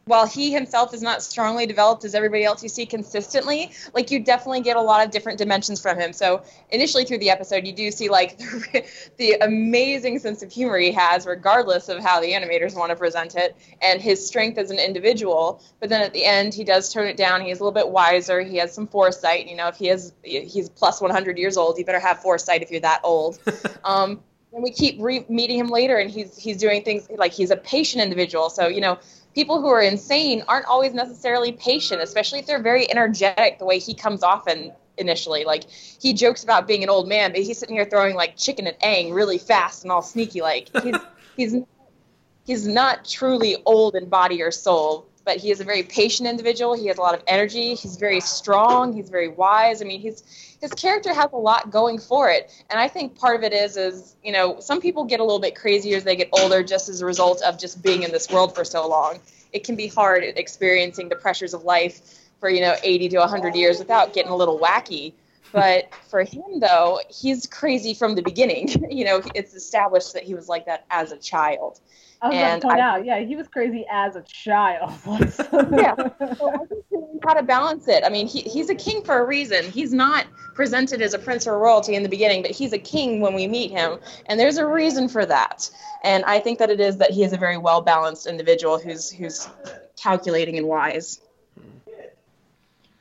while 0.08 0.26
he 0.26 0.52
himself 0.52 0.94
is 0.94 1.02
not 1.02 1.22
strongly 1.22 1.66
developed 1.66 2.06
as 2.06 2.16
everybody 2.16 2.44
else 2.44 2.64
you 2.64 2.70
see 2.70 2.86
consistently, 2.86 3.72
like 3.94 4.10
you 4.10 4.20
definitely 4.20 4.62
get 4.62 4.78
a 4.78 4.82
lot 4.82 5.06
of 5.06 5.12
different 5.12 5.38
dimensions 5.38 5.82
from 5.82 6.00
him. 6.00 6.14
So 6.14 6.44
initially 6.70 7.04
through 7.04 7.18
the 7.20 7.30
episode, 7.30 7.68
you 7.68 7.74
do 7.74 7.92
see 7.92 8.10
like 8.10 8.38
the 9.18 9.34
amazing 9.42 10.20
sense 10.20 10.42
of 10.42 10.52
humor 10.52 10.78
he 10.78 10.92
has, 10.94 11.26
regardless 11.26 11.90
of 11.90 12.02
how 12.02 12.22
the 12.22 12.32
animators 12.32 12.76
want 12.76 12.90
to 12.90 12.96
present 12.96 13.36
it, 13.36 13.56
and 13.82 14.02
his 14.02 14.26
strength 14.26 14.58
as 14.58 14.72
an 14.72 14.80
individual. 14.80 15.62
But 15.80 15.90
then 15.90 16.02
at 16.02 16.14
the 16.14 16.24
end, 16.24 16.54
he 16.54 16.64
does 16.64 16.92
turn 16.92 17.08
it 17.08 17.18
down. 17.18 17.42
He's 17.42 17.60
a 17.60 17.64
little 17.64 17.72
bit 17.74 17.90
wiser. 17.90 18.42
He 18.42 18.58
has 18.58 18.74
some 18.74 18.88
foresight. 18.88 19.48
You 19.48 19.58
know, 19.58 19.68
if 19.68 19.76
he 19.76 19.90
is 19.90 20.14
he's 20.24 20.70
plus 20.70 21.02
100 21.02 21.38
years 21.38 21.58
old, 21.58 21.78
you 21.78 21.86
better 21.86 22.00
have 22.00 22.22
foresight 22.22 22.62
if 22.62 22.72
you're 22.72 22.82
that 22.82 23.02
old. 23.04 23.40
Um, 23.84 24.22
and 24.58 24.64
we 24.64 24.72
keep 24.72 24.98
re- 25.00 25.24
meeting 25.30 25.60
him 25.60 25.68
later, 25.68 25.98
and 25.98 26.10
he's 26.10 26.36
he's 26.36 26.58
doing 26.58 26.84
things 26.84 27.08
like 27.16 27.32
he's 27.32 27.52
a 27.52 27.56
patient 27.56 28.04
individual. 28.04 28.50
So 28.50 28.68
you 28.68 28.82
know 28.82 28.98
people 29.36 29.62
who 29.62 29.68
are 29.68 29.84
insane 29.84 30.44
aren't 30.48 30.66
always 30.66 30.96
necessarily 30.96 31.52
patient, 31.52 32.02
especially 32.02 32.40
if 32.40 32.48
they're 32.48 32.62
very 32.62 32.90
energetic 32.90 33.60
the 33.60 33.66
way 33.66 33.78
he 33.78 33.94
comes 33.94 34.24
off 34.24 34.48
and 34.48 34.72
initially. 34.98 35.46
Like 35.46 35.70
he 35.70 36.12
jokes 36.12 36.44
about 36.44 36.68
being 36.68 36.82
an 36.82 36.90
old 36.90 37.08
man, 37.08 37.34
but 37.34 37.42
he's 37.42 37.60
sitting 37.60 37.76
here 37.76 37.86
throwing 37.86 38.16
like 38.16 38.36
chicken 38.36 38.66
and 38.66 38.76
Aang 38.80 39.14
really 39.14 39.38
fast 39.38 39.84
and 39.84 39.92
all 39.92 40.02
sneaky 40.02 40.42
like. 40.42 40.70
He's 40.82 40.96
he's 41.38 41.56
he's 42.48 42.68
not 42.68 43.06
truly 43.06 43.58
old 43.64 43.94
in 43.94 44.10
body 44.10 44.42
or 44.42 44.50
soul, 44.50 45.08
but 45.24 45.38
he 45.38 45.52
is 45.52 45.60
a 45.60 45.66
very 45.66 45.84
patient 45.84 46.28
individual. 46.28 46.76
He 46.76 46.88
has 46.88 46.98
a 46.98 47.02
lot 47.02 47.14
of 47.14 47.22
energy. 47.28 47.76
He's 47.76 47.96
very 47.98 48.22
strong. 48.22 48.92
He's 48.92 49.10
very 49.10 49.28
wise. 49.28 49.84
I 49.84 49.86
mean, 49.86 50.02
he's 50.02 50.47
his 50.62 50.72
character 50.74 51.14
has 51.14 51.30
a 51.34 51.38
lot 51.38 51.72
going 51.72 52.00
for 52.00 52.30
it, 52.30 52.52
and 52.70 52.80
I 52.80 52.88
think 52.88 53.18
part 53.18 53.36
of 53.36 53.44
it 53.44 53.54
is 53.54 53.78
is 53.78 54.16
you 54.24 54.32
know 54.32 54.60
some 54.60 54.82
people 54.82 55.06
get 55.06 55.20
a 55.20 55.24
little 55.24 55.40
bit 55.40 55.56
crazy 55.56 55.94
as 55.94 56.04
they 56.04 56.16
get 56.16 56.30
older 56.32 56.64
just 56.64 56.90
as 56.90 57.02
a 57.02 57.06
result 57.06 57.42
of 57.44 57.60
just 57.60 57.82
being 57.84 58.04
in 58.04 58.12
this 58.12 58.30
world 58.30 58.56
for 58.56 58.64
so 58.64 58.88
long. 58.88 59.20
It 59.54 59.64
can 59.64 59.76
be 59.76 59.88
hard 59.88 60.24
experiencing 60.24 61.10
the 61.10 61.16
pressures 61.16 61.54
of 61.54 61.64
life 61.64 62.02
for 62.40 62.50
you 62.50 62.62
know 62.62 62.76
80 62.82 63.10
to 63.10 63.18
100 63.20 63.56
years 63.56 63.80
without 63.80 64.14
getting 64.14 64.32
a 64.32 64.36
little 64.36 64.60
wacky. 64.60 65.14
But 65.58 65.94
for 66.10 66.24
him, 66.24 66.60
though, 66.60 67.00
he's 67.10 67.48
crazy 67.48 67.94
from 67.94 68.16
the 68.16 68.22
beginning. 68.22 68.68
you 68.92 69.06
know, 69.06 69.22
it's 69.34 69.54
established 69.54 70.14
that 70.14 70.24
he 70.24 70.34
was 70.36 70.48
like 70.48 70.66
that 70.68 70.86
as 70.90 71.12
a 71.12 71.18
child. 71.18 71.80
I 72.22 72.28
was 72.30 72.36
And 72.36 72.44
going 72.48 72.62
to 72.62 72.68
point 72.68 72.80
I- 72.80 72.82
out, 72.98 73.06
yeah, 73.06 73.20
he 73.20 73.36
was 73.36 73.48
crazy 73.48 73.86
as 73.92 74.16
a 74.16 74.22
child. 74.24 74.92
yeah. 75.06 75.96
So 76.36 76.52
I 76.52 76.66
think 76.66 76.84
he 76.90 76.96
learned 76.98 77.22
how 77.26 77.34
to 77.36 77.44
balance 77.44 77.88
it. 77.88 78.04
I 78.04 78.10
mean, 78.10 78.28
he, 78.28 78.42
he's 78.42 78.70
a 78.70 78.76
king 78.76 79.04
for 79.04 79.20
a 79.20 79.26
reason. 79.26 79.64
He's 79.72 79.94
not 79.94 80.26
presented 80.56 81.02
as 81.04 81.14
a 81.14 81.20
prince 81.20 81.46
or 81.46 81.60
royalty 81.60 81.94
in 81.96 82.02
the 82.02 82.10
beginning, 82.10 82.42
but 82.42 82.52
he's 82.52 82.74
a 82.74 82.80
king 82.80 83.22
when 83.22 83.36
we 83.36 83.48
meet 83.48 83.70
him, 83.70 84.00
and 84.26 84.40
there's 84.40 84.58
a 84.58 84.66
reason 84.66 85.08
for 85.08 85.26
that. 85.28 85.70
And 86.04 86.24
I 86.26 86.40
think 86.40 86.58
that 86.58 86.72
it 86.72 86.80
is 86.80 86.98
that 86.98 87.12
he 87.12 87.24
is 87.24 87.34
a 87.34 87.38
very 87.38 87.58
well 87.58 87.82
balanced 87.82 88.26
individual 88.26 88.80
who's 88.80 89.12
who's 89.12 89.48
calculating 89.96 90.58
and 90.58 90.68
wise. 90.68 91.22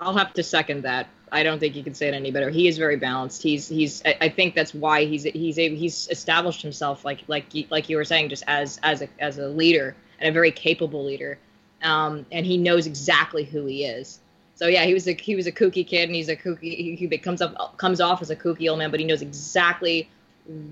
I'll 0.00 0.16
have 0.16 0.34
to 0.34 0.42
second 0.42 0.82
that. 0.82 1.06
I 1.32 1.42
don't 1.42 1.58
think 1.58 1.74
you 1.74 1.82
can 1.82 1.94
say 1.94 2.08
it 2.08 2.14
any 2.14 2.30
better. 2.30 2.50
He 2.50 2.68
is 2.68 2.78
very 2.78 2.96
balanced. 2.96 3.42
He's 3.42 3.68
he's. 3.68 4.02
I, 4.04 4.16
I 4.22 4.28
think 4.28 4.54
that's 4.54 4.72
why 4.72 5.04
he's 5.04 5.24
he's 5.24 5.58
able, 5.58 5.76
he's 5.76 6.08
established 6.08 6.62
himself 6.62 7.04
like 7.04 7.22
like 7.26 7.46
like 7.70 7.88
you 7.88 7.96
were 7.96 8.04
saying, 8.04 8.28
just 8.28 8.44
as 8.46 8.78
as 8.82 9.02
a 9.02 9.08
as 9.18 9.38
a 9.38 9.48
leader 9.48 9.96
and 10.20 10.28
a 10.28 10.32
very 10.32 10.52
capable 10.52 11.04
leader. 11.04 11.38
Um, 11.82 12.26
and 12.32 12.46
he 12.46 12.56
knows 12.56 12.86
exactly 12.86 13.44
who 13.44 13.66
he 13.66 13.84
is. 13.84 14.20
So 14.54 14.68
yeah, 14.68 14.84
he 14.84 14.94
was 14.94 15.06
a 15.08 15.12
he 15.14 15.34
was 15.34 15.46
a 15.46 15.52
kooky 15.52 15.86
kid, 15.86 16.08
and 16.08 16.14
he's 16.14 16.28
a 16.28 16.36
kooky. 16.36 16.74
He, 16.74 16.94
he 16.94 17.18
comes 17.18 17.42
up 17.42 17.76
comes 17.76 18.00
off 18.00 18.22
as 18.22 18.30
a 18.30 18.36
kooky 18.36 18.70
old 18.70 18.78
man, 18.78 18.90
but 18.90 19.00
he 19.00 19.06
knows 19.06 19.20
exactly 19.20 20.08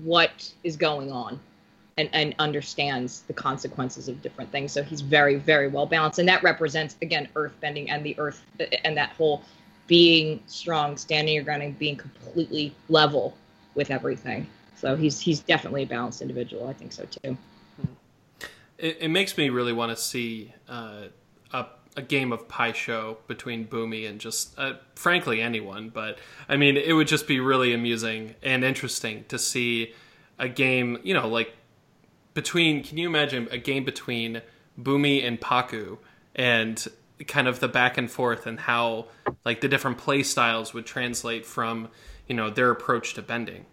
what 0.03 0.51
is 0.63 0.77
going 0.77 1.11
on, 1.11 1.39
and 1.97 2.09
and 2.13 2.33
understands 2.39 3.21
the 3.27 3.33
consequences 3.33 4.07
of 4.07 4.21
different 4.21 4.51
things. 4.51 4.71
So 4.71 4.81
he's 4.81 5.01
very 5.01 5.35
very 5.35 5.67
well 5.67 5.85
balanced, 5.85 6.17
and 6.17 6.27
that 6.29 6.41
represents 6.43 6.95
again 7.01 7.27
earth 7.35 7.53
bending 7.59 7.89
and 7.89 8.05
the 8.05 8.17
earth 8.17 8.43
and 8.83 8.97
that 8.97 9.09
whole 9.11 9.43
being 9.87 10.41
strong, 10.47 10.97
standing 10.97 11.35
your 11.35 11.43
ground, 11.43 11.63
and 11.63 11.77
being 11.77 11.95
completely 11.95 12.73
level 12.89 13.35
with 13.75 13.91
everything. 13.91 14.47
So 14.75 14.95
he's 14.95 15.19
he's 15.19 15.39
definitely 15.39 15.83
a 15.83 15.87
balanced 15.87 16.21
individual. 16.21 16.67
I 16.67 16.73
think 16.73 16.91
so 16.91 17.05
too. 17.05 17.37
It, 18.77 18.97
it 19.01 19.07
makes 19.09 19.37
me 19.37 19.49
really 19.49 19.73
want 19.73 19.95
to 19.95 20.01
see 20.01 20.53
uh, 20.67 21.03
a, 21.53 21.65
a 21.95 22.01
game 22.01 22.33
of 22.33 22.47
Pai 22.47 22.73
Sho 22.73 23.17
between 23.25 23.65
Bumi 23.67 24.09
and 24.09 24.19
just, 24.19 24.57
uh, 24.59 24.73
frankly, 24.95 25.41
anyone. 25.41 25.89
But 25.89 26.19
I 26.49 26.57
mean, 26.57 26.75
it 26.75 26.93
would 26.93 27.07
just 27.07 27.27
be 27.27 27.39
really 27.39 27.73
amusing 27.73 28.35
and 28.43 28.63
interesting 28.63 29.23
to 29.29 29.39
see 29.39 29.93
a 30.37 30.49
game, 30.49 30.99
you 31.03 31.13
know, 31.13 31.27
like 31.27 31.53
between. 32.33 32.83
Can 32.83 32.97
you 32.97 33.07
imagine 33.07 33.47
a 33.49 33.57
game 33.57 33.85
between 33.85 34.41
Bumi 34.79 35.25
and 35.25 35.39
Pakku 35.39 35.97
and 36.35 36.85
kind 37.27 37.47
of 37.47 37.61
the 37.61 37.69
back 37.69 37.97
and 37.97 38.11
forth 38.11 38.45
and 38.45 38.59
how 38.59 39.07
like 39.45 39.61
the 39.61 39.67
different 39.67 39.97
play 39.97 40.23
styles 40.23 40.73
would 40.73 40.85
translate 40.85 41.45
from 41.45 41.89
you 42.27 42.35
know 42.35 42.49
their 42.49 42.71
approach 42.71 43.13
to 43.13 43.21
bending. 43.21 43.65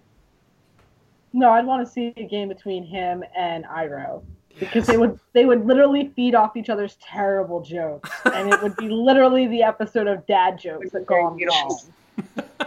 no, 1.33 1.51
I'd 1.51 1.67
want 1.67 1.85
to 1.87 1.91
see 1.91 2.13
a 2.17 2.25
game 2.25 2.49
between 2.49 2.85
him 2.85 3.25
and 3.37 3.65
Iroh 3.65 4.23
Because 4.61 4.87
they 4.87 4.99
would 4.99 5.19
they 5.33 5.47
would 5.47 5.67
literally 5.67 6.13
feed 6.15 6.35
off 6.35 6.57
each 6.57 6.69
other's 6.69 6.97
terrible 6.97 7.63
jokes. 7.63 8.11
And 8.27 8.53
it 8.53 8.63
would 8.63 8.77
be 8.77 8.89
literally 8.91 9.47
the 9.47 9.63
episode 9.63 10.07
of 10.07 10.27
dad 10.27 10.59
jokes 10.59 10.91
that 10.91 11.07
go 11.07 11.15
on 11.15 11.41
wrong. 11.43 11.81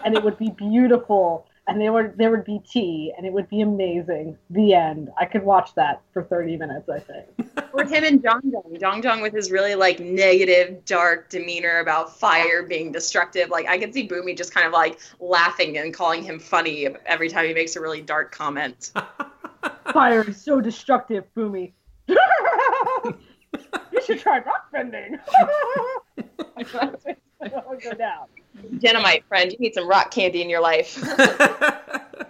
And 0.03 0.15
it 0.15 0.23
would 0.23 0.37
be 0.37 0.49
beautiful. 0.49 1.47
And 1.67 1.81
they 1.81 1.89
would 1.89 2.17
there 2.17 2.29
would 2.29 2.45
be 2.45 2.61
tea 2.69 3.11
and 3.17 3.25
it 3.25 3.33
would 3.33 3.49
be 3.49 3.61
amazing. 3.61 4.37
The 4.51 4.73
end. 4.75 5.09
I 5.19 5.25
could 5.25 5.43
watch 5.43 5.73
that 5.75 6.01
for 6.13 6.23
thirty 6.23 6.57
minutes, 6.57 6.89
I 6.89 6.99
think. 6.99 7.25
Or 7.73 7.83
him 7.83 8.05
and 8.05 8.23
Jeong 8.23 8.41
Jeong. 8.41 8.79
Jeong 8.79 9.03
Jeong 9.03 9.21
with 9.21 9.33
his 9.33 9.51
really 9.51 9.75
like 9.75 9.99
negative, 9.99 10.85
dark 10.85 11.29
demeanor 11.29 11.79
about 11.79 12.17
fire 12.17 12.63
being 12.63 12.93
destructive. 12.93 13.49
Like 13.49 13.67
I 13.67 13.77
could 13.77 13.93
see 13.93 14.07
Bumi 14.07 14.37
just 14.37 14.53
kind 14.53 14.65
of 14.65 14.71
like 14.71 14.97
laughing 15.19 15.77
and 15.77 15.93
calling 15.93 16.23
him 16.23 16.39
funny 16.39 16.87
every 17.05 17.27
time 17.27 17.45
he 17.45 17.53
makes 17.53 17.75
a 17.75 17.81
really 17.81 18.01
dark 18.01 18.31
comment. 18.31 18.93
Fire 19.91 20.23
is 20.27 20.41
so 20.41 20.61
destructive, 20.61 21.25
Bumi. 21.35 21.73
you 22.07 22.15
should 24.05 24.19
try 24.19 24.39
rock 24.39 24.71
bending. 24.71 25.19
That's 26.55 26.73
what 26.73 27.69
would 27.69 27.81
go 27.81 27.91
down. 27.93 28.27
Dynamite 28.79 29.25
friend, 29.25 29.51
you 29.51 29.57
need 29.59 29.73
some 29.73 29.87
rock 29.87 30.11
candy 30.11 30.41
in 30.41 30.49
your 30.49 30.61
life. 30.61 31.01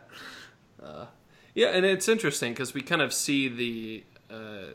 Uh, 0.84 1.08
yeah, 1.56 1.70
and 1.70 1.84
it's 1.84 2.08
interesting 2.08 2.54
because 2.54 2.76
we 2.76 2.82
kind 2.82 3.02
of 3.02 3.12
see 3.12 3.48
the 3.48 4.04
uh, 4.30 4.74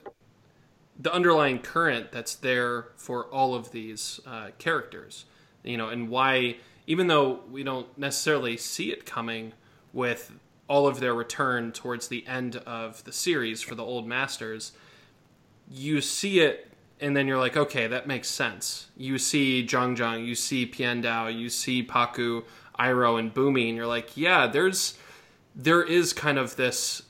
the 0.99 1.13
underlying 1.15 1.61
current 1.61 2.11
that's 2.11 2.35
there 2.35 2.89
for 2.97 3.27
all 3.27 3.55
of 3.55 3.71
these 3.71 4.19
uh, 4.27 4.49
characters, 4.59 5.25
you 5.63 5.77
know, 5.77 5.89
and 5.89 6.09
why 6.09 6.57
even 6.87 7.07
though 7.07 7.41
we 7.51 7.63
don't 7.63 7.97
necessarily 7.97 8.57
see 8.57 8.91
it 8.91 9.07
coming 9.07 9.53
with 9.93 10.33
all 10.69 10.87
of 10.87 11.01
their 11.01 11.15
return 11.15 11.71
towards 11.71 12.09
the 12.09 12.27
end 12.27 12.57
of 12.57 13.05
the 13.05 13.13
series 13.13 13.63
for 13.63 13.75
the 13.75 13.85
old 13.85 14.07
masters, 14.07 14.73
you 15.71 16.01
see 16.01 16.41
it 16.41 16.70
and 17.01 17.17
then 17.17 17.27
you're 17.27 17.39
like, 17.39 17.57
okay, 17.57 17.87
that 17.87 18.07
makes 18.07 18.29
sense. 18.29 18.89
You 18.97 19.19
see 19.19 19.67
Jeong 19.67 19.97
Jeong, 19.97 20.27
you 20.27 20.35
see 20.35 20.67
Piandao, 20.67 21.37
you 21.37 21.49
see 21.49 21.83
Pakku, 21.83 22.45
Iroh, 22.79 23.19
and 23.19 23.33
Bumi, 23.33 23.69
and 23.69 23.77
you're 23.77 23.87
like, 23.87 24.17
yeah, 24.17 24.47
there's 24.47 24.99
there 25.55 25.83
is 25.83 26.13
kind 26.13 26.39
of 26.39 26.57
this 26.57 27.03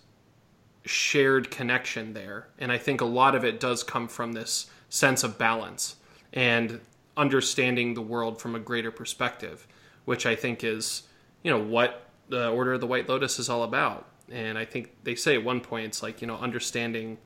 shared 0.85 1.51
connection 1.51 2.15
there. 2.15 2.49
And 2.59 2.73
I 2.73 2.79
think 2.79 3.01
a 3.01 3.07
lot 3.07 3.35
of 3.35 3.45
it 3.45 3.61
does 3.61 3.83
come 3.83 4.09
from 4.09 4.33
this 4.33 4.71
sense 4.89 5.23
of 5.23 5.39
balance 5.39 5.97
and 6.33 6.81
understanding 7.17 7.95
the 7.95 8.01
world 8.01 8.41
from 8.41 8.55
a 8.55 8.59
greater 8.59 8.91
perspective, 8.91 9.67
which 10.05 10.25
I 10.25 10.35
think 10.35 10.65
is, 10.65 11.03
you 11.43 11.51
know, 11.51 11.63
what 11.63 12.07
the 12.29 12.49
Order 12.49 12.75
of 12.75 12.81
the 12.81 12.87
White 12.87 13.09
Lotus 13.09 13.39
is 13.39 13.49
all 13.49 13.63
about. 13.63 14.07
And 14.31 14.57
I 14.57 14.65
think 14.65 14.95
they 15.03 15.15
say 15.15 15.35
at 15.35 15.45
one 15.45 15.61
point 15.61 15.87
it's 15.87 16.03
like, 16.03 16.21
you 16.21 16.27
know, 16.27 16.37
understanding 16.37 17.19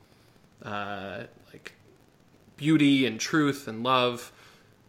uh, 0.63 1.25
like 1.53 1.75
beauty 2.57 3.07
and 3.07 3.21
truth 3.21 3.69
and 3.69 3.83
love. 3.83 4.33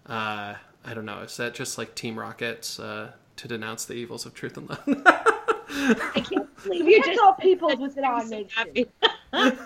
Uh, 0.05 0.55
I 0.83 0.93
don't 0.93 1.05
know. 1.05 1.19
Is 1.19 1.37
that 1.37 1.53
just 1.53 1.77
like 1.77 1.95
Team 1.95 2.19
Rockets 2.19 2.77
uh, 2.79 3.11
to 3.37 3.47
denounce 3.47 3.85
the 3.85 3.93
evils 3.93 4.25
of 4.25 4.33
truth 4.33 4.57
and 4.57 4.69
love? 4.69 4.83
I 4.85 6.25
can't 6.29 6.53
believe 6.63 6.87
you 6.87 7.01
just 7.03 7.19
all 7.19 7.33
peoples 7.33 7.79
with 7.79 7.97
an 7.97 8.21
so 8.21 8.27
nation. 8.27 8.87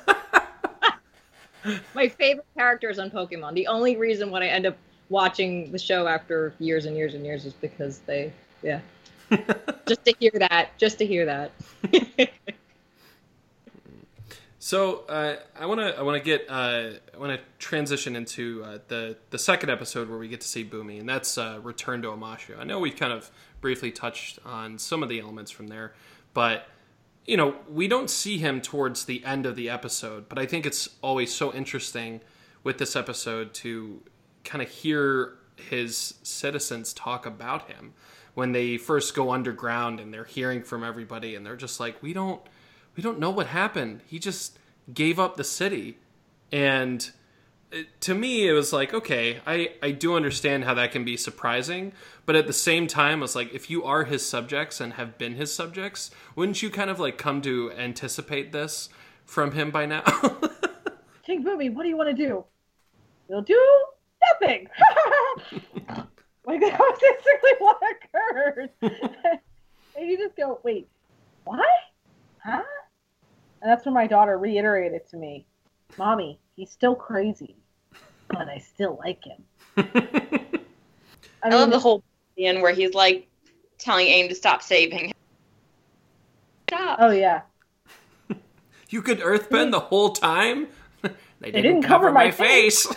My 1.94 2.08
favorite 2.08 2.48
characters 2.56 3.00
on 3.00 3.12
Pokemon. 3.12 3.54
The 3.54 3.68
only 3.68 3.98
reason 3.98 4.32
why 4.32 4.44
I 4.44 4.48
end 4.48 4.66
up 4.66 4.78
watching 5.10 5.70
the 5.72 5.80
show 5.80 6.08
after 6.08 6.54
years 6.60 6.86
and 6.86 6.96
years 6.96 7.16
and 7.16 7.26
years 7.26 7.46
is 7.46 7.54
because 7.54 8.00
they, 8.00 8.32
yeah, 8.64 8.80
just 9.88 10.06
to 10.06 10.14
hear 10.20 10.32
that, 10.36 10.70
just 10.78 10.98
to 11.00 11.06
hear 11.06 11.26
that. 11.26 11.52
So 14.70 15.06
uh, 15.10 15.38
I 15.60 15.66
want 15.66 15.80
to 15.80 15.98
I 15.98 16.04
want 16.04 16.22
to 16.22 16.24
get 16.24 16.46
uh, 16.48 16.92
I 17.12 17.18
want 17.18 17.32
to 17.32 17.40
transition 17.58 18.16
into 18.16 18.64
uh, 18.64 18.78
the 18.88 19.18
the 19.32 19.40
second 19.40 19.72
episode 19.72 20.08
where 20.08 20.20
we 20.20 20.28
get 20.28 20.42
to 20.42 20.48
see 20.48 20.64
Bumi, 20.64 21.00
and 21.00 21.10
that's 21.10 21.40
uh, 21.40 21.60
Return 21.64 22.04
to 22.04 22.10
Omashu. 22.10 22.56
I 22.56 22.66
know 22.66 22.80
we've 22.80 22.96
kind 22.96 23.12
of 23.12 23.32
briefly 23.62 23.92
touched 23.92 24.38
on 24.46 24.78
some 24.78 25.02
of 25.02 25.10
the 25.10 25.22
elements 25.22 25.50
from 25.50 25.70
there, 25.70 25.96
but 26.36 26.68
you 27.26 27.36
know 27.36 27.56
we 27.68 27.88
don't 27.88 28.12
see 28.12 28.38
him 28.38 28.62
towards 28.62 29.06
the 29.06 29.26
end 29.26 29.48
of 29.48 29.56
the 29.56 29.72
episode. 29.72 30.30
But 30.30 30.38
I 30.38 30.46
think 30.46 30.68
it's 30.68 30.88
always 31.02 31.34
so 31.34 31.52
interesting 31.52 32.22
with 32.64 32.78
this 32.78 32.96
episode 32.96 33.56
to 33.56 34.04
kind 34.44 34.62
of 34.62 34.70
hear 34.70 35.34
his 35.56 36.14
citizens 36.22 36.94
talk 36.94 37.26
about 37.26 37.72
him 37.72 37.96
when 38.36 38.52
they 38.52 38.78
first 38.78 39.16
go 39.16 39.32
underground 39.32 40.00
and 40.00 40.14
they're 40.14 40.26
hearing 40.26 40.62
from 40.62 40.84
everybody 40.84 41.34
and 41.34 41.44
they're 41.44 41.56
just 41.56 41.80
like 41.80 42.04
we 42.04 42.14
don't 42.14 42.44
we 43.00 43.04
don't 43.04 43.18
know 43.18 43.30
what 43.30 43.48
happened 43.48 44.02
he 44.08 44.20
just 44.20 44.60
gave 44.94 45.18
up 45.18 45.38
the 45.38 45.44
city 45.46 45.98
and 46.52 47.12
to 48.02 48.14
me 48.14 48.46
it 48.46 48.52
was 48.52 48.74
like 48.74 48.94
okay 48.94 49.40
i 49.48 49.72
i 49.82 49.90
do 49.90 50.18
understand 50.18 50.66
how 50.66 50.74
that 50.74 50.92
can 50.92 51.06
be 51.06 51.16
surprising 51.16 51.94
but 52.26 52.36
at 52.36 52.46
the 52.46 52.52
same 52.52 52.88
time 52.88 53.24
it's 53.24 53.36
like 53.36 53.54
if 53.54 53.70
you 53.70 53.86
are 53.86 54.04
his 54.04 54.26
subjects 54.26 54.82
and 54.82 54.96
have 54.96 55.18
been 55.18 55.36
his 55.36 55.50
subjects 55.54 56.12
wouldn't 56.36 56.62
you 56.62 56.70
kind 56.70 56.90
of 56.90 57.00
like 57.00 57.18
come 57.18 57.42
to 57.42 57.72
anticipate 57.72 58.52
this 58.52 58.90
from 59.24 59.54
him 59.54 59.72
by 59.72 59.86
now 59.86 60.04
King 61.24 61.46
Bumi, 61.46 61.74
what 61.74 61.84
do 61.84 61.90
you 61.90 61.96
want 61.96 62.10
to 62.10 62.28
do? 62.28 62.44
We'll 63.28 63.44
do 63.44 63.86
nothing. 64.42 64.68
like 66.44 66.60
that 66.60 66.80
was 66.80 67.00
basically 67.00 67.52
what 67.60 67.80
occurred. 67.92 68.70
and 68.82 70.10
you 70.10 70.18
just 70.18 70.36
go, 70.36 70.60
wait, 70.64 70.90
what? 71.44 71.68
Huh? 72.44 72.64
And 73.62 73.70
that's 73.70 73.86
when 73.86 73.94
my 73.94 74.08
daughter 74.08 74.38
reiterated 74.38 75.08
to 75.10 75.18
me, 75.18 75.46
Mommy, 75.98 76.40
he's 76.56 76.72
still 76.72 76.96
crazy, 76.96 77.56
but 78.30 78.48
I 78.48 78.60
still 78.60 79.00
like 79.04 79.24
him. 79.24 79.44
I 81.44 81.50
love 81.50 81.70
the 81.70 81.80
whole 81.80 82.04
scene 82.36 82.62
where 82.62 82.74
he's 82.74 82.94
like 82.94 83.28
telling 83.78 84.08
Aang 84.08 84.30
to 84.30 84.36
stop 84.36 84.62
saving 84.62 85.08
him. 85.08 85.14
Stop. 86.70 87.00
Oh 87.02 87.12
yeah. 87.12 87.42
you 88.90 89.02
could 89.02 89.20
earthbend 89.20 89.72
the 89.72 89.80
whole 89.80 90.12
time 90.12 90.68
they 91.02 91.10
didn't, 91.42 91.64
didn't 91.64 91.82
cover, 91.84 92.08
cover 92.08 92.12
my 92.12 92.26
my 92.26 92.32
face, 92.32 92.88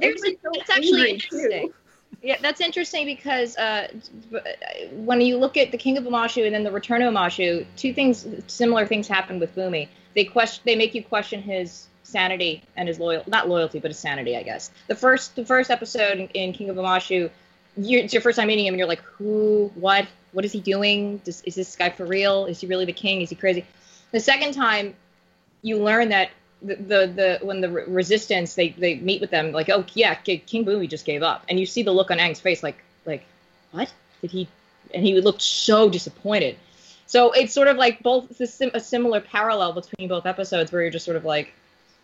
There's, 0.00 0.22
it's 0.22 0.70
actually 0.70 1.10
interesting. 1.10 1.72
Yeah, 2.22 2.36
that's 2.42 2.60
interesting 2.60 3.06
because 3.06 3.56
uh, 3.56 3.88
when 4.92 5.22
you 5.22 5.38
look 5.38 5.56
at 5.56 5.72
the 5.72 5.78
King 5.78 5.96
of 5.96 6.04
Omashu 6.04 6.44
and 6.44 6.54
then 6.54 6.64
the 6.64 6.70
Return 6.70 7.00
of 7.00 7.12
Omashu, 7.14 7.64
two 7.76 7.94
things, 7.94 8.26
similar 8.46 8.86
things 8.86 9.08
happen 9.08 9.40
with 9.40 9.54
Bumi. 9.54 9.88
They 10.14 10.24
question, 10.24 10.62
they 10.66 10.76
make 10.76 10.94
you 10.94 11.02
question 11.02 11.40
his 11.40 11.88
sanity 12.02 12.62
and 12.76 12.88
his 12.88 12.98
loyal, 12.98 13.22
not 13.26 13.48
loyalty, 13.48 13.78
but 13.78 13.90
his 13.90 13.98
sanity, 13.98 14.36
I 14.36 14.42
guess. 14.42 14.70
The 14.86 14.96
first, 14.96 15.34
the 15.34 15.46
first 15.46 15.70
episode 15.70 16.18
in, 16.18 16.28
in 16.28 16.52
King 16.52 16.68
of 16.68 16.76
Omashu, 16.76 17.30
you, 17.76 17.98
it's 17.98 18.12
your 18.12 18.20
first 18.20 18.38
time 18.38 18.48
meeting 18.48 18.66
him, 18.66 18.74
and 18.74 18.78
you're 18.78 18.88
like, 18.88 19.02
who, 19.02 19.70
what, 19.74 20.06
what 20.32 20.44
is 20.44 20.52
he 20.52 20.60
doing? 20.60 21.18
Does, 21.18 21.40
is 21.42 21.54
this 21.54 21.74
guy 21.74 21.88
for 21.88 22.04
real? 22.04 22.44
Is 22.46 22.60
he 22.60 22.66
really 22.66 22.84
the 22.84 22.92
king? 22.92 23.22
Is 23.22 23.30
he 23.30 23.36
crazy? 23.36 23.64
The 24.10 24.20
second 24.20 24.52
time, 24.52 24.94
you 25.62 25.78
learn 25.78 26.10
that 26.10 26.30
the 26.62 26.76
the, 26.76 27.38
when 27.42 27.60
the 27.60 27.70
re- 27.70 27.84
resistance 27.86 28.54
they 28.54 28.70
they 28.70 28.96
meet 28.96 29.20
with 29.20 29.30
them 29.30 29.52
like 29.52 29.68
oh 29.70 29.84
yeah 29.94 30.14
King 30.14 30.64
Bumi 30.64 30.88
just 30.88 31.04
gave 31.04 31.22
up. 31.22 31.44
And 31.48 31.58
you 31.58 31.66
see 31.66 31.82
the 31.82 31.92
look 31.92 32.10
on 32.10 32.18
Aang's 32.18 32.40
face 32.40 32.62
like 32.62 32.82
like 33.06 33.24
what? 33.72 33.92
Did 34.20 34.30
he 34.30 34.48
and 34.92 35.04
he 35.04 35.20
looked 35.20 35.42
so 35.42 35.88
disappointed. 35.88 36.56
So 37.06 37.32
it's 37.32 37.52
sort 37.52 37.68
of 37.68 37.76
like 37.76 38.02
both 38.02 38.36
sim- 38.48 38.70
a 38.74 38.80
similar 38.80 39.20
parallel 39.20 39.72
between 39.72 40.08
both 40.08 40.26
episodes 40.26 40.70
where 40.70 40.82
you're 40.82 40.90
just 40.90 41.04
sort 41.04 41.16
of 41.16 41.24
like 41.24 41.52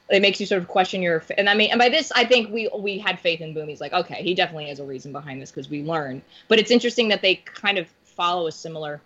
it 0.08 0.22
makes 0.22 0.40
you 0.40 0.46
sort 0.46 0.62
of 0.62 0.68
question 0.68 1.02
your 1.02 1.22
and 1.36 1.48
I 1.48 1.54
mean 1.54 1.70
and 1.70 1.78
by 1.78 1.88
this 1.88 2.10
I 2.12 2.24
think 2.24 2.52
we 2.52 2.68
we 2.76 2.98
had 2.98 3.20
faith 3.20 3.40
in 3.40 3.54
Bumi's 3.54 3.80
like 3.80 3.92
okay 3.92 4.22
he 4.22 4.34
definitely 4.34 4.68
has 4.68 4.80
a 4.80 4.84
reason 4.84 5.12
behind 5.12 5.42
this 5.42 5.50
because 5.50 5.68
we 5.68 5.82
learned. 5.82 6.22
But 6.48 6.58
it's 6.58 6.70
interesting 6.70 7.08
that 7.08 7.22
they 7.22 7.36
kind 7.36 7.78
of 7.78 7.88
follow 8.04 8.46
a 8.46 8.52
similar 8.52 9.00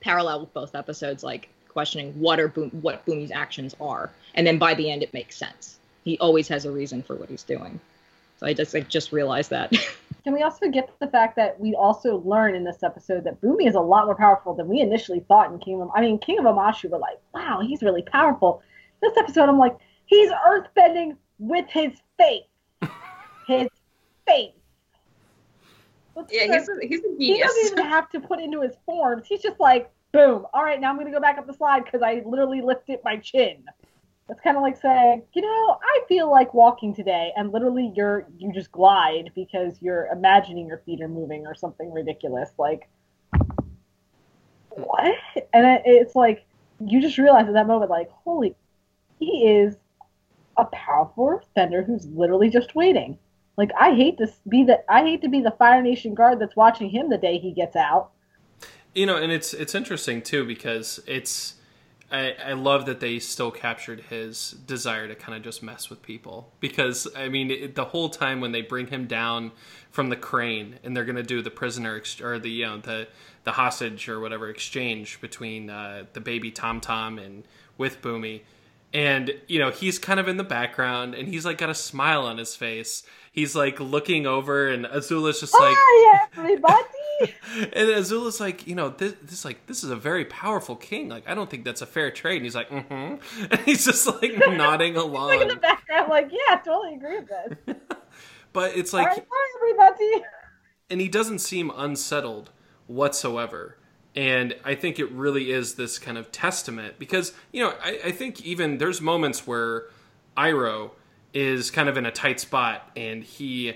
parallel 0.00 0.40
with 0.40 0.54
both 0.54 0.74
episodes 0.74 1.22
like 1.22 1.48
questioning 1.74 2.18
what 2.18 2.40
are 2.40 2.48
Boom, 2.48 2.70
what 2.80 3.04
Bumi's 3.04 3.30
actions 3.30 3.76
are, 3.80 4.10
and 4.34 4.46
then 4.46 4.56
by 4.56 4.72
the 4.72 4.90
end 4.90 5.02
it 5.02 5.12
makes 5.12 5.36
sense. 5.36 5.78
He 6.04 6.18
always 6.18 6.48
has 6.48 6.64
a 6.64 6.70
reason 6.70 7.02
for 7.02 7.16
what 7.16 7.28
he's 7.28 7.42
doing. 7.42 7.78
So 8.38 8.46
I 8.46 8.54
just 8.54 8.74
I 8.74 8.80
just 8.80 9.12
realized 9.12 9.50
that. 9.50 9.72
Can 10.24 10.32
we 10.32 10.42
also 10.42 10.70
get 10.70 10.90
the 11.00 11.06
fact 11.06 11.36
that 11.36 11.60
we 11.60 11.74
also 11.74 12.22
learn 12.24 12.54
in 12.54 12.64
this 12.64 12.82
episode 12.82 13.24
that 13.24 13.42
Bumi 13.42 13.68
is 13.68 13.74
a 13.74 13.80
lot 13.80 14.06
more 14.06 14.14
powerful 14.14 14.54
than 14.54 14.68
we 14.68 14.80
initially 14.80 15.20
thought 15.20 15.52
in 15.52 15.58
King 15.58 15.82
of 15.82 15.90
I 15.94 16.00
mean 16.00 16.18
King 16.18 16.38
of 16.38 16.46
Omashu 16.46 16.90
we're 16.90 16.98
like, 16.98 17.18
wow, 17.34 17.60
he's 17.60 17.82
really 17.82 18.02
powerful. 18.02 18.62
This 19.02 19.12
episode 19.18 19.48
I'm 19.50 19.58
like, 19.58 19.76
he's 20.06 20.30
earthbending 20.30 21.16
with 21.38 21.68
his 21.68 21.92
face. 22.16 22.44
his 23.46 23.68
face. 24.26 24.52
Yeah, 26.30 26.58
he's 26.58 26.68
a, 26.68 26.86
he's 26.86 27.00
a 27.00 27.08
he 27.18 27.40
doesn't 27.40 27.72
even 27.72 27.86
have 27.86 28.08
to 28.10 28.20
put 28.20 28.40
into 28.40 28.60
his 28.60 28.74
forms. 28.86 29.26
He's 29.26 29.42
just 29.42 29.58
like, 29.58 29.90
boom. 30.14 30.46
All 30.54 30.62
right, 30.62 30.80
now 30.80 30.90
I'm 30.90 30.96
gonna 30.96 31.10
go 31.10 31.20
back 31.20 31.38
up 31.38 31.46
the 31.46 31.52
slide 31.52 31.84
because 31.84 32.00
I 32.00 32.22
literally 32.24 32.62
lifted 32.62 33.00
my 33.04 33.16
chin. 33.16 33.64
It's 34.30 34.40
kind 34.40 34.56
of 34.56 34.62
like 34.62 34.80
saying, 34.80 35.24
you 35.34 35.42
know, 35.42 35.78
I 35.82 36.00
feel 36.08 36.30
like 36.30 36.54
walking 36.54 36.94
today, 36.94 37.32
and 37.36 37.52
literally 37.52 37.92
you're 37.94 38.26
you 38.38 38.52
just 38.52 38.70
glide 38.72 39.32
because 39.34 39.76
you're 39.82 40.06
imagining 40.06 40.68
your 40.68 40.78
feet 40.86 41.02
are 41.02 41.08
moving 41.08 41.46
or 41.46 41.54
something 41.54 41.92
ridiculous. 41.92 42.50
Like, 42.56 42.88
what? 44.68 45.16
And 45.52 45.66
it, 45.66 45.82
it's 45.84 46.14
like 46.14 46.46
you 46.86 47.02
just 47.02 47.18
realize 47.18 47.48
at 47.48 47.54
that 47.54 47.66
moment, 47.66 47.90
like, 47.90 48.08
holy, 48.10 48.54
he 49.18 49.48
is 49.48 49.74
a 50.56 50.64
powerful 50.66 51.26
earthbender 51.26 51.84
who's 51.84 52.06
literally 52.06 52.48
just 52.48 52.76
waiting. 52.76 53.18
Like, 53.56 53.72
I 53.78 53.94
hate 53.94 54.18
to 54.18 54.32
be 54.48 54.62
the 54.62 54.80
I 54.88 55.02
hate 55.02 55.22
to 55.22 55.28
be 55.28 55.40
the 55.40 55.56
Fire 55.58 55.82
Nation 55.82 56.14
guard 56.14 56.40
that's 56.40 56.54
watching 56.54 56.88
him 56.88 57.10
the 57.10 57.18
day 57.18 57.38
he 57.38 57.52
gets 57.52 57.74
out. 57.74 58.12
You 58.94 59.06
know, 59.06 59.16
and 59.16 59.32
it's 59.32 59.52
it's 59.54 59.74
interesting 59.74 60.22
too 60.22 60.44
because 60.46 61.00
it's 61.06 61.54
I, 62.10 62.34
I 62.46 62.52
love 62.52 62.86
that 62.86 63.00
they 63.00 63.18
still 63.18 63.50
captured 63.50 64.00
his 64.08 64.52
desire 64.52 65.08
to 65.08 65.16
kind 65.16 65.36
of 65.36 65.42
just 65.42 65.62
mess 65.62 65.90
with 65.90 66.00
people 66.02 66.52
because 66.60 67.08
I 67.16 67.28
mean 67.28 67.50
it, 67.50 67.74
the 67.74 67.86
whole 67.86 68.08
time 68.08 68.40
when 68.40 68.52
they 68.52 68.62
bring 68.62 68.86
him 68.86 69.06
down 69.06 69.50
from 69.90 70.10
the 70.10 70.16
crane 70.16 70.78
and 70.84 70.96
they're 70.96 71.04
gonna 71.04 71.24
do 71.24 71.42
the 71.42 71.50
prisoner 71.50 71.96
ex- 71.96 72.20
or 72.20 72.38
the 72.38 72.50
you 72.50 72.66
know 72.66 72.78
the 72.78 73.08
the 73.42 73.52
hostage 73.52 74.08
or 74.08 74.20
whatever 74.20 74.48
exchange 74.48 75.20
between 75.20 75.70
uh, 75.70 76.04
the 76.12 76.20
baby 76.20 76.50
Tom 76.52 76.80
Tom 76.80 77.18
and 77.18 77.44
with 77.78 78.00
Bumi 78.00 78.42
and 78.92 79.34
you 79.48 79.58
know 79.58 79.70
he's 79.70 79.98
kind 79.98 80.20
of 80.20 80.28
in 80.28 80.36
the 80.36 80.44
background 80.44 81.14
and 81.14 81.26
he's 81.26 81.44
like 81.44 81.58
got 81.58 81.70
a 81.70 81.74
smile 81.74 82.26
on 82.26 82.38
his 82.38 82.54
face 82.54 83.02
he's 83.32 83.56
like 83.56 83.80
looking 83.80 84.24
over 84.26 84.68
and 84.68 84.86
Azula's 84.86 85.40
just 85.40 85.52
like 85.54 85.74
Hi, 85.76 86.28
everybody. 86.36 86.82
and 87.54 87.88
Azula's 87.90 88.40
like, 88.40 88.66
you 88.66 88.74
know, 88.74 88.90
this, 88.90 89.14
this 89.22 89.44
like 89.44 89.66
this 89.66 89.84
is 89.84 89.90
a 89.90 89.96
very 89.96 90.24
powerful 90.24 90.76
king. 90.76 91.08
Like, 91.08 91.28
I 91.28 91.34
don't 91.34 91.50
think 91.50 91.64
that's 91.64 91.82
a 91.82 91.86
fair 91.86 92.10
trade. 92.10 92.36
And 92.36 92.44
he's 92.44 92.54
like, 92.54 92.70
mm-hmm. 92.70 93.44
And 93.50 93.60
he's 93.60 93.84
just 93.84 94.06
like 94.06 94.32
nodding 94.48 94.96
along. 94.96 95.28
like 95.28 95.42
in 95.42 95.48
the 95.48 95.56
background, 95.56 96.08
like, 96.08 96.30
yeah, 96.32 96.56
totally 96.56 96.94
agree 96.94 97.18
with 97.18 97.28
this. 97.28 97.76
But 98.52 98.76
it's 98.76 98.92
like, 98.92 99.08
right, 99.08 99.26
everybody. 99.56 100.24
and 100.88 101.00
he 101.00 101.08
doesn't 101.08 101.40
seem 101.40 101.72
unsettled 101.74 102.50
whatsoever. 102.86 103.78
And 104.16 104.54
I 104.64 104.76
think 104.76 105.00
it 105.00 105.10
really 105.10 105.50
is 105.50 105.74
this 105.74 105.98
kind 105.98 106.16
of 106.16 106.30
testament 106.30 107.00
because, 107.00 107.32
you 107.52 107.64
know, 107.64 107.74
I, 107.82 107.98
I 108.04 108.10
think 108.12 108.44
even 108.46 108.78
there's 108.78 109.00
moments 109.00 109.44
where 109.44 109.86
Iroh 110.36 110.92
is 111.32 111.72
kind 111.72 111.88
of 111.88 111.96
in 111.96 112.06
a 112.06 112.12
tight 112.12 112.38
spot 112.38 112.90
and 112.96 113.24
he 113.24 113.74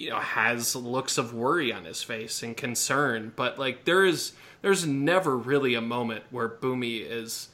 you 0.00 0.10
know 0.10 0.18
has 0.18 0.74
looks 0.74 1.18
of 1.18 1.34
worry 1.34 1.72
on 1.72 1.84
his 1.84 2.02
face 2.02 2.42
and 2.42 2.56
concern 2.56 3.32
but 3.36 3.58
like 3.58 3.84
there 3.84 4.04
is 4.04 4.32
there's 4.62 4.86
never 4.86 5.36
really 5.36 5.74
a 5.74 5.80
moment 5.80 6.24
where 6.30 6.48
Bumi 6.48 7.04
is 7.08 7.48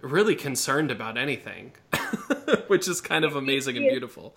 really 0.00 0.34
concerned 0.34 0.90
about 0.90 1.16
anything 1.16 1.72
which 2.66 2.86
is 2.86 3.00
kind 3.00 3.24
of 3.24 3.34
amazing 3.34 3.76
and 3.76 3.88
beautiful 3.88 4.36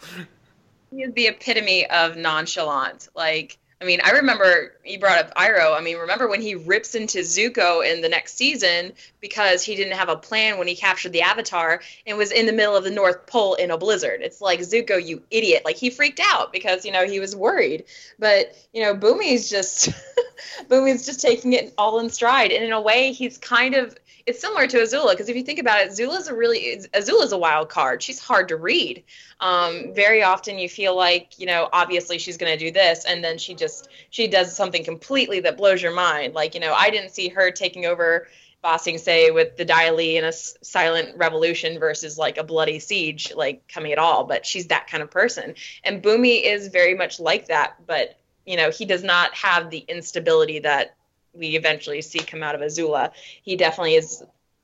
He 0.92 1.04
is 1.04 1.14
the 1.14 1.28
epitome 1.28 1.86
of 1.88 2.18
nonchalant. 2.18 3.10
Like, 3.16 3.58
I 3.82 3.86
mean, 3.86 4.02
I 4.04 4.12
remember 4.12 4.74
you 4.84 5.00
brought 5.00 5.20
up 5.20 5.36
Iroh. 5.36 5.78
I 5.78 5.82
mean, 5.82 5.98
remember 5.98 6.28
when 6.28 6.42
he 6.42 6.56
rips 6.56 6.96
into 6.96 7.20
Zuko 7.20 7.86
in 7.90 8.02
the 8.02 8.10
next 8.10 8.36
season 8.36 8.92
because 9.22 9.64
he 9.64 9.76
didn't 9.76 9.98
have 9.98 10.10
a 10.10 10.18
plan 10.18 10.58
when 10.58 10.68
he 10.68 10.76
captured 10.76 11.14
the 11.14 11.22
Avatar 11.22 11.82
and 12.06 12.18
was 12.18 12.34
in 12.34 12.46
the 12.46 12.52
middle 12.52 12.76
of 12.76 12.84
the 12.84 12.92
North 12.92 13.26
Pole 13.26 13.54
in 13.56 13.72
a 13.72 13.78
blizzard. 13.78 14.20
It's 14.22 14.42
like 14.42 14.60
Zuko, 14.60 15.04
you 15.04 15.24
idiot! 15.32 15.64
Like 15.64 15.78
he 15.78 15.90
freaked 15.90 16.20
out 16.22 16.52
because 16.52 16.84
you 16.84 16.92
know 16.92 17.06
he 17.06 17.22
was 17.22 17.38
worried. 17.38 17.86
But 18.18 18.54
you 18.74 18.84
know, 18.84 18.96
Bumi's 18.96 19.50
just 19.50 19.90
Bumi's 20.70 21.06
just 21.06 21.22
taking 21.22 21.54
it 21.54 21.74
all 21.78 22.00
in 22.00 22.10
stride, 22.10 22.52
and 22.52 22.66
in 22.66 22.74
a 22.74 22.82
way, 22.82 23.14
he's 23.14 23.38
kind 23.38 23.76
of 23.76 23.96
it's 24.26 24.42
similar 24.42 24.68
to 24.68 24.78
Azula 24.78 25.12
because 25.12 25.30
if 25.30 25.36
you 25.36 25.44
think 25.44 25.60
about 25.60 25.82
it, 25.82 25.90
Azula's 25.90 26.28
a 26.28 26.36
really 26.36 26.78
Azula's 26.94 27.32
a 27.32 27.38
wild 27.38 27.70
card. 27.70 28.02
She's 28.04 28.20
hard 28.20 28.50
to 28.50 28.58
read. 28.58 29.04
Um, 29.40 29.94
very 29.94 30.24
often, 30.24 30.60
you 30.60 30.70
feel 30.70 30.96
like 30.96 31.40
you 31.40 31.46
know, 31.46 31.70
obviously 31.72 32.18
she's 32.18 32.38
going 32.38 32.52
to 32.52 32.58
do 32.58 32.72
this, 32.72 33.06
and 33.06 33.24
then 33.24 33.38
she 33.38 33.56
just 33.56 33.90
she 34.10 34.28
does 34.28 34.56
something 34.56 34.84
completely 34.84 35.40
that 35.42 35.58
blows 35.58 35.82
your 35.82 35.94
mind. 35.94 36.34
Like 36.34 36.54
you 36.54 36.60
know, 36.60 36.74
I 36.74 36.90
didn't 36.90 37.12
see 37.12 37.30
her 37.30 37.52
taking 37.52 37.86
over 37.86 38.28
Ba 38.62 38.78
Sing 38.78 38.98
Se 38.98 39.32
with 39.32 39.58
the 39.58 39.66
Dai 39.66 39.92
Li 39.92 40.18
in 40.18 40.26
a 40.26 40.34
silent 40.34 41.18
revolution 41.18 41.80
versus 41.80 42.18
like 42.18 42.38
a 42.38 42.44
bloody 42.44 42.80
siege 42.80 43.34
like 43.36 43.68
coming 43.68 43.92
at 43.92 43.98
all. 43.98 44.26
But 44.26 44.46
she's 44.46 44.68
that 44.68 44.88
kind 44.88 45.02
of 45.02 45.10
person, 45.10 45.56
and 45.84 46.04
Bumi 46.04 46.44
is 46.44 46.68
very 46.68 46.96
much 46.96 47.20
like 47.20 47.48
that. 47.48 47.76
But 47.86 48.18
you 48.46 48.58
know, 48.58 48.72
he 48.72 48.86
does 48.86 49.04
not 49.04 49.34
have 49.36 49.70
the 49.70 49.86
instability 49.88 50.60
that 50.60 50.96
we 51.34 51.56
eventually 51.56 52.02
see 52.02 52.20
come 52.20 52.44
out 52.44 52.56
of 52.56 52.62
Azula. 52.62 53.12
He 53.42 53.56
definitely 53.56 53.96
is, 53.96 54.24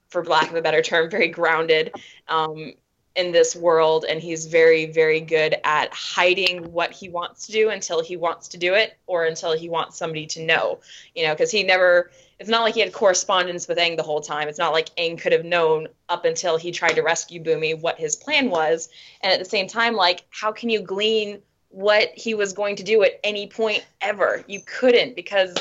for 0.09 0.24
lack 0.26 0.49
of 0.49 0.55
a 0.55 0.61
better 0.61 0.82
term, 0.82 1.09
very 1.09 1.28
grounded. 1.28 1.93
Um, 2.28 2.74
in 3.16 3.32
this 3.32 3.55
world 3.55 4.03
and 4.09 4.20
he's 4.20 4.45
very 4.45 4.88
very 4.88 5.22
good 5.22 5.55
at 5.63 5.93
hiding 5.93 6.70
what 6.74 6.91
he 6.91 7.07
wants 7.07 7.45
to 7.45 7.53
do 7.53 7.70
until 7.70 8.03
he 8.03 8.18
wants 8.18 8.49
to 8.49 8.57
do 8.57 8.74
it 8.74 8.97
or 9.07 9.24
until 9.24 9.57
he 9.57 9.70
wants 9.70 9.97
somebody 9.97 10.26
to 10.26 10.43
know 10.43 10.82
you 11.16 11.26
know 11.26 11.34
because 11.34 11.49
he 11.49 11.63
never 11.63 12.11
it's 12.39 12.49
not 12.49 12.63
like 12.63 12.74
he 12.74 12.82
had 12.82 12.91
correspondence 12.91 13.68
with 13.68 13.78
Aang 13.78 13.95
the 13.95 14.03
whole 14.03 14.22
time. 14.22 14.47
It's 14.47 14.59
not 14.59 14.74
like 14.74 14.93
Aang 14.97 15.18
could 15.18 15.32
have 15.32 15.45
known 15.45 15.88
up 16.09 16.26
until 16.26 16.57
he 16.57 16.72
tried 16.72 16.93
to 16.93 17.01
rescue 17.01 17.41
Bumi 17.41 17.80
what 17.80 17.97
his 17.97 18.16
plan 18.16 18.49
was. 18.49 18.89
And 19.22 19.32
at 19.32 19.39
the 19.39 19.45
same 19.45 19.68
time, 19.68 19.95
like, 19.95 20.26
how 20.32 20.51
can 20.51 20.70
you 20.70 20.82
glean 20.82 21.41
what 21.70 22.09
he 22.13 22.34
was 22.34 22.51
going 22.51 22.76
to 22.78 22.84
do 22.84 23.03
at 23.03 23.20
any 23.24 23.47
point 23.47 23.86
ever? 24.01 24.43
You 24.47 24.61
couldn't 24.66 25.16
because 25.16 25.55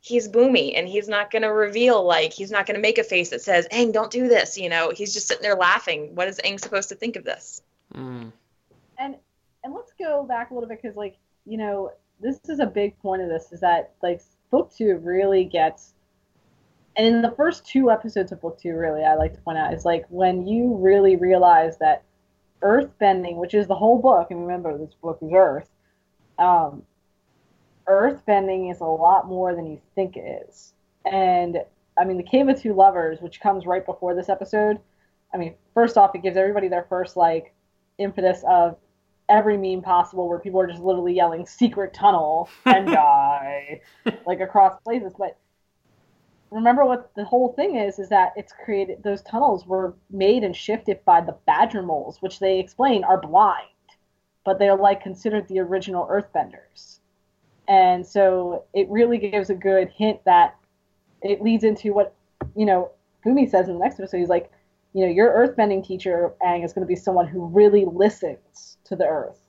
he's 0.00 0.28
bumi 0.28 0.72
and 0.76 0.88
he's 0.88 1.08
not 1.08 1.30
going 1.30 1.42
to 1.42 1.52
reveal, 1.52 2.04
like, 2.04 2.32
he's 2.32 2.50
not 2.50 2.66
going 2.66 2.74
to 2.74 2.80
make 2.80 2.98
a 2.98 3.04
face 3.04 3.30
that 3.30 3.42
says, 3.42 3.68
Aang, 3.72 3.92
don't 3.92 4.10
do 4.10 4.28
this. 4.28 4.56
You 4.56 4.68
know, 4.68 4.90
he's 4.94 5.12
just 5.12 5.28
sitting 5.28 5.42
there 5.42 5.56
laughing. 5.56 6.14
What 6.14 6.28
is 6.28 6.40
Aang 6.44 6.58
supposed 6.58 6.88
to 6.88 6.94
think 6.94 7.16
of 7.16 7.24
this? 7.24 7.62
Mm. 7.94 8.32
and 8.98 9.16
and 9.64 9.74
let's 9.74 9.92
go 9.98 10.22
back 10.22 10.50
a 10.50 10.54
little 10.54 10.68
bit 10.68 10.80
because 10.80 10.96
like 10.96 11.16
you 11.44 11.58
know 11.58 11.90
this 12.20 12.38
is 12.48 12.60
a 12.60 12.66
big 12.66 12.96
point 13.00 13.22
of 13.22 13.28
this 13.28 13.50
is 13.50 13.60
that 13.60 13.92
like 14.02 14.22
book 14.50 14.72
two 14.76 14.96
really 14.98 15.44
gets 15.44 15.94
and 16.96 17.06
in 17.06 17.22
the 17.22 17.32
first 17.32 17.66
two 17.66 17.90
episodes 17.90 18.30
of 18.30 18.40
book 18.40 18.60
two 18.60 18.74
really 18.76 19.02
i 19.02 19.14
like 19.14 19.34
to 19.34 19.40
point 19.40 19.58
out 19.58 19.74
is 19.74 19.84
like 19.84 20.04
when 20.08 20.46
you 20.46 20.76
really 20.76 21.16
realize 21.16 21.78
that 21.78 22.04
earth 22.62 22.90
bending 23.00 23.36
which 23.36 23.54
is 23.54 23.66
the 23.66 23.74
whole 23.74 24.00
book 24.00 24.30
and 24.30 24.40
remember 24.40 24.78
this 24.78 24.94
book 25.02 25.18
is 25.20 25.32
earth 25.34 25.68
um, 26.38 26.82
earth 27.90 28.24
bending 28.24 28.68
is 28.68 28.80
a 28.80 28.84
lot 28.84 29.26
more 29.26 29.54
than 29.54 29.66
you 29.66 29.80
think 29.94 30.16
it 30.16 30.44
is. 30.46 30.72
And 31.04 31.58
i 31.98 32.04
mean 32.04 32.16
the 32.16 32.22
cave 32.22 32.48
of 32.48 32.58
two 32.58 32.72
lovers 32.72 33.20
which 33.20 33.40
comes 33.40 33.66
right 33.66 33.84
before 33.84 34.14
this 34.14 34.28
episode 34.28 34.78
i 35.34 35.36
mean 35.36 35.54
first 35.74 35.96
off 35.96 36.14
it 36.14 36.22
gives 36.22 36.36
everybody 36.36 36.68
their 36.68 36.86
first 36.88 37.16
like 37.16 37.52
impetus 37.98 38.44
of 38.48 38.76
every 39.30 39.56
meme 39.56 39.80
possible 39.80 40.28
where 40.28 40.38
people 40.38 40.60
are 40.60 40.66
just 40.66 40.82
literally 40.82 41.14
yelling 41.14 41.46
secret 41.46 41.94
tunnel 41.94 42.48
and 42.66 42.86
die 42.92 43.80
like 44.26 44.40
across 44.40 44.78
places. 44.82 45.12
But 45.16 45.38
remember 46.50 46.84
what 46.84 47.14
the 47.14 47.24
whole 47.24 47.52
thing 47.52 47.76
is 47.76 47.98
is 47.98 48.08
that 48.08 48.32
it's 48.36 48.52
created 48.64 49.02
those 49.02 49.22
tunnels 49.22 49.66
were 49.66 49.94
made 50.10 50.42
and 50.42 50.54
shifted 50.54 51.02
by 51.04 51.20
the 51.20 51.36
badger 51.46 51.82
moles 51.82 52.20
which 52.20 52.40
they 52.40 52.58
explain 52.58 53.04
are 53.04 53.20
blind 53.20 53.68
but 54.44 54.58
they're 54.58 54.74
like 54.74 55.00
considered 55.00 55.46
the 55.46 55.60
original 55.60 56.08
earthbenders 56.08 56.98
and 57.70 58.06
so 58.06 58.64
it 58.74 58.86
really 58.90 59.16
gives 59.16 59.48
a 59.48 59.54
good 59.54 59.88
hint 59.88 60.22
that 60.26 60.56
it 61.22 61.40
leads 61.40 61.64
into 61.64 61.94
what 61.94 62.14
you 62.54 62.66
know 62.66 62.90
Bumi 63.24 63.50
says 63.50 63.68
in 63.68 63.74
the 63.74 63.80
next 63.80 63.98
episode 63.98 64.18
he's 64.18 64.28
like 64.28 64.50
you 64.92 65.06
know 65.06 65.10
your 65.10 65.30
earthbending 65.30 65.86
teacher 65.86 66.34
Aang, 66.44 66.64
is 66.64 66.74
going 66.74 66.86
to 66.86 66.88
be 66.88 66.96
someone 66.96 67.26
who 67.26 67.46
really 67.46 67.86
listens 67.86 68.76
to 68.84 68.94
the 68.94 69.06
earth 69.06 69.40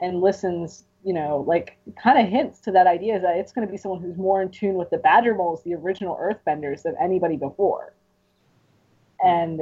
and 0.00 0.22
listens 0.22 0.84
you 1.06 1.12
know, 1.12 1.44
like 1.46 1.78
kind 2.02 2.18
of 2.18 2.28
hints 2.28 2.58
to 2.58 2.72
that 2.72 2.88
idea 2.88 3.20
that 3.20 3.36
it's 3.36 3.52
going 3.52 3.64
to 3.64 3.70
be 3.70 3.78
someone 3.78 4.02
who's 4.02 4.16
more 4.16 4.42
in 4.42 4.50
tune 4.50 4.74
with 4.74 4.90
the 4.90 4.98
Badger 4.98 5.36
Moles, 5.36 5.62
the 5.62 5.72
original 5.72 6.16
Earthbenders, 6.20 6.82
than 6.82 6.96
anybody 7.00 7.36
before. 7.36 7.94
And 9.22 9.60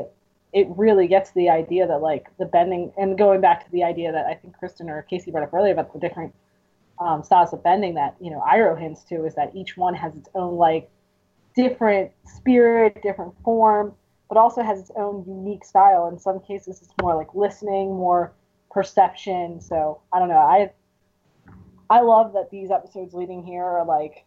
it 0.55 0.66
really 0.70 1.07
gets 1.07 1.32
the 1.32 1.50
idea 1.50 1.86
that 1.86 2.00
like 2.00 2.28
the 2.38 2.46
bending 2.46 2.94
and 2.96 3.18
going 3.18 3.42
back 3.42 3.62
to 3.62 3.70
the 3.72 3.84
idea 3.84 4.11
that 4.11 4.24
I 4.24 4.34
think 4.34 4.57
Kristen 4.57 4.88
or 4.88 5.02
Casey 5.02 5.30
brought 5.30 5.44
up 5.44 5.52
earlier 5.52 5.74
about 5.74 5.92
the 5.92 5.98
different 5.98 6.34
um, 6.99 7.22
styles 7.22 7.53
of 7.53 7.62
bending 7.62 7.95
that 7.95 8.16
you 8.20 8.30
know 8.30 8.42
Iroh 8.47 8.78
hints 8.78 9.03
to 9.05 9.24
is 9.24 9.34
that 9.34 9.55
each 9.55 9.76
one 9.76 9.95
has 9.95 10.14
its 10.16 10.28
own 10.34 10.57
like 10.57 10.90
different 11.55 12.11
spirit, 12.24 13.03
different 13.03 13.34
form, 13.42 13.95
but 14.28 14.36
also 14.36 14.62
has 14.62 14.80
its 14.80 14.90
own 14.97 15.24
unique 15.26 15.64
style. 15.64 16.09
In 16.09 16.18
some 16.18 16.40
cases, 16.40 16.82
it's 16.82 16.92
more 17.01 17.14
like 17.14 17.34
listening, 17.34 17.95
more 17.95 18.32
perception. 18.70 19.61
So 19.61 20.01
I 20.12 20.18
don't 20.18 20.28
know. 20.28 20.36
I 20.36 20.72
I 21.90 22.01
love 22.01 22.32
that 22.32 22.51
these 22.51 22.70
episodes 22.70 23.14
leading 23.14 23.45
here 23.45 23.64
are 23.64 23.84
like 23.84 24.24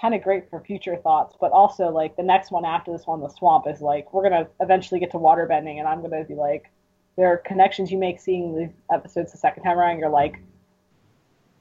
kind 0.00 0.14
of 0.14 0.22
great 0.22 0.48
for 0.48 0.60
future 0.60 0.96
thoughts, 0.96 1.34
but 1.40 1.50
also 1.50 1.88
like 1.88 2.16
the 2.16 2.22
next 2.22 2.50
one 2.50 2.64
after 2.64 2.92
this 2.92 3.06
one, 3.06 3.20
the 3.20 3.28
swamp 3.28 3.66
is 3.66 3.80
like 3.80 4.12
we're 4.12 4.22
gonna 4.22 4.48
eventually 4.60 5.00
get 5.00 5.10
to 5.10 5.18
water 5.18 5.46
bending, 5.46 5.78
and 5.78 5.88
I'm 5.88 6.00
gonna 6.02 6.24
be 6.24 6.34
like, 6.34 6.70
there 7.16 7.26
are 7.26 7.38
connections 7.38 7.90
you 7.90 7.98
make 7.98 8.20
seeing 8.20 8.56
these 8.56 8.70
episodes 8.92 9.32
the 9.32 9.38
second 9.38 9.64
time 9.64 9.78
around. 9.78 9.98
You're 9.98 10.08
like, 10.08 10.40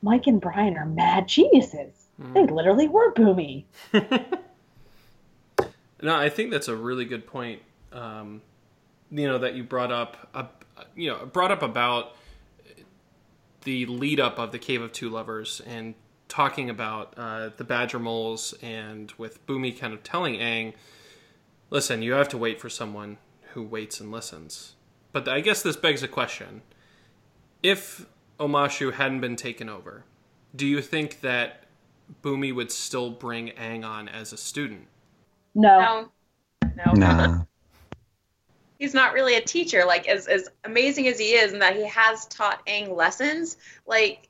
Mike 0.02 0.28
and 0.28 0.40
Brian 0.40 0.78
are 0.78 0.86
mad 0.86 1.28
geniuses. 1.28 2.08
They 2.34 2.46
literally 2.46 2.88
were 2.88 3.14
bumi. 3.14 3.66
No, 6.02 6.16
I 6.16 6.30
think 6.30 6.52
that's 6.52 6.68
a 6.68 6.76
really 6.76 7.06
good 7.06 7.26
point. 7.26 7.62
Um, 7.92 8.42
you 9.10 9.28
know 9.28 9.40
that 9.40 9.56
you 9.56 9.64
brought 9.64 9.92
up, 9.92 10.30
uh, 10.34 10.44
you 10.96 11.10
know, 11.10 11.26
brought 11.26 11.52
up 11.52 11.64
about 11.64 12.16
the 13.64 13.86
lead 13.86 14.20
up 14.20 14.38
of 14.38 14.52
the 14.52 14.60
Cave 14.60 14.82
of 14.82 14.92
Two 14.92 15.10
Lovers 15.10 15.62
and 15.66 15.96
talking 16.28 16.70
about 16.70 17.14
uh, 17.18 17.50
the 17.56 17.64
Badger 17.64 18.00
Moles 18.00 18.54
and 18.62 19.12
with 19.18 19.46
Bumi 19.48 19.78
kind 19.78 19.94
of 19.94 20.04
telling 20.04 20.36
Aang, 20.36 20.74
listen, 21.70 22.02
you 22.02 22.14
have 22.14 22.30
to 22.30 22.38
wait 22.38 22.62
for 22.62 22.70
someone 22.70 23.18
who 23.54 23.64
waits 23.64 24.00
and 24.00 24.12
listens. 24.12 24.76
But 25.14 25.28
I 25.28 25.40
guess 25.40 25.64
this 25.64 25.78
begs 25.78 26.04
a 26.04 26.08
question: 26.08 26.62
If 27.64 28.06
Omashu 28.40 28.94
hadn't 28.94 29.22
been 29.22 29.36
taken 29.36 29.70
over, 29.70 30.04
do 30.56 30.66
you 30.66 30.82
think 30.82 31.22
that 31.22 31.64
Bumi 32.22 32.54
would 32.54 32.72
still 32.72 33.10
bring 33.10 33.50
Aang 33.50 33.86
on 33.86 34.08
as 34.08 34.32
a 34.34 34.38
student? 34.38 34.88
No. 35.56 36.10
No, 36.76 36.84
no. 36.86 36.94
Nah. 36.94 37.44
He's 38.80 38.94
not 38.94 39.14
really 39.14 39.36
a 39.36 39.42
teacher. 39.42 39.84
Like 39.86 40.08
as 40.08 40.28
as 40.28 40.50
amazing 40.64 41.08
as 41.08 41.18
he 41.18 41.34
is, 41.34 41.52
and 41.52 41.62
that 41.62 41.76
he 41.76 41.88
has 41.88 42.26
taught 42.28 42.66
Aang 42.68 42.96
lessons. 42.96 43.58
Like 43.88 44.30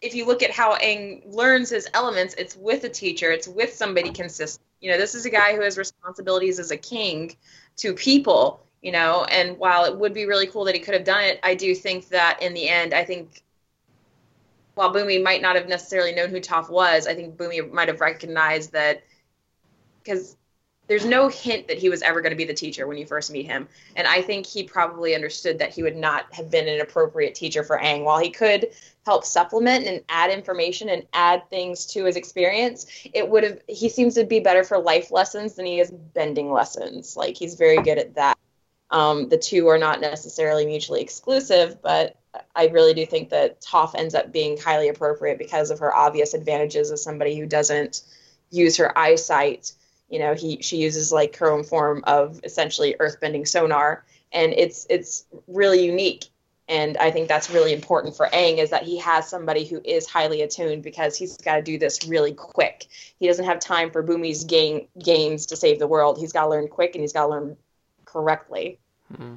if 0.00 0.14
you 0.14 0.26
look 0.26 0.42
at 0.42 0.50
how 0.50 0.76
Aang 0.78 1.22
learns 1.26 1.70
his 1.70 1.88
elements, 1.94 2.34
it's 2.38 2.56
with 2.56 2.84
a 2.84 2.88
teacher. 2.88 3.30
It's 3.30 3.48
with 3.48 3.74
somebody 3.74 4.10
consistent. 4.10 4.64
You 4.80 4.90
know, 4.90 4.98
this 4.98 5.14
is 5.14 5.26
a 5.26 5.30
guy 5.30 5.54
who 5.54 5.62
has 5.62 5.78
responsibilities 5.78 6.58
as 6.58 6.70
a 6.70 6.76
king 6.76 7.36
to 7.76 7.94
people. 7.94 8.63
You 8.84 8.92
know, 8.92 9.24
and 9.24 9.56
while 9.56 9.86
it 9.86 9.96
would 9.96 10.12
be 10.12 10.26
really 10.26 10.46
cool 10.46 10.66
that 10.66 10.74
he 10.74 10.80
could 10.80 10.92
have 10.92 11.04
done 11.04 11.24
it, 11.24 11.40
I 11.42 11.54
do 11.54 11.74
think 11.74 12.10
that 12.10 12.42
in 12.42 12.52
the 12.52 12.68
end, 12.68 12.92
I 12.92 13.02
think 13.02 13.42
while 14.74 14.92
Bumi 14.92 15.22
might 15.22 15.40
not 15.40 15.56
have 15.56 15.68
necessarily 15.68 16.12
known 16.12 16.28
who 16.28 16.38
Toph 16.38 16.68
was, 16.68 17.06
I 17.06 17.14
think 17.14 17.38
Bumi 17.38 17.72
might 17.72 17.88
have 17.88 18.02
recognized 18.02 18.72
that 18.72 19.02
because 20.02 20.36
there's 20.86 21.06
no 21.06 21.28
hint 21.28 21.66
that 21.68 21.78
he 21.78 21.88
was 21.88 22.02
ever 22.02 22.20
going 22.20 22.32
to 22.32 22.36
be 22.36 22.44
the 22.44 22.52
teacher 22.52 22.86
when 22.86 22.98
you 22.98 23.06
first 23.06 23.32
meet 23.32 23.46
him. 23.46 23.68
And 23.96 24.06
I 24.06 24.20
think 24.20 24.44
he 24.44 24.64
probably 24.64 25.14
understood 25.14 25.58
that 25.60 25.72
he 25.72 25.82
would 25.82 25.96
not 25.96 26.26
have 26.34 26.50
been 26.50 26.68
an 26.68 26.82
appropriate 26.82 27.34
teacher 27.34 27.62
for 27.62 27.78
Aang. 27.78 28.04
While 28.04 28.18
he 28.18 28.28
could 28.28 28.68
help 29.06 29.24
supplement 29.24 29.86
and 29.86 30.02
add 30.10 30.30
information 30.30 30.90
and 30.90 31.06
add 31.14 31.48
things 31.48 31.86
to 31.86 32.04
his 32.04 32.16
experience, 32.16 32.86
it 33.14 33.26
would 33.26 33.44
have 33.44 33.62
he 33.66 33.88
seems 33.88 34.14
to 34.16 34.24
be 34.24 34.40
better 34.40 34.62
for 34.62 34.78
life 34.78 35.10
lessons 35.10 35.54
than 35.54 35.64
he 35.64 35.80
is 35.80 35.90
bending 35.90 36.52
lessons. 36.52 37.16
Like 37.16 37.34
he's 37.34 37.54
very 37.54 37.78
good 37.78 37.96
at 37.96 38.14
that. 38.16 38.36
Um, 38.90 39.28
the 39.28 39.38
two 39.38 39.66
are 39.68 39.78
not 39.78 40.00
necessarily 40.00 40.66
mutually 40.66 41.00
exclusive, 41.00 41.82
but 41.82 42.16
I 42.54 42.66
really 42.68 42.94
do 42.94 43.06
think 43.06 43.30
that 43.30 43.60
Toph 43.60 43.94
ends 43.94 44.14
up 44.14 44.32
being 44.32 44.58
highly 44.58 44.88
appropriate 44.88 45.38
because 45.38 45.70
of 45.70 45.78
her 45.78 45.94
obvious 45.94 46.34
advantages 46.34 46.90
as 46.90 47.02
somebody 47.02 47.38
who 47.38 47.46
doesn't 47.46 48.02
use 48.50 48.76
her 48.76 48.96
eyesight. 48.96 49.72
You 50.08 50.18
know 50.18 50.34
he 50.34 50.62
she 50.62 50.76
uses 50.76 51.12
like 51.12 51.36
her 51.36 51.50
own 51.50 51.64
form 51.64 52.04
of 52.06 52.40
essentially 52.44 52.94
earthbending 53.00 53.48
sonar 53.48 54.04
and 54.32 54.52
it's 54.52 54.86
it's 54.90 55.24
really 55.46 55.84
unique. 55.84 56.26
And 56.66 56.96
i 56.96 57.10
think 57.10 57.28
that's 57.28 57.50
really 57.50 57.72
important 57.74 58.16
for 58.16 58.26
Aang 58.28 58.58
is 58.58 58.70
that 58.70 58.84
he 58.84 58.98
has 58.98 59.28
somebody 59.28 59.64
who 59.64 59.80
is 59.84 60.06
highly 60.08 60.42
attuned 60.42 60.82
because 60.82 61.16
he's 61.16 61.36
got 61.36 61.56
to 61.56 61.62
do 61.62 61.78
this 61.78 62.06
really 62.06 62.32
quick. 62.32 62.86
He 63.18 63.26
doesn't 63.26 63.44
have 63.44 63.60
time 63.60 63.90
for 63.90 64.02
Bumi's 64.02 64.44
game 64.44 64.86
games 65.02 65.46
to 65.46 65.56
save 65.56 65.78
the 65.78 65.88
world. 65.88 66.18
He's 66.18 66.32
got 66.32 66.44
to 66.44 66.50
learn 66.50 66.68
quick 66.68 66.94
and 66.94 67.02
he's 67.02 67.12
got 67.12 67.24
to 67.24 67.28
learn 67.28 67.56
correctly 68.14 68.78
Hmm. 69.14 69.34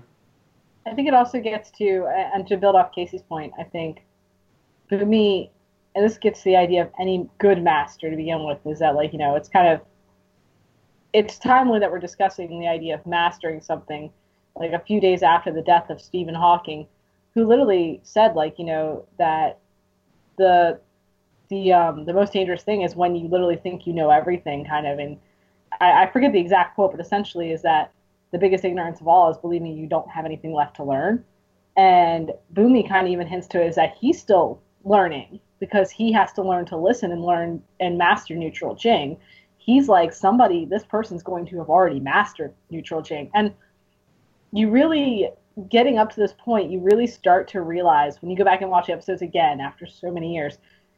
I 0.85 0.93
think 0.93 1.07
it 1.07 1.13
also 1.13 1.39
gets 1.39 1.69
to, 1.71 2.07
and 2.33 2.47
to 2.47 2.57
build 2.57 2.75
off 2.75 2.93
Casey's 2.93 3.21
point, 3.21 3.53
I 3.59 3.63
think 3.63 4.03
Bumi, 4.89 5.49
and 5.95 6.05
this 6.05 6.17
gets 6.17 6.39
to 6.43 6.45
the 6.45 6.55
idea 6.55 6.83
of 6.83 6.91
any 6.99 7.29
good 7.39 7.61
master 7.61 8.09
to 8.09 8.15
begin 8.15 8.45
with, 8.45 8.59
is 8.65 8.79
that, 8.79 8.95
like, 8.95 9.11
you 9.11 9.19
know, 9.19 9.35
it's 9.35 9.49
kind 9.49 9.67
of, 9.67 9.81
it's 11.13 11.37
timely 11.39 11.79
that 11.79 11.91
we're 11.91 11.99
discussing 11.99 12.59
the 12.59 12.67
idea 12.67 12.95
of 12.95 13.05
mastering 13.05 13.61
something, 13.61 14.11
like 14.55 14.71
a 14.71 14.79
few 14.79 15.01
days 15.01 15.23
after 15.23 15.51
the 15.51 15.61
death 15.61 15.89
of 15.89 15.99
Stephen 15.99 16.35
Hawking, 16.35 16.87
who 17.33 17.45
literally 17.45 17.99
said, 18.03 18.35
like, 18.35 18.57
you 18.57 18.65
know, 18.65 19.05
that 19.17 19.59
the, 20.37 20.79
the, 21.49 21.73
um, 21.73 22.05
the 22.05 22.13
most 22.13 22.31
dangerous 22.31 22.63
thing 22.63 22.83
is 22.83 22.95
when 22.95 23.15
you 23.15 23.27
literally 23.27 23.57
think 23.57 23.85
you 23.85 23.93
know 23.93 24.09
everything, 24.09 24.63
kind 24.63 24.87
of, 24.87 24.99
and 24.99 25.17
I, 25.81 26.03
I 26.03 26.11
forget 26.11 26.31
the 26.31 26.39
exact 26.39 26.75
quote, 26.75 26.91
but 26.91 27.01
essentially 27.01 27.51
is 27.51 27.61
that 27.63 27.91
the 28.31 28.37
biggest 28.37 28.65
ignorance 28.65 29.01
of 29.01 29.07
all 29.07 29.29
is 29.31 29.37
believing 29.37 29.77
you 29.77 29.87
don't 29.87 30.09
have 30.09 30.25
anything 30.25 30.53
left 30.53 30.75
to 30.77 30.83
learn. 30.83 31.23
And 31.75 32.31
Bumi 32.53 32.87
kind 32.87 33.05
of 33.05 33.13
even 33.13 33.27
hints 33.27 33.47
to 33.47 33.61
it 33.61 33.67
is 33.67 33.75
that 33.75 33.95
he's 33.99 34.19
still 34.19 34.61
learning 34.83 35.39
because 35.59 35.91
he 35.91 36.11
has 36.11 36.31
to 36.33 36.41
learn 36.41 36.65
to 36.65 36.77
listen 36.77 37.11
and 37.11 37.23
learn 37.23 37.61
and 37.79 37.97
master 37.97 38.35
neutral 38.35 38.75
Jing. 38.75 39.17
He's 39.57 39.87
like 39.87 40.13
somebody, 40.13 40.65
this 40.65 40.83
person's 40.83 41.23
going 41.23 41.45
to 41.47 41.57
have 41.57 41.69
already 41.69 41.99
mastered 41.99 42.53
neutral 42.69 43.01
Jing. 43.01 43.29
And 43.33 43.53
you 44.51 44.69
really 44.69 45.29
getting 45.69 45.97
up 45.97 46.11
to 46.11 46.19
this 46.19 46.33
point, 46.33 46.71
you 46.71 46.79
really 46.79 47.07
start 47.07 47.47
to 47.49 47.61
realize 47.61 48.21
when 48.21 48.29
you 48.29 48.37
go 48.37 48.43
back 48.43 48.61
and 48.61 48.69
watch 48.69 48.87
the 48.87 48.93
episodes 48.93 49.21
again 49.21 49.59
after 49.59 49.87
so 49.87 50.11
many 50.11 50.33
years, 50.33 50.57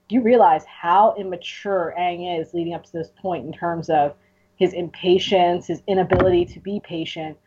you 0.10 0.22
realize 0.22 0.66
how 0.66 1.16
immature 1.18 1.94
Aang 1.98 2.42
is 2.42 2.54
leading 2.54 2.74
up 2.74 2.84
to 2.84 2.92
this 2.92 3.12
point 3.22 3.46
in 3.46 3.54
terms 3.54 3.90
of 3.90 4.16
his 4.60 4.74
impatience, 4.74 5.68
his 5.68 5.82
inability 5.88 6.46
to 6.46 6.60
be 6.60 6.82
patient. 6.84 7.38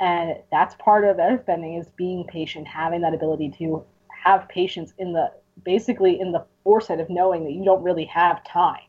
And 0.00 0.36
that's 0.50 0.74
part 0.76 1.04
of 1.04 1.18
earthbending 1.18 1.78
is 1.78 1.88
being 1.96 2.24
patient, 2.24 2.66
having 2.66 3.02
that 3.02 3.14
ability 3.14 3.54
to 3.58 3.84
have 4.08 4.48
patience 4.48 4.94
in 4.98 5.12
the 5.12 5.30
basically 5.64 6.18
in 6.18 6.32
the 6.32 6.44
foresight 6.64 6.98
of 6.98 7.10
knowing 7.10 7.44
that 7.44 7.52
you 7.52 7.64
don't 7.64 7.82
really 7.82 8.06
have 8.06 8.42
time. 8.44 8.80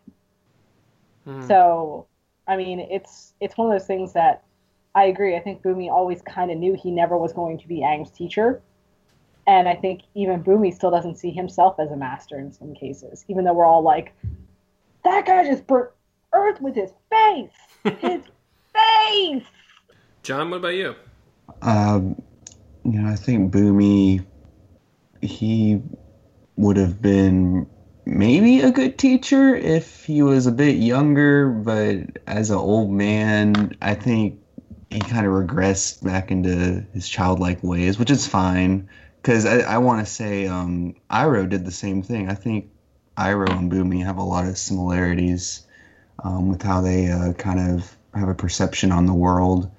Hmm. 1.25 1.45
So, 1.45 2.07
I 2.47 2.55
mean, 2.55 2.79
it's 2.79 3.33
it's 3.41 3.57
one 3.57 3.67
of 3.67 3.77
those 3.77 3.85
things 3.85 4.13
that 4.13 4.43
I 4.95 5.05
agree. 5.05 5.35
I 5.35 5.39
think 5.39 5.61
Bumi 5.61 5.91
always 5.91 6.21
kind 6.21 6.51
of 6.51 6.57
knew 6.57 6.75
he 6.75 6.89
never 6.89 7.17
was 7.17 7.33
going 7.33 7.59
to 7.59 7.67
be 7.67 7.81
Aang's 7.81 8.11
teacher, 8.11 8.61
and 9.45 9.67
I 9.67 9.75
think 9.75 10.03
even 10.15 10.43
Bumi 10.43 10.73
still 10.73 10.91
doesn't 10.91 11.17
see 11.17 11.31
himself 11.31 11.79
as 11.79 11.91
a 11.91 11.97
master 11.97 12.39
in 12.39 12.51
some 12.51 12.73
cases, 12.73 13.25
even 13.27 13.43
though 13.43 13.53
we're 13.53 13.65
all 13.65 13.83
like, 13.83 14.13
"That 15.03 15.25
guy 15.25 15.45
just 15.45 15.67
burnt 15.67 15.91
Earth 16.33 16.61
with 16.61 16.75
his 16.75 16.91
face, 17.09 17.95
his 17.99 18.21
face." 18.73 19.43
John, 20.23 20.49
what 20.49 20.57
about 20.57 20.75
you? 20.75 20.95
Um, 21.61 22.21
you 22.85 23.01
know, 23.01 23.09
I 23.09 23.15
think 23.15 23.53
Bumi, 23.53 24.25
he 25.21 25.81
would 26.55 26.77
have 26.77 27.01
been 27.01 27.67
maybe 28.05 28.61
a 28.61 28.71
good 28.71 28.97
teacher 28.97 29.55
if 29.55 30.05
he 30.05 30.21
was 30.21 30.45
a 30.45 30.51
bit 30.51 30.77
younger, 30.77 31.49
but 31.49 32.21
as 32.27 32.49
an 32.49 32.57
old 32.57 32.91
man, 32.91 33.75
I 33.81 33.95
think 33.95 34.39
he 34.89 34.99
kind 34.99 35.25
of 35.25 35.33
regressed 35.33 36.03
back 36.03 36.31
into 36.31 36.85
his 36.93 37.07
childlike 37.07 37.63
ways, 37.63 37.97
which 37.97 38.11
is 38.11 38.27
fine. 38.27 38.89
Because 39.21 39.45
I, 39.45 39.59
I 39.59 39.77
want 39.77 40.05
to 40.05 40.11
say 40.11 40.47
um, 40.47 40.95
Iroh 41.09 41.49
did 41.49 41.65
the 41.65 41.71
same 41.71 42.03
thing. 42.03 42.29
I 42.29 42.35
think 42.35 42.69
Iroh 43.17 43.57
and 43.57 43.71
Bumi 43.71 44.03
have 44.03 44.17
a 44.17 44.23
lot 44.23 44.45
of 44.45 44.57
similarities 44.57 45.62
um, 46.19 46.49
with 46.49 46.61
how 46.61 46.81
they 46.81 47.09
uh, 47.09 47.33
kind 47.33 47.59
of 47.59 47.95
have 48.13 48.29
a 48.29 48.35
perception 48.35 48.91
on 48.91 49.05
the 49.05 49.13
world. 49.13 49.69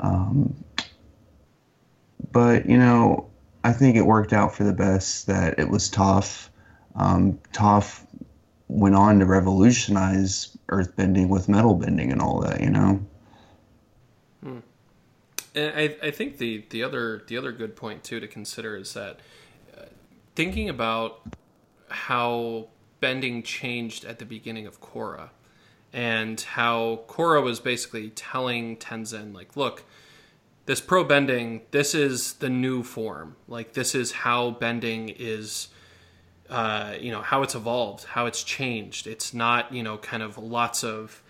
Um, 0.00 0.64
but 2.32 2.66
you 2.66 2.78
know, 2.78 3.30
I 3.64 3.72
think 3.72 3.96
it 3.96 4.02
worked 4.02 4.32
out 4.32 4.54
for 4.54 4.64
the 4.64 4.72
best 4.72 5.26
that 5.26 5.58
it 5.58 5.68
was 5.68 5.90
Toph. 5.90 6.48
Um, 6.96 7.38
Toph 7.52 8.04
went 8.68 8.94
on 8.94 9.18
to 9.18 9.26
revolutionize 9.26 10.56
earthbending 10.68 11.28
with 11.28 11.48
metal 11.48 11.74
bending 11.74 12.10
and 12.10 12.20
all 12.20 12.40
that. 12.40 12.60
You 12.60 12.70
know. 12.70 13.06
And 15.54 15.72
I, 15.76 15.96
I 16.02 16.10
think 16.10 16.38
the, 16.38 16.64
the 16.70 16.82
other 16.82 17.22
the 17.26 17.36
other 17.36 17.52
good 17.52 17.76
point 17.76 18.04
too 18.04 18.20
to 18.20 18.26
consider 18.26 18.76
is 18.76 18.94
that 18.94 19.20
uh, 19.76 19.84
thinking 20.34 20.68
about 20.68 21.20
how 21.88 22.68
bending 23.00 23.42
changed 23.42 24.04
at 24.04 24.18
the 24.18 24.24
beginning 24.24 24.66
of 24.66 24.80
Korra, 24.80 25.28
and 25.92 26.40
how 26.40 27.02
Korra 27.06 27.42
was 27.42 27.60
basically 27.60 28.10
telling 28.10 28.76
Tenzin 28.76 29.34
like, 29.34 29.56
look, 29.56 29.84
this 30.66 30.80
pro 30.80 31.04
bending, 31.04 31.62
this 31.70 31.94
is 31.94 32.34
the 32.34 32.48
new 32.48 32.82
form. 32.82 33.36
Like 33.48 33.72
this 33.72 33.94
is 33.94 34.12
how 34.12 34.52
bending 34.52 35.08
is. 35.10 35.68
Uh, 36.50 36.96
you 37.00 37.10
know 37.10 37.22
how 37.22 37.42
it's 37.42 37.54
evolved, 37.54 38.04
how 38.04 38.26
it's 38.26 38.42
changed. 38.42 39.06
It's 39.06 39.32
not 39.32 39.72
you 39.72 39.82
know 39.82 39.96
kind 39.96 40.22
of 40.22 40.36
lots 40.36 40.84
of 40.84 41.22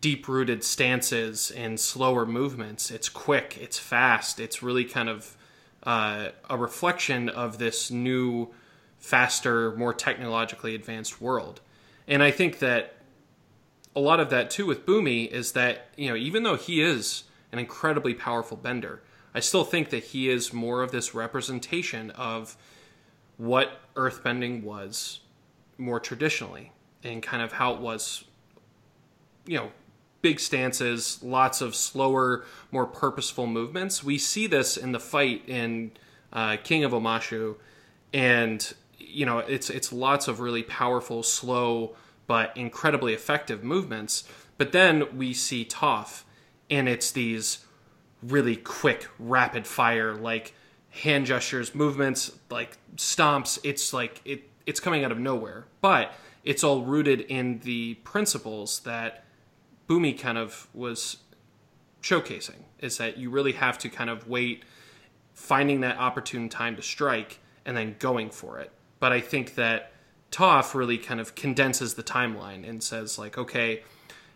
deep 0.00 0.28
rooted 0.28 0.64
stances 0.64 1.50
and 1.50 1.78
slower 1.78 2.26
movements. 2.26 2.90
It's 2.90 3.08
quick, 3.08 3.58
it's 3.60 3.78
fast, 3.78 4.40
it's 4.40 4.62
really 4.62 4.84
kind 4.84 5.08
of 5.08 5.36
uh, 5.82 6.28
a 6.48 6.56
reflection 6.56 7.28
of 7.28 7.58
this 7.58 7.90
new, 7.90 8.48
faster, 8.98 9.72
more 9.76 9.92
technologically 9.92 10.74
advanced 10.74 11.20
world. 11.20 11.60
And 12.08 12.22
I 12.22 12.30
think 12.30 12.58
that 12.60 12.96
a 13.96 14.00
lot 14.00 14.20
of 14.20 14.30
that 14.30 14.50
too 14.50 14.66
with 14.66 14.86
Bumi 14.86 15.30
is 15.30 15.52
that, 15.52 15.88
you 15.96 16.08
know, 16.08 16.16
even 16.16 16.42
though 16.42 16.56
he 16.56 16.82
is 16.82 17.24
an 17.52 17.58
incredibly 17.58 18.14
powerful 18.14 18.56
bender, 18.56 19.02
I 19.34 19.40
still 19.40 19.64
think 19.64 19.90
that 19.90 20.04
he 20.04 20.28
is 20.28 20.52
more 20.52 20.82
of 20.82 20.90
this 20.92 21.14
representation 21.14 22.10
of 22.12 22.56
what 23.36 23.80
earthbending 23.94 24.62
was 24.62 25.20
more 25.76 25.98
traditionally 25.98 26.72
and 27.02 27.22
kind 27.22 27.42
of 27.42 27.52
how 27.52 27.74
it 27.74 27.80
was 27.80 28.24
you 29.46 29.58
know, 29.58 29.70
big 30.22 30.40
stances, 30.40 31.22
lots 31.22 31.60
of 31.60 31.74
slower, 31.74 32.44
more 32.70 32.86
purposeful 32.86 33.46
movements. 33.46 34.02
We 34.02 34.18
see 34.18 34.46
this 34.46 34.76
in 34.76 34.92
the 34.92 35.00
fight 35.00 35.42
in 35.46 35.92
uh, 36.32 36.56
King 36.62 36.84
of 36.84 36.92
Omashu, 36.92 37.56
and 38.12 38.74
you 38.98 39.26
know, 39.26 39.38
it's 39.38 39.70
it's 39.70 39.92
lots 39.92 40.28
of 40.28 40.40
really 40.40 40.62
powerful, 40.62 41.22
slow, 41.22 41.94
but 42.26 42.56
incredibly 42.56 43.14
effective 43.14 43.62
movements. 43.62 44.24
But 44.56 44.72
then 44.72 45.16
we 45.16 45.32
see 45.32 45.64
Toph, 45.64 46.22
and 46.70 46.88
it's 46.88 47.10
these 47.12 47.64
really 48.22 48.56
quick, 48.56 49.08
rapid 49.18 49.66
fire, 49.66 50.14
like 50.14 50.54
hand 50.90 51.26
gestures, 51.26 51.74
movements, 51.74 52.32
like 52.50 52.78
stomps. 52.96 53.58
It's 53.64 53.92
like 53.92 54.20
it 54.24 54.48
it's 54.66 54.80
coming 54.80 55.04
out 55.04 55.12
of 55.12 55.18
nowhere, 55.18 55.66
but 55.80 56.12
it's 56.42 56.64
all 56.64 56.82
rooted 56.82 57.20
in 57.22 57.60
the 57.60 57.94
principles 57.96 58.80
that 58.80 59.24
Bumi 59.88 60.18
kind 60.18 60.38
of 60.38 60.68
was 60.72 61.18
showcasing 62.02 62.64
is 62.78 62.98
that 62.98 63.16
you 63.18 63.30
really 63.30 63.52
have 63.52 63.78
to 63.78 63.88
kind 63.88 64.10
of 64.10 64.28
wait, 64.28 64.64
finding 65.32 65.80
that 65.80 65.98
opportune 65.98 66.48
time 66.48 66.76
to 66.76 66.82
strike, 66.82 67.40
and 67.64 67.76
then 67.76 67.96
going 67.98 68.30
for 68.30 68.58
it. 68.58 68.70
But 69.00 69.12
I 69.12 69.20
think 69.20 69.54
that 69.54 69.92
Toph 70.34 70.74
really 70.74 70.98
kind 70.98 71.20
of 71.20 71.36
condenses 71.36 71.94
the 71.94 72.02
timeline 72.02 72.68
and 72.68 72.82
says, 72.82 73.18
like, 73.18 73.38
okay, 73.38 73.84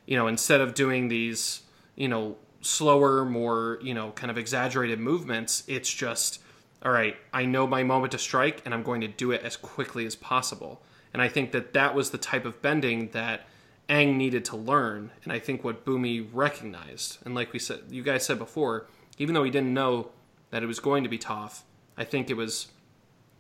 you 0.07 0.16
know, 0.16 0.28
instead 0.28 0.61
of 0.61 0.74
doing 0.74 1.09
these, 1.09 1.62
you 1.96 2.07
know, 2.07 2.36
slower, 2.61 3.24
more, 3.24 3.80
you 3.82 3.92
know, 3.94 4.12
kind 4.12 4.30
of 4.30 4.38
exaggerated 4.38 5.01
movements, 5.01 5.64
it's 5.66 5.92
just, 5.92 6.40
all 6.84 6.92
right, 6.92 7.16
I 7.32 7.46
know 7.46 7.66
my 7.66 7.82
moment 7.82 8.12
to 8.12 8.18
strike 8.18 8.62
and 8.64 8.72
I'm 8.72 8.84
going 8.84 9.01
to 9.01 9.09
do 9.09 9.32
it 9.32 9.42
as 9.42 9.57
quickly 9.57 10.07
as 10.07 10.14
possible. 10.14 10.80
And 11.12 11.20
I 11.20 11.28
think 11.28 11.51
that 11.51 11.72
that 11.72 11.96
was 11.96 12.11
the 12.11 12.18
type 12.18 12.44
of 12.44 12.62
bending 12.62 13.09
that 13.09 13.49
Aang 13.88 14.16
needed 14.16 14.44
to 14.44 14.57
learn, 14.57 15.11
and 15.24 15.32
I 15.32 15.38
think 15.38 15.64
what 15.64 15.84
Bumi 15.84 16.28
recognized. 16.32 17.18
And 17.24 17.34
like 17.34 17.53
we 17.53 17.59
said, 17.59 17.80
you 17.90 18.03
guys 18.03 18.24
said 18.24 18.38
before, 18.38 18.86
even 19.16 19.34
though 19.34 19.44
he 19.44 19.51
didn't 19.51 19.72
know 19.72 20.11
that 20.51 20.62
it 20.62 20.66
was 20.66 20.78
going 20.78 21.03
to 21.03 21.09
be 21.09 21.18
Toph, 21.18 21.62
I 21.96 22.05
think 22.05 22.28
it 22.28 22.36
was 22.36 22.68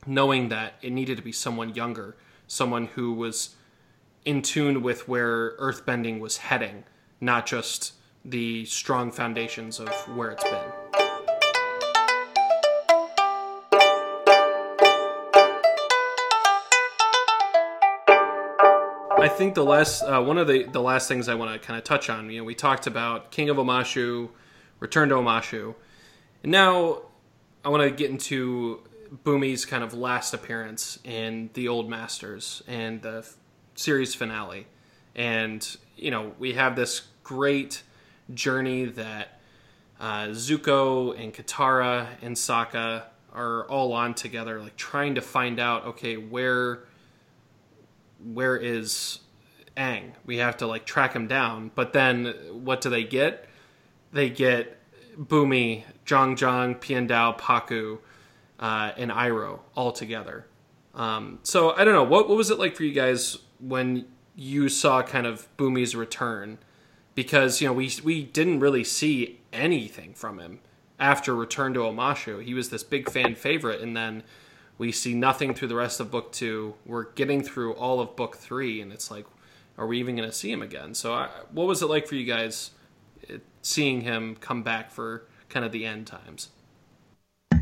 knowing 0.06 0.48
that 0.48 0.74
it 0.80 0.90
needed 0.90 1.18
to 1.18 1.22
be 1.22 1.32
someone 1.32 1.74
younger, 1.74 2.16
someone 2.48 2.86
who 2.86 3.12
was 3.12 3.54
in 4.24 4.42
tune 4.42 4.82
with 4.82 5.06
where 5.06 5.56
earthbending 5.58 6.18
was 6.18 6.38
heading, 6.38 6.82
not 7.20 7.46
just 7.46 7.92
the 8.24 8.64
strong 8.64 9.12
foundations 9.12 9.78
of 9.78 9.88
where 10.16 10.30
it's 10.30 10.42
been. 10.42 10.98
I 19.20 19.28
think 19.28 19.54
the 19.54 19.64
last 19.64 20.02
uh, 20.02 20.22
one 20.22 20.38
of 20.38 20.48
the 20.48 20.64
the 20.64 20.80
last 20.80 21.06
things 21.06 21.28
I 21.28 21.34
want 21.34 21.52
to 21.52 21.64
kind 21.64 21.76
of 21.76 21.84
touch 21.84 22.08
on. 22.08 22.30
You 22.30 22.38
know, 22.38 22.44
we 22.44 22.54
talked 22.54 22.86
about 22.86 23.30
King 23.30 23.50
of 23.50 23.56
Omashu, 23.58 24.30
Return 24.80 25.10
to 25.10 25.16
Omashu, 25.16 25.74
and 26.42 26.50
now 26.50 27.02
I 27.64 27.68
want 27.68 27.82
to 27.82 27.90
get 27.90 28.10
into 28.10 28.80
Bumi's 29.24 29.64
kind 29.64 29.82
of 29.82 29.94
last 29.94 30.34
appearance 30.34 30.98
in 31.04 31.50
the 31.54 31.68
Old 31.68 31.88
Masters 31.88 32.62
and 32.66 33.02
the 33.02 33.18
f- 33.18 33.36
series 33.74 34.14
finale. 34.14 34.66
And 35.14 35.76
you 35.96 36.10
know, 36.10 36.32
we 36.38 36.54
have 36.54 36.76
this 36.76 37.02
great 37.22 37.82
journey 38.32 38.84
that 38.84 39.40
uh, 40.00 40.28
Zuko 40.28 41.18
and 41.18 41.34
Katara 41.34 42.06
and 42.22 42.36
Sokka 42.36 43.04
are 43.32 43.64
all 43.64 43.92
on 43.92 44.14
together, 44.14 44.60
like 44.60 44.76
trying 44.76 45.14
to 45.16 45.20
find 45.20 45.58
out, 45.58 45.86
okay, 45.86 46.16
where 46.16 46.80
where 48.24 48.56
is 48.56 49.20
Aang? 49.76 50.12
We 50.26 50.38
have 50.38 50.56
to 50.58 50.66
like 50.66 50.86
track 50.86 51.14
him 51.14 51.28
down. 51.28 51.70
But 51.74 51.92
then 51.92 52.34
what 52.50 52.80
do 52.80 52.90
they 52.90 53.04
get? 53.04 53.48
They 54.12 54.30
get 54.30 54.78
Bumi, 55.18 55.84
Jeong 56.06 56.36
Jeong, 56.36 56.80
Piandao, 56.80 57.38
Pakku, 57.38 57.98
uh, 58.58 58.92
and 58.96 59.10
Iroh 59.10 59.60
all 59.74 59.92
together. 59.92 60.46
Um, 60.94 61.38
so 61.42 61.72
I 61.72 61.84
don't 61.84 61.94
know. 61.94 62.04
What, 62.04 62.28
what 62.28 62.36
was 62.36 62.50
it 62.50 62.58
like 62.58 62.76
for 62.76 62.84
you 62.84 62.92
guys 62.92 63.38
when 63.60 64.06
you 64.34 64.68
saw 64.68 65.02
kind 65.02 65.26
of 65.26 65.48
Bumi's 65.56 65.94
return? 65.94 66.58
Because, 67.14 67.60
you 67.60 67.66
know, 67.66 67.72
we, 67.72 67.90
we 68.04 68.22
didn't 68.22 68.60
really 68.60 68.84
see 68.84 69.40
anything 69.52 70.14
from 70.14 70.38
him 70.38 70.60
after 71.00 71.34
Return 71.34 71.74
to 71.74 71.80
Omashu. 71.80 72.44
He 72.44 72.54
was 72.54 72.70
this 72.70 72.84
big 72.84 73.10
fan 73.10 73.34
favorite, 73.34 73.80
and 73.80 73.96
then 73.96 74.22
we 74.78 74.92
see 74.92 75.14
nothing 75.14 75.52
through 75.54 75.68
the 75.68 75.74
rest 75.74 75.98
of 75.98 76.10
book 76.10 76.30
two. 76.30 76.74
We're 76.86 77.10
getting 77.12 77.42
through 77.42 77.74
all 77.74 78.00
of 78.00 78.14
book 78.14 78.36
three, 78.36 78.80
and 78.80 78.92
it's 78.92 79.10
like, 79.10 79.26
are 79.76 79.86
we 79.86 79.98
even 79.98 80.14
going 80.14 80.28
to 80.28 80.34
see 80.34 80.50
him 80.52 80.62
again? 80.62 80.94
So, 80.94 81.12
I, 81.12 81.28
what 81.50 81.66
was 81.66 81.82
it 81.82 81.86
like 81.86 82.06
for 82.06 82.14
you 82.14 82.24
guys 82.24 82.70
seeing 83.62 84.02
him 84.02 84.36
come 84.36 84.62
back 84.62 84.90
for 84.90 85.24
kind 85.48 85.64
of 85.64 85.72
the 85.72 85.84
end 85.84 86.06
times? 86.06 86.50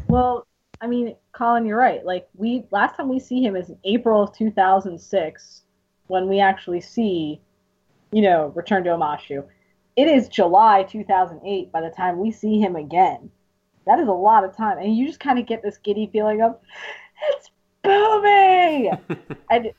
Well, 0.07 0.47
I 0.81 0.87
mean, 0.87 1.17
Colin, 1.33 1.67
you're 1.67 1.79
right. 1.79 2.05
Like 2.05 2.29
we 2.35 2.65
last 2.71 2.97
time 2.97 3.09
we 3.09 3.19
see 3.19 3.43
him 3.43 3.57
is 3.57 3.71
in 3.71 3.79
April 3.85 4.23
of 4.23 4.37
2006, 4.37 5.63
when 6.09 6.29
we 6.29 6.41
actually 6.41 6.81
see, 6.81 7.41
you 8.13 8.23
know, 8.23 8.53
Return 8.55 8.85
to 8.85 8.91
Omashu. 8.91 9.45
It 9.97 10.09
is 10.09 10.29
July 10.29 10.83
2008 10.83 11.73
by 11.73 11.81
the 11.81 11.91
time 11.91 12.19
we 12.19 12.31
see 12.31 12.61
him 12.61 12.77
again. 12.77 13.31
That 13.87 13.99
is 13.99 14.09
a 14.09 14.13
lot 14.13 14.45
of 14.45 14.57
time, 14.57 14.79
and 14.79 14.97
you 14.97 15.07
just 15.07 15.21
kind 15.21 15.39
of 15.39 15.47
get 15.47 15.63
this 15.63 15.79
giddy 15.79 16.11
feeling 16.13 16.43
of, 16.43 16.59
it's 17.33 17.51
Bumi. 17.85 18.99
and 19.51 19.73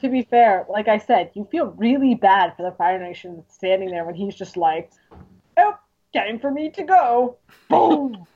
to 0.00 0.08
be 0.08 0.22
fair, 0.22 0.66
like 0.68 0.86
I 0.86 0.98
said, 0.98 1.30
you 1.34 1.48
feel 1.50 1.66
really 1.78 2.14
bad 2.14 2.54
for 2.56 2.62
the 2.62 2.76
Fire 2.76 2.98
Nation 2.98 3.42
standing 3.48 3.90
there 3.90 4.04
when 4.04 4.14
he's 4.14 4.34
just 4.34 4.56
like, 4.56 4.92
oh, 5.56 5.78
time 6.14 6.38
for 6.38 6.50
me 6.50 6.70
to 6.70 6.82
go. 6.82 7.38
Boom. 7.70 8.26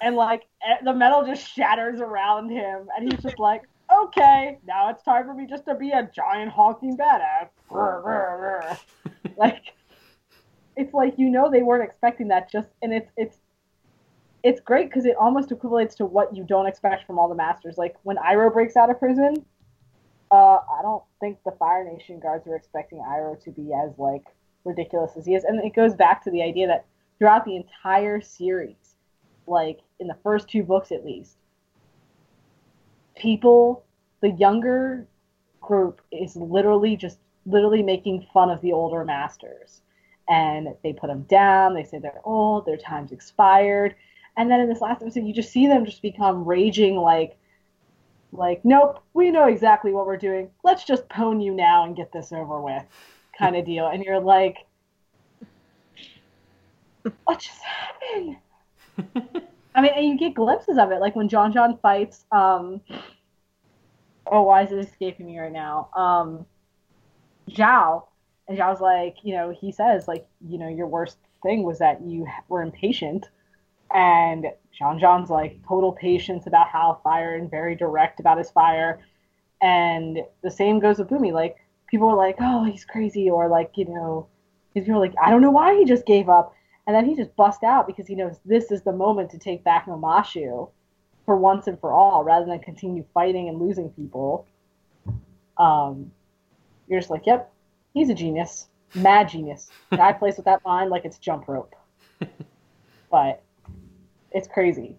And 0.00 0.16
like 0.16 0.44
the 0.84 0.94
metal 0.94 1.24
just 1.24 1.46
shatters 1.46 2.00
around 2.00 2.50
him, 2.50 2.88
and 2.96 3.10
he's 3.10 3.22
just 3.22 3.38
like, 3.38 3.62
okay, 3.92 4.58
now 4.66 4.90
it's 4.90 5.02
time 5.02 5.24
for 5.24 5.34
me 5.34 5.46
just 5.46 5.64
to 5.66 5.74
be 5.74 5.90
a 5.90 6.08
giant 6.14 6.50
honking 6.50 6.96
badass. 6.96 7.48
like, 9.36 9.74
it's 10.76 10.94
like 10.94 11.14
you 11.16 11.30
know 11.30 11.50
they 11.50 11.62
weren't 11.62 11.84
expecting 11.84 12.28
that. 12.28 12.50
Just 12.50 12.68
and 12.82 12.92
it's 12.92 13.10
it's 13.16 13.38
it's 14.42 14.60
great 14.60 14.88
because 14.88 15.04
it 15.04 15.16
almost 15.18 15.50
equates 15.50 15.96
to 15.96 16.04
what 16.04 16.34
you 16.34 16.44
don't 16.44 16.66
expect 16.66 17.06
from 17.06 17.18
all 17.18 17.28
the 17.28 17.34
masters. 17.34 17.76
Like 17.76 17.96
when 18.02 18.16
Iroh 18.16 18.52
breaks 18.52 18.76
out 18.76 18.90
of 18.90 18.98
prison, 18.98 19.44
uh, 20.30 20.58
I 20.58 20.82
don't 20.82 21.02
think 21.20 21.38
the 21.44 21.52
Fire 21.52 21.84
Nation 21.84 22.20
guards 22.20 22.46
were 22.46 22.56
expecting 22.56 22.98
Iroh 22.98 23.42
to 23.44 23.50
be 23.50 23.72
as 23.72 23.90
like 23.98 24.24
ridiculous 24.64 25.12
as 25.16 25.26
he 25.26 25.34
is, 25.34 25.44
and 25.44 25.64
it 25.64 25.74
goes 25.74 25.94
back 25.94 26.22
to 26.24 26.30
the 26.30 26.42
idea 26.42 26.66
that 26.68 26.86
throughout 27.18 27.44
the 27.44 27.56
entire 27.56 28.20
series, 28.20 28.87
like 29.48 29.80
in 30.00 30.06
the 30.06 30.16
first 30.22 30.48
two 30.48 30.62
books 30.62 30.92
at 30.92 31.04
least, 31.04 31.36
people, 33.16 33.84
the 34.20 34.30
younger 34.30 35.06
group 35.60 36.00
is 36.12 36.36
literally 36.36 36.96
just 36.96 37.18
literally 37.46 37.82
making 37.82 38.26
fun 38.32 38.50
of 38.50 38.60
the 38.60 38.72
older 38.72 39.04
masters. 39.04 39.82
And 40.28 40.68
they 40.82 40.92
put 40.92 41.06
them 41.06 41.22
down. 41.22 41.74
They 41.74 41.84
say 41.84 41.98
they're 41.98 42.20
old. 42.24 42.66
Their 42.66 42.76
time's 42.76 43.12
expired. 43.12 43.94
And 44.36 44.50
then 44.50 44.60
in 44.60 44.68
this 44.68 44.80
last 44.80 45.02
episode, 45.02 45.24
you 45.24 45.32
just 45.32 45.50
see 45.50 45.66
them 45.66 45.84
just 45.84 46.02
become 46.02 46.44
raging 46.44 46.96
like, 46.96 47.36
like, 48.30 48.62
nope, 48.64 49.02
we 49.14 49.30
know 49.30 49.48
exactly 49.48 49.90
what 49.90 50.06
we're 50.06 50.18
doing. 50.18 50.50
Let's 50.62 50.84
just 50.84 51.08
pwn 51.08 51.42
you 51.42 51.54
now 51.54 51.84
and 51.84 51.96
get 51.96 52.12
this 52.12 52.30
over 52.30 52.60
with, 52.60 52.84
kind 53.36 53.56
of 53.56 53.64
deal. 53.64 53.88
And 53.88 54.04
you're 54.04 54.20
like, 54.20 54.58
what 57.24 57.38
just 57.38 57.62
happened? 57.62 58.36
I 59.74 59.80
mean, 59.80 59.92
and 59.94 60.08
you 60.08 60.18
get 60.18 60.34
glimpses 60.34 60.78
of 60.78 60.90
it, 60.90 61.00
like 61.00 61.14
when 61.14 61.28
Jeong 61.28 61.52
Jeong 61.52 61.80
fights. 61.80 62.24
Um, 62.32 62.80
oh, 64.26 64.42
why 64.42 64.62
is 64.62 64.72
it 64.72 64.78
escaping 64.78 65.26
me 65.26 65.38
right 65.38 65.52
now? 65.52 65.88
Um, 65.94 66.46
Zhao, 67.50 68.04
and 68.48 68.58
Zhao's 68.58 68.80
like, 68.80 69.16
you 69.22 69.34
know, 69.34 69.50
he 69.50 69.70
says 69.72 70.08
like, 70.08 70.26
you 70.46 70.58
know, 70.58 70.68
your 70.68 70.86
worst 70.86 71.18
thing 71.42 71.62
was 71.62 71.78
that 71.78 72.02
you 72.02 72.26
were 72.48 72.62
impatient, 72.62 73.26
and 73.94 74.46
Jeong 74.80 75.00
Jeong's 75.00 75.30
like 75.30 75.60
total 75.66 75.92
patience 75.92 76.46
about 76.46 76.68
how 76.68 77.00
fire 77.04 77.36
and 77.36 77.50
very 77.50 77.76
direct 77.76 78.20
about 78.20 78.38
his 78.38 78.50
fire, 78.50 79.00
and 79.62 80.18
the 80.42 80.50
same 80.50 80.80
goes 80.80 80.98
with 80.98 81.08
Bumi. 81.08 81.32
Like 81.32 81.56
people 81.88 82.08
are 82.08 82.16
like, 82.16 82.36
oh, 82.40 82.64
he's 82.64 82.84
crazy, 82.84 83.30
or 83.30 83.48
like, 83.48 83.72
you 83.76 83.84
know, 83.84 84.26
these 84.74 84.84
people 84.84 85.00
are 85.00 85.06
like, 85.06 85.14
I 85.22 85.30
don't 85.30 85.42
know 85.42 85.52
why 85.52 85.76
he 85.76 85.84
just 85.84 86.04
gave 86.04 86.28
up. 86.28 86.52
And 86.88 86.96
then 86.96 87.04
he 87.04 87.14
just 87.14 87.36
busts 87.36 87.62
out 87.62 87.86
because 87.86 88.06
he 88.06 88.14
knows 88.14 88.40
this 88.46 88.70
is 88.72 88.80
the 88.80 88.92
moment 88.92 89.30
to 89.32 89.38
take 89.38 89.62
back 89.62 89.84
Omashu 89.84 90.70
for 91.26 91.36
once 91.36 91.66
and 91.66 91.78
for 91.78 91.92
all, 91.92 92.24
rather 92.24 92.46
than 92.46 92.58
continue 92.60 93.04
fighting 93.12 93.50
and 93.50 93.60
losing 93.60 93.90
people. 93.90 94.46
Um, 95.58 96.10
you're 96.88 96.98
just 96.98 97.10
like, 97.10 97.26
yep, 97.26 97.52
he's 97.92 98.08
a 98.08 98.14
genius, 98.14 98.68
mad 98.94 99.28
genius. 99.28 99.70
Guy 99.90 100.14
plays 100.14 100.36
with 100.36 100.46
that 100.46 100.64
mind 100.64 100.88
like 100.88 101.04
it's 101.04 101.18
jump 101.18 101.46
rope. 101.46 101.74
but 103.10 103.42
it's 104.32 104.48
crazy. 104.48 104.96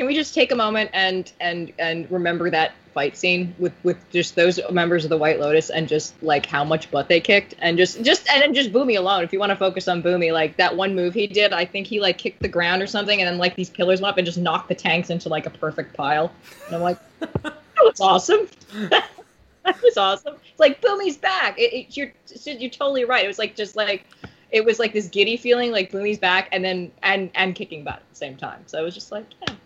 Can 0.00 0.06
we 0.06 0.14
just 0.14 0.32
take 0.32 0.50
a 0.50 0.56
moment 0.56 0.88
and 0.94 1.30
and 1.40 1.74
and 1.78 2.10
remember 2.10 2.48
that 2.48 2.72
fight 2.94 3.18
scene 3.18 3.54
with 3.58 3.74
with 3.82 3.98
just 4.08 4.34
those 4.34 4.58
members 4.70 5.04
of 5.04 5.10
the 5.10 5.18
White 5.18 5.38
Lotus 5.38 5.68
and 5.68 5.86
just 5.86 6.14
like 6.22 6.46
how 6.46 6.64
much 6.64 6.90
butt 6.90 7.10
they 7.10 7.20
kicked 7.20 7.54
and 7.58 7.76
just 7.76 8.02
just 8.02 8.26
and 8.30 8.40
then 8.40 8.54
just 8.54 8.72
Bumi 8.72 8.96
alone. 8.96 9.24
If 9.24 9.30
you 9.30 9.38
want 9.38 9.50
to 9.50 9.56
focus 9.56 9.88
on 9.88 10.02
Bumi, 10.02 10.32
like 10.32 10.56
that 10.56 10.74
one 10.74 10.94
move 10.94 11.12
he 11.12 11.26
did, 11.26 11.52
I 11.52 11.66
think 11.66 11.86
he 11.86 12.00
like 12.00 12.16
kicked 12.16 12.40
the 12.40 12.48
ground 12.48 12.80
or 12.80 12.86
something, 12.86 13.20
and 13.20 13.28
then 13.28 13.36
like 13.36 13.56
these 13.56 13.68
pillars 13.68 14.00
went 14.00 14.12
up 14.12 14.16
and 14.16 14.24
just 14.24 14.38
knocked 14.38 14.70
the 14.70 14.74
tanks 14.74 15.10
into 15.10 15.28
like 15.28 15.44
a 15.44 15.50
perfect 15.50 15.94
pile. 15.94 16.32
And 16.68 16.76
I'm 16.76 16.80
like, 16.80 16.98
that 17.42 17.54
was 17.82 18.00
awesome. 18.00 18.48
that 18.88 19.82
was 19.82 19.98
awesome. 19.98 20.36
It's 20.50 20.60
like 20.60 20.80
Bumi's 20.80 21.18
back. 21.18 21.58
It, 21.58 21.74
it, 21.74 21.94
you're 21.94 22.10
you're 22.46 22.70
totally 22.70 23.04
right. 23.04 23.22
It 23.22 23.28
was 23.28 23.38
like 23.38 23.54
just 23.54 23.76
like 23.76 24.06
it 24.50 24.64
was 24.64 24.78
like 24.78 24.94
this 24.94 25.08
giddy 25.08 25.36
feeling, 25.36 25.72
like 25.72 25.92
Bumi's 25.92 26.18
back, 26.18 26.48
and 26.52 26.64
then 26.64 26.90
and 27.02 27.28
and 27.34 27.54
kicking 27.54 27.84
butt 27.84 27.96
at 27.96 28.08
the 28.08 28.16
same 28.16 28.38
time. 28.38 28.62
So 28.64 28.80
it 28.80 28.82
was 28.82 28.94
just 28.94 29.12
like, 29.12 29.26
yeah. 29.46 29.56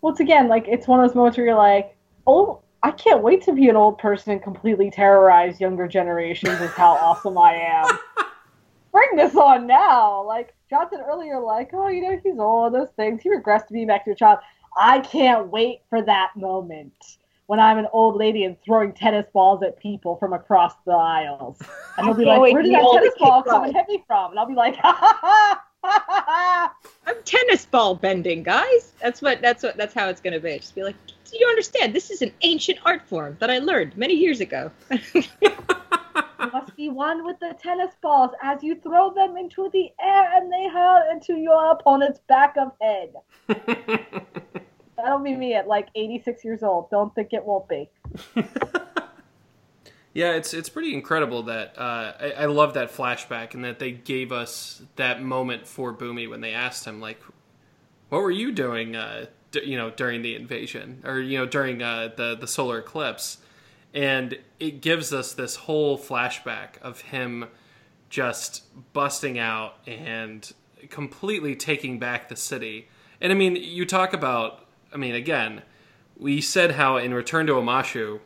Once 0.00 0.20
again, 0.20 0.48
like 0.48 0.66
it's 0.68 0.86
one 0.86 1.00
of 1.00 1.08
those 1.08 1.16
moments 1.16 1.36
where 1.36 1.46
you're 1.46 1.56
like, 1.56 1.96
oh, 2.26 2.60
I 2.82 2.92
can't 2.92 3.22
wait 3.22 3.42
to 3.44 3.52
be 3.52 3.68
an 3.68 3.76
old 3.76 3.98
person 3.98 4.32
and 4.32 4.42
completely 4.42 4.90
terrorize 4.90 5.60
younger 5.60 5.88
generations 5.88 6.60
with 6.60 6.70
how 6.70 6.92
awesome 6.92 7.36
I 7.36 7.54
am. 7.54 7.98
Bring 8.92 9.16
this 9.16 9.34
on 9.34 9.66
now. 9.66 10.22
Like 10.24 10.54
Johnson 10.70 11.00
earlier, 11.04 11.40
like, 11.40 11.70
oh, 11.72 11.88
you 11.88 12.02
know, 12.02 12.20
he's 12.22 12.38
old, 12.38 12.74
those 12.74 12.90
things. 12.96 13.22
He 13.22 13.30
regrets 13.30 13.66
to 13.66 13.72
being 13.72 13.88
back 13.88 14.04
to 14.04 14.12
a 14.12 14.14
child. 14.14 14.38
I 14.76 15.00
can't 15.00 15.48
wait 15.48 15.80
for 15.90 16.02
that 16.02 16.30
moment 16.36 17.18
when 17.46 17.58
I'm 17.58 17.78
an 17.78 17.88
old 17.92 18.16
lady 18.16 18.44
and 18.44 18.60
throwing 18.62 18.92
tennis 18.92 19.26
balls 19.32 19.62
at 19.62 19.78
people 19.78 20.16
from 20.16 20.34
across 20.34 20.74
the 20.86 20.92
aisles. 20.92 21.58
And 21.96 22.06
he'll 22.06 22.14
be 22.14 22.24
like, 22.26 22.40
where 22.40 22.62
did 22.62 22.72
that 22.74 22.88
tennis 22.92 23.14
ball 23.18 23.42
come 23.42 23.64
and 23.64 23.74
hit 23.74 23.88
me 23.88 24.04
from? 24.06 24.30
And 24.30 24.38
I'll 24.38 24.46
be 24.46 24.54
like, 24.54 24.76
ha 24.82 24.92
ha 24.92 25.18
ha. 25.20 25.64
I'm 25.84 27.22
tennis 27.24 27.66
ball 27.66 27.94
bending, 27.94 28.42
guys. 28.42 28.92
That's 29.00 29.22
what. 29.22 29.40
That's 29.40 29.62
what. 29.62 29.76
That's 29.76 29.94
how 29.94 30.08
it's 30.08 30.20
gonna 30.20 30.40
be. 30.40 30.58
Just 30.58 30.74
be 30.74 30.82
like, 30.82 30.96
do 31.30 31.38
you 31.38 31.46
understand? 31.46 31.94
This 31.94 32.10
is 32.10 32.22
an 32.22 32.32
ancient 32.42 32.78
art 32.84 33.02
form 33.06 33.36
that 33.40 33.50
I 33.50 33.58
learned 33.58 33.96
many 33.96 34.14
years 34.14 34.40
ago. 34.40 34.70
you 35.14 36.52
must 36.52 36.76
be 36.76 36.88
one 36.88 37.24
with 37.24 37.38
the 37.40 37.54
tennis 37.60 37.94
balls 38.00 38.30
as 38.42 38.62
you 38.62 38.76
throw 38.76 39.12
them 39.12 39.36
into 39.36 39.68
the 39.72 39.90
air 40.00 40.30
and 40.36 40.52
they 40.52 40.68
hurl 40.68 41.02
into 41.12 41.34
your 41.34 41.70
opponent's 41.70 42.20
back 42.28 42.56
of 42.56 42.72
head. 42.80 43.14
That'll 44.96 45.20
be 45.20 45.36
me 45.36 45.54
at 45.54 45.68
like 45.68 45.88
86 45.94 46.44
years 46.44 46.62
old. 46.62 46.90
Don't 46.90 47.14
think 47.14 47.32
it 47.32 47.44
won't 47.44 47.68
be. 47.68 47.88
Yeah, 50.14 50.32
it's 50.32 50.54
it's 50.54 50.68
pretty 50.68 50.94
incredible 50.94 51.44
that 51.44 51.78
uh, 51.78 52.12
I, 52.20 52.32
I, 52.38 52.44
love 52.46 52.74
that 52.74 52.90
flashback 52.90 53.54
and 53.54 53.64
that 53.64 53.78
they 53.78 53.92
gave 53.92 54.32
us 54.32 54.82
that 54.96 55.22
moment 55.22 55.66
for 55.66 55.94
Bumi 55.94 56.28
when 56.28 56.40
they 56.40 56.52
asked 56.52 56.84
him 56.86 57.00
like, 57.00 57.20
"What 58.08 58.22
were 58.22 58.30
you 58.30 58.52
doing?" 58.52 58.96
Uh, 58.96 59.26
d- 59.50 59.64
you 59.64 59.76
know, 59.76 59.90
during 59.90 60.22
the 60.22 60.34
invasion 60.34 61.02
or 61.04 61.20
you 61.20 61.38
know 61.38 61.46
during 61.46 61.82
uh, 61.82 62.10
the 62.16 62.36
the 62.36 62.46
solar 62.46 62.78
eclipse, 62.78 63.38
and 63.92 64.38
it 64.58 64.80
gives 64.80 65.12
us 65.12 65.34
this 65.34 65.56
whole 65.56 65.98
flashback 65.98 66.78
of 66.80 67.02
him 67.02 67.46
just 68.08 68.64
busting 68.94 69.38
out 69.38 69.76
and 69.86 70.52
completely 70.88 71.54
taking 71.54 71.98
back 71.98 72.28
the 72.28 72.36
city. 72.36 72.88
And 73.20 73.30
I 73.30 73.34
mean, 73.34 73.56
you 73.56 73.84
talk 73.84 74.12
about 74.14 74.66
I 74.92 74.96
mean, 74.96 75.14
again, 75.14 75.62
we 76.16 76.40
said 76.40 76.72
how 76.72 76.96
in 76.96 77.14
Return 77.14 77.46
to 77.46 77.54
Omashu, 77.54 78.20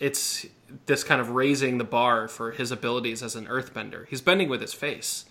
it's 0.00 0.46
this 0.86 1.04
kind 1.04 1.20
of 1.20 1.30
raising 1.30 1.78
the 1.78 1.84
bar 1.84 2.28
for 2.28 2.50
his 2.50 2.70
abilities 2.70 3.22
as 3.22 3.34
an 3.36 3.46
earthbender. 3.46 4.06
He's 4.08 4.20
bending 4.20 4.48
with 4.48 4.60
his 4.60 4.74
face. 4.74 5.24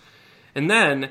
And 0.54 0.70
then 0.70 1.10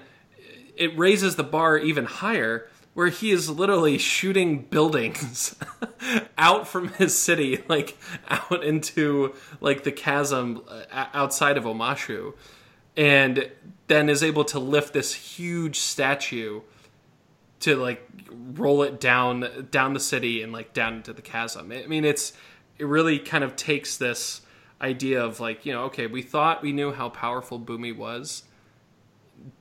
it 0.75 0.97
raises 0.97 1.35
the 1.35 1.43
bar 1.43 1.77
even 1.77 2.05
higher 2.05 2.67
where 2.93 3.09
he 3.09 3.31
is 3.31 3.49
literally 3.49 3.97
shooting 3.97 4.63
buildings 4.63 5.55
out 6.37 6.67
from 6.67 6.89
his 6.93 7.17
city 7.17 7.63
like 7.67 7.97
out 8.29 8.63
into 8.63 9.35
like 9.61 9.83
the 9.83 9.91
chasm 9.91 10.63
uh, 10.67 11.05
outside 11.13 11.57
of 11.57 11.63
Omashu 11.63 12.33
and 12.95 13.51
then 13.85 14.09
is 14.09 14.23
able 14.23 14.43
to 14.45 14.59
lift 14.59 14.93
this 14.93 15.13
huge 15.13 15.77
statue 15.77 16.61
to 17.59 17.75
like 17.75 18.07
roll 18.31 18.83
it 18.83 18.99
down 18.99 19.67
down 19.71 19.93
the 19.93 19.99
city 19.99 20.41
and 20.41 20.51
like 20.51 20.73
down 20.73 20.95
into 20.95 21.13
the 21.13 21.21
chasm. 21.21 21.71
I 21.71 21.85
mean, 21.87 22.05
it's 22.05 22.33
it 22.79 22.85
really 22.85 23.19
kind 23.19 23.43
of 23.43 23.55
takes 23.55 23.97
this 23.97 24.41
idea 24.81 25.23
of 25.23 25.39
like 25.39 25.65
you 25.65 25.73
know, 25.73 25.83
okay, 25.85 26.07
we 26.07 26.21
thought 26.21 26.61
we 26.61 26.71
knew 26.71 26.91
how 26.91 27.09
powerful 27.09 27.59
Bumi 27.59 27.95
was, 27.95 28.43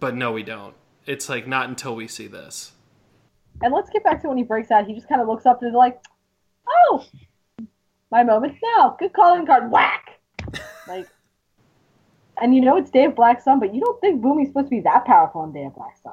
but 0.00 0.14
no, 0.14 0.32
we 0.32 0.42
don't. 0.42 0.74
It's 1.06 1.28
like 1.28 1.46
not 1.46 1.68
until 1.68 1.94
we 1.94 2.08
see 2.08 2.26
this. 2.26 2.72
And 3.62 3.72
let's 3.72 3.88
get 3.90 4.04
back 4.04 4.20
to 4.22 4.28
when 4.28 4.36
he 4.36 4.42
breaks 4.42 4.70
out. 4.70 4.86
He 4.86 4.94
just 4.94 5.08
kind 5.08 5.20
of 5.20 5.28
looks 5.28 5.46
up 5.46 5.62
and 5.62 5.68
is 5.70 5.74
like, 5.74 6.00
"Oh, 6.68 7.04
my 8.10 8.22
moment 8.22 8.56
now. 8.76 8.96
Good 8.98 9.12
calling 9.12 9.46
card. 9.46 9.70
Whack!" 9.70 10.20
like, 10.88 11.06
and 12.40 12.54
you 12.54 12.60
know 12.60 12.76
it's 12.76 12.90
Day 12.90 13.04
of 13.04 13.14
Black 13.14 13.40
Sun, 13.40 13.60
but 13.60 13.74
you 13.74 13.80
don't 13.80 14.00
think 14.00 14.22
Bumi's 14.22 14.48
supposed 14.48 14.66
to 14.66 14.70
be 14.70 14.80
that 14.80 15.04
powerful 15.06 15.40
on 15.40 15.52
Day 15.52 15.64
of 15.64 15.74
Black 15.74 15.96
Sun? 16.02 16.12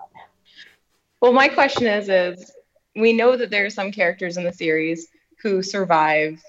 Well, 1.21 1.33
my 1.33 1.47
question 1.47 1.87
is, 1.87 2.09
is 2.09 2.51
we 2.95 3.13
know 3.13 3.35
that 3.37 3.49
there 3.49 3.65
are 3.65 3.69
some 3.69 3.91
characters 3.91 4.37
in 4.37 4.43
the 4.43 4.53
series 4.53 5.07
who 5.41 5.61
survive 5.61 6.41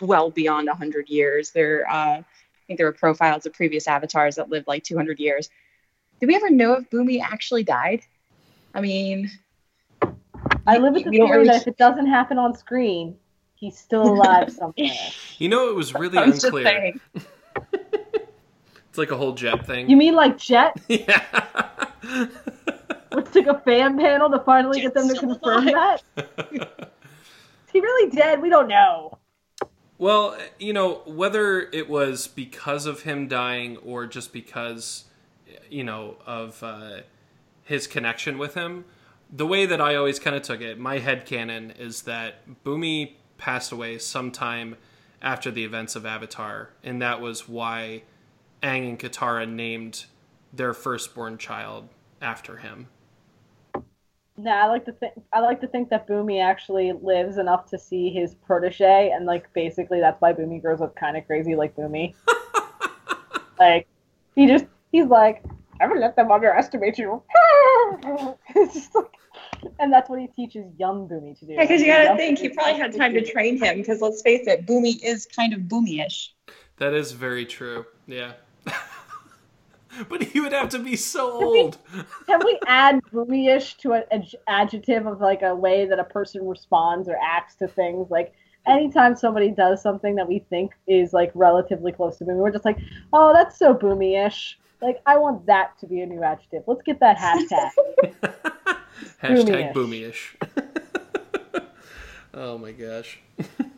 well 0.00 0.30
beyond 0.30 0.68
100 0.68 1.08
years. 1.08 1.50
There, 1.50 1.86
uh, 1.90 2.18
I 2.18 2.24
think 2.66 2.78
there 2.78 2.86
were 2.86 2.92
profiles 2.92 3.46
of 3.46 3.52
previous 3.52 3.86
avatars 3.88 4.36
that 4.36 4.48
lived 4.48 4.66
like 4.68 4.84
200 4.84 5.18
years. 5.20 5.48
Do 6.20 6.26
we 6.26 6.34
ever 6.36 6.50
know 6.50 6.74
if 6.74 6.88
Bumi 6.90 7.20
actually 7.20 7.64
died? 7.64 8.02
I 8.74 8.80
mean, 8.80 9.30
I 10.66 10.78
live 10.78 10.94
with 10.94 11.04
the 11.04 11.10
we 11.10 11.18
don't 11.18 11.26
theory 11.28 11.38
really- 11.40 11.48
that 11.50 11.62
if 11.62 11.68
it 11.68 11.76
doesn't 11.76 12.06
happen 12.06 12.38
on 12.38 12.56
screen, 12.56 13.16
he's 13.54 13.78
still 13.78 14.02
alive 14.02 14.50
somewhere. 14.58 14.90
You 15.38 15.48
know, 15.48 15.68
it 15.68 15.74
was 15.74 15.94
really 15.94 16.18
was 16.26 16.42
unclear. 16.44 16.94
It's 18.88 18.98
like 18.98 19.10
a 19.10 19.16
whole 19.16 19.32
jet 19.32 19.66
thing. 19.66 19.90
You 19.90 19.96
mean 19.96 20.14
like 20.14 20.38
Jet? 20.38 20.80
yeah. 20.86 21.88
Which 23.12 23.28
took 23.32 23.48
a 23.48 23.58
fan 23.64 23.98
panel 23.98 24.30
to 24.30 24.38
finally 24.38 24.80
get 24.80 24.94
them 24.94 25.08
to 25.08 25.18
confirm 25.18 25.66
alive. 25.66 26.00
that? 26.14 26.92
Is 27.66 27.72
he 27.72 27.80
really 27.80 28.14
dead? 28.14 28.40
We 28.40 28.50
don't 28.50 28.68
know. 28.68 29.18
Well, 29.96 30.36
you 30.58 30.72
know, 30.72 31.02
whether 31.06 31.60
it 31.60 31.88
was 31.88 32.26
because 32.26 32.86
of 32.86 33.02
him 33.02 33.28
dying 33.28 33.76
or 33.78 34.06
just 34.06 34.32
because, 34.32 35.04
you 35.70 35.84
know, 35.84 36.16
of 36.26 36.62
uh, 36.62 37.00
his 37.62 37.86
connection 37.86 38.38
with 38.38 38.54
him, 38.54 38.84
the 39.32 39.46
way 39.46 39.66
that 39.66 39.80
I 39.80 39.94
always 39.94 40.18
kind 40.18 40.34
of 40.34 40.42
took 40.42 40.60
it, 40.60 40.78
my 40.78 40.98
head 40.98 41.26
canon 41.26 41.72
is 41.72 42.02
that 42.02 42.64
Bumi 42.64 43.12
passed 43.38 43.72
away 43.72 43.98
sometime 43.98 44.76
after 45.22 45.50
the 45.50 45.64
events 45.64 45.96
of 45.96 46.04
Avatar, 46.04 46.70
and 46.82 47.00
that 47.00 47.20
was 47.20 47.48
why 47.48 48.02
Aang 48.62 48.88
and 48.90 48.98
Katara 48.98 49.48
named 49.48 50.06
their 50.52 50.74
firstborn 50.74 51.38
child 51.38 51.88
after 52.20 52.58
him. 52.58 52.88
Nah, 54.36 54.64
I 54.64 54.66
like 54.66 54.84
to 54.86 54.92
think 54.92 55.12
I 55.32 55.40
like 55.40 55.60
to 55.60 55.68
think 55.68 55.90
that 55.90 56.08
Bumi 56.08 56.42
actually 56.42 56.92
lives 56.92 57.38
enough 57.38 57.66
to 57.70 57.78
see 57.78 58.10
his 58.10 58.34
protege, 58.34 59.10
and 59.14 59.26
like 59.26 59.52
basically 59.52 60.00
that's 60.00 60.20
why 60.20 60.32
Bumi 60.32 60.60
grows 60.60 60.80
up 60.80 60.96
kind 60.96 61.16
of 61.16 61.24
crazy 61.26 61.54
like 61.54 61.76
Bumi. 61.76 62.14
like 63.60 63.86
he 64.34 64.48
just 64.48 64.66
he's 64.90 65.06
like, 65.06 65.44
never 65.78 65.94
let 65.94 66.16
them 66.16 66.32
underestimate 66.32 66.98
you. 66.98 67.22
it's 68.56 68.74
just 68.74 68.94
like, 68.94 69.12
and 69.78 69.92
that's 69.92 70.10
what 70.10 70.18
he 70.18 70.26
teaches 70.26 70.66
young 70.78 71.08
Bumi 71.08 71.38
to 71.38 71.46
do. 71.46 71.52
Yeah, 71.52 71.60
because 71.62 71.80
you 71.80 71.86
gotta 71.86 72.04
Young 72.04 72.16
think 72.16 72.38
he 72.40 72.48
probably 72.48 72.74
had 72.74 72.96
time 72.96 73.12
to 73.14 73.24
train 73.24 73.56
him. 73.56 73.78
Because 73.78 74.00
let's 74.00 74.20
face 74.20 74.48
it, 74.48 74.66
Bumi 74.66 75.02
is 75.02 75.26
kind 75.26 75.52
of 75.52 75.60
Bumi-ish. 75.60 76.34
That 76.78 76.92
is 76.92 77.12
very 77.12 77.46
true. 77.46 77.86
Yeah. 78.06 78.32
but 80.08 80.22
he 80.22 80.40
would 80.40 80.52
have 80.52 80.68
to 80.70 80.78
be 80.78 80.96
so 80.96 81.32
old. 81.44 81.78
Can 82.26 82.40
we 82.44 82.58
add 82.66 83.00
Bumi-ish 83.12 83.74
to 83.78 83.92
an 83.92 84.04
ad- 84.10 84.34
adjective 84.46 85.06
of 85.06 85.20
like 85.20 85.42
a 85.42 85.54
way 85.54 85.86
that 85.86 85.98
a 85.98 86.04
person 86.04 86.46
responds 86.46 87.08
or 87.08 87.16
acts 87.22 87.54
to 87.56 87.68
things? 87.68 88.10
Like 88.10 88.32
anytime 88.66 89.16
somebody 89.16 89.50
does 89.50 89.82
something 89.82 90.14
that 90.16 90.28
we 90.28 90.40
think 90.50 90.72
is 90.86 91.12
like 91.12 91.30
relatively 91.34 91.92
close 91.92 92.18
to 92.18 92.24
Bumi, 92.24 92.36
we're 92.36 92.50
just 92.50 92.64
like, 92.64 92.78
oh, 93.12 93.32
that's 93.32 93.58
so 93.58 93.74
Bumi-ish. 93.74 94.58
Like 94.80 95.00
I 95.06 95.16
want 95.16 95.46
that 95.46 95.78
to 95.80 95.86
be 95.86 96.00
a 96.00 96.06
new 96.06 96.22
adjective. 96.22 96.64
Let's 96.66 96.82
get 96.82 97.00
that 97.00 97.16
hashtag. 97.16 97.70
Hashtag 99.22 99.72
boomyish. 99.72 100.36
oh 102.34 102.58
my 102.58 102.72
gosh. 102.72 103.18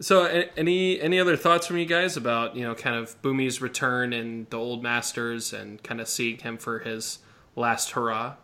so, 0.00 0.24
any 0.56 1.00
any 1.00 1.20
other 1.20 1.36
thoughts 1.36 1.66
from 1.66 1.76
you 1.76 1.84
guys 1.84 2.16
about 2.16 2.56
you 2.56 2.62
know 2.62 2.74
kind 2.74 2.96
of 2.96 3.20
Bumi's 3.20 3.60
return 3.60 4.12
and 4.12 4.48
the 4.48 4.56
old 4.56 4.82
masters 4.82 5.52
and 5.52 5.82
kind 5.82 6.00
of 6.00 6.08
seeing 6.08 6.38
him 6.38 6.56
for 6.56 6.78
his 6.78 7.18
last 7.54 7.90
hurrah? 7.90 8.36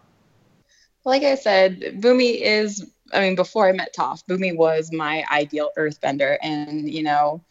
Like 1.04 1.22
I 1.22 1.34
said, 1.34 1.80
Bumi 2.00 2.40
is. 2.42 2.90
I 3.12 3.20
mean, 3.20 3.36
before 3.36 3.68
I 3.68 3.72
met 3.72 3.94
Toph, 3.96 4.24
Bumi 4.28 4.56
was 4.56 4.92
my 4.92 5.24
ideal 5.30 5.70
Earthbender, 5.78 6.36
and 6.42 6.92
you 6.92 7.02
know, 7.02 7.42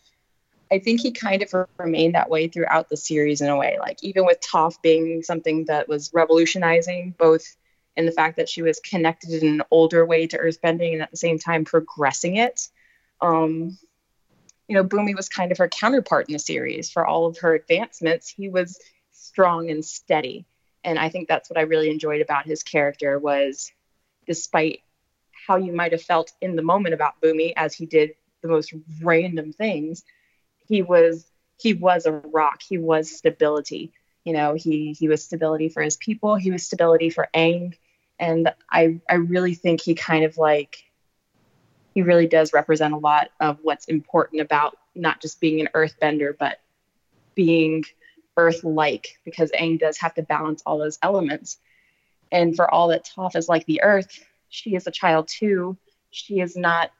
I 0.71 0.77
think 0.77 1.01
he 1.01 1.11
kind 1.11 1.41
of 1.41 1.67
remained 1.77 2.13
that 2.13 2.29
way 2.29 2.47
throughout 2.47 2.89
the 2.89 2.97
series 2.97 3.41
in 3.41 3.49
a 3.49 3.57
way. 3.57 3.77
Like 3.79 4.03
even 4.03 4.25
with 4.25 4.39
Toph 4.39 4.79
being 4.83 5.23
something 5.23 5.65
that 5.65 5.87
was 5.87 6.11
revolutionizing, 6.13 7.15
both 7.17 7.55
in 7.95 8.05
the 8.05 8.11
fact 8.11 8.37
that 8.37 8.49
she 8.49 8.61
was 8.61 8.79
connected 8.81 9.41
in 9.41 9.47
an 9.47 9.63
older 9.71 10.05
way 10.05 10.27
to 10.27 10.37
Earthbending, 10.37 10.93
and 10.93 11.01
at 11.01 11.09
the 11.09 11.17
same 11.17 11.39
time 11.39 11.65
progressing 11.65 12.35
it. 12.35 12.67
Um, 13.21 13.79
you 14.68 14.76
know, 14.76 14.84
Bumi 14.84 15.16
was 15.16 15.30
kind 15.30 15.51
of 15.51 15.57
her 15.57 15.68
counterpart 15.70 16.28
in 16.28 16.34
the 16.34 16.39
series. 16.39 16.89
For 16.89 17.05
all 17.05 17.28
of 17.28 17.38
her 17.39 17.53
advancements, 17.53 18.30
he 18.30 18.49
was 18.49 18.80
strong 19.11 19.70
and 19.70 19.84
steady. 19.84 20.45
And 20.84 20.99
i 20.99 21.09
think 21.09 21.28
that's 21.28 21.49
what 21.49 21.57
i 21.57 21.63
really 21.63 21.89
enjoyed 21.89 22.22
about 22.22 22.45
his 22.45 22.61
character 22.61 23.18
was 23.18 23.72
despite 24.28 24.82
how 25.47 25.55
you 25.57 25.74
might 25.74 25.93
have 25.93 26.01
felt 26.03 26.32
in 26.41 26.55
the 26.55 26.61
moment 26.61 26.93
about 26.93 27.20
bumi 27.22 27.53
as 27.57 27.74
he 27.74 27.88
did 27.88 28.11
the 28.43 28.47
most 28.47 28.72
random 29.01 29.51
things 29.51 30.03
he 30.68 30.82
was 30.82 31.26
he 31.57 31.74
was 31.74 32.05
a 32.05 32.11
rock. 32.11 32.61
He 32.61 32.78
was 32.78 33.09
stability. 33.09 33.93
You 34.24 34.34
know 34.34 34.53
he 34.55 34.95
he 34.97 35.07
was 35.07 35.24
stability 35.24 35.70
for 35.70 35.82
his 35.82 35.97
people. 35.97 36.36
He 36.36 36.51
was 36.51 36.63
stability 36.63 37.09
for 37.09 37.30
Aang. 37.34 37.78
And 38.20 38.51
i 38.72 38.99
i 39.09 39.16
really 39.16 39.53
think 39.53 39.82
he 39.82 39.95
kind 39.95 40.26
of 40.26 40.38
like 40.38 40.84
he 41.95 42.03
really 42.03 42.27
does 42.27 42.53
represent 42.53 42.93
a 42.93 42.97
lot 42.97 43.29
of 43.39 43.57
what's 43.63 43.85
important 43.85 44.41
about 44.41 44.77
not 44.93 45.19
just 45.21 45.41
being 45.41 45.59
an 45.59 45.69
earthbender 45.73 46.37
but 46.37 46.59
being 47.33 47.83
earth 48.37 48.63
like 48.63 49.19
because 49.23 49.51
Aang 49.51 49.79
does 49.79 49.97
have 49.97 50.13
to 50.15 50.23
balance 50.23 50.61
all 50.65 50.77
those 50.77 50.99
elements. 51.01 51.57
And 52.31 52.55
for 52.55 52.71
all 52.71 52.89
that 52.89 53.09
Toph 53.15 53.35
is 53.35 53.47
like 53.47 53.65
the 53.65 53.81
earth, 53.81 54.23
she 54.49 54.75
is 54.75 54.87
a 54.87 54.91
child 54.91 55.27
too. 55.27 55.77
She 56.11 56.39
is 56.39 56.55
not 56.55 56.91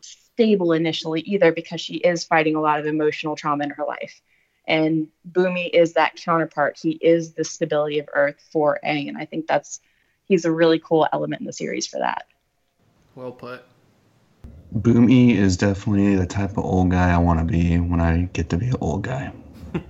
stable 0.00 0.72
initially 0.72 1.20
either 1.20 1.52
because 1.52 1.80
she 1.80 1.96
is 1.96 2.24
fighting 2.24 2.56
a 2.56 2.60
lot 2.60 2.80
of 2.80 2.86
emotional 2.86 3.36
trauma 3.36 3.64
in 3.64 3.70
her 3.70 3.84
life. 3.84 4.20
And 4.66 5.08
Bumi 5.30 5.70
is 5.72 5.94
that 5.94 6.16
counterpart. 6.16 6.78
He 6.80 6.92
is 6.92 7.32
the 7.32 7.44
stability 7.44 7.98
of 7.98 8.08
earth 8.14 8.36
for 8.52 8.78
Aang. 8.84 9.08
And 9.08 9.18
I 9.18 9.24
think 9.24 9.46
that's 9.46 9.80
he's 10.24 10.44
a 10.44 10.52
really 10.52 10.78
cool 10.78 11.08
element 11.12 11.40
in 11.40 11.46
the 11.46 11.52
series 11.52 11.86
for 11.86 11.98
that. 11.98 12.26
Well 13.14 13.32
put. 13.32 13.64
Bumi 14.74 15.34
is 15.34 15.56
definitely 15.56 16.16
the 16.16 16.26
type 16.26 16.52
of 16.52 16.64
old 16.64 16.90
guy 16.90 17.10
I 17.12 17.18
want 17.18 17.40
to 17.40 17.44
be 17.44 17.78
when 17.78 18.00
I 18.00 18.28
get 18.32 18.48
to 18.50 18.56
be 18.56 18.68
an 18.68 18.76
old 18.80 19.02
guy. 19.02 19.32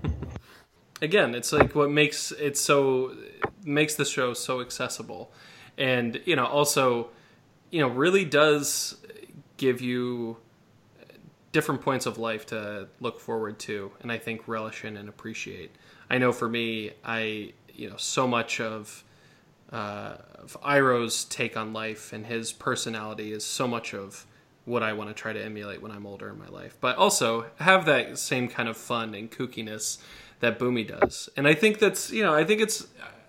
again 1.02 1.34
it's 1.34 1.52
like 1.52 1.74
what 1.74 1.90
makes 1.90 2.32
it 2.32 2.56
so 2.56 3.14
makes 3.64 3.94
the 3.94 4.04
show 4.04 4.34
so 4.34 4.60
accessible 4.60 5.32
and 5.78 6.20
you 6.24 6.36
know 6.36 6.46
also 6.46 7.08
you 7.70 7.80
know 7.80 7.88
really 7.88 8.24
does 8.24 8.96
give 9.56 9.80
you 9.80 10.36
different 11.52 11.80
points 11.80 12.06
of 12.06 12.18
life 12.18 12.46
to 12.46 12.88
look 13.00 13.18
forward 13.18 13.58
to 13.58 13.90
and 14.00 14.12
i 14.12 14.18
think 14.18 14.46
relish 14.46 14.84
in 14.84 14.96
and 14.96 15.08
appreciate 15.08 15.74
i 16.10 16.18
know 16.18 16.32
for 16.32 16.48
me 16.48 16.90
i 17.04 17.52
you 17.74 17.88
know 17.88 17.96
so 17.96 18.26
much 18.26 18.60
of 18.60 19.04
uh, 19.72 20.16
of 20.34 20.56
Iroh's 20.64 21.24
take 21.24 21.56
on 21.56 21.72
life 21.72 22.12
and 22.12 22.26
his 22.26 22.50
personality 22.50 23.32
is 23.32 23.44
so 23.44 23.68
much 23.68 23.94
of 23.94 24.26
what 24.64 24.82
I 24.82 24.92
want 24.92 25.10
to 25.10 25.14
try 25.14 25.32
to 25.32 25.42
emulate 25.42 25.82
when 25.82 25.90
I'm 25.90 26.06
older 26.06 26.28
in 26.28 26.38
my 26.38 26.48
life, 26.48 26.76
but 26.80 26.96
also 26.96 27.46
have 27.58 27.86
that 27.86 28.18
same 28.18 28.48
kind 28.48 28.68
of 28.68 28.76
fun 28.76 29.14
and 29.14 29.30
kookiness 29.30 29.98
that 30.40 30.58
Bumi 30.58 30.86
does. 30.86 31.28
And 31.36 31.48
I 31.48 31.54
think 31.54 31.78
that's, 31.78 32.10
you 32.10 32.22
know, 32.22 32.34
I 32.34 32.44
think 32.44 32.60
it's 32.60 32.86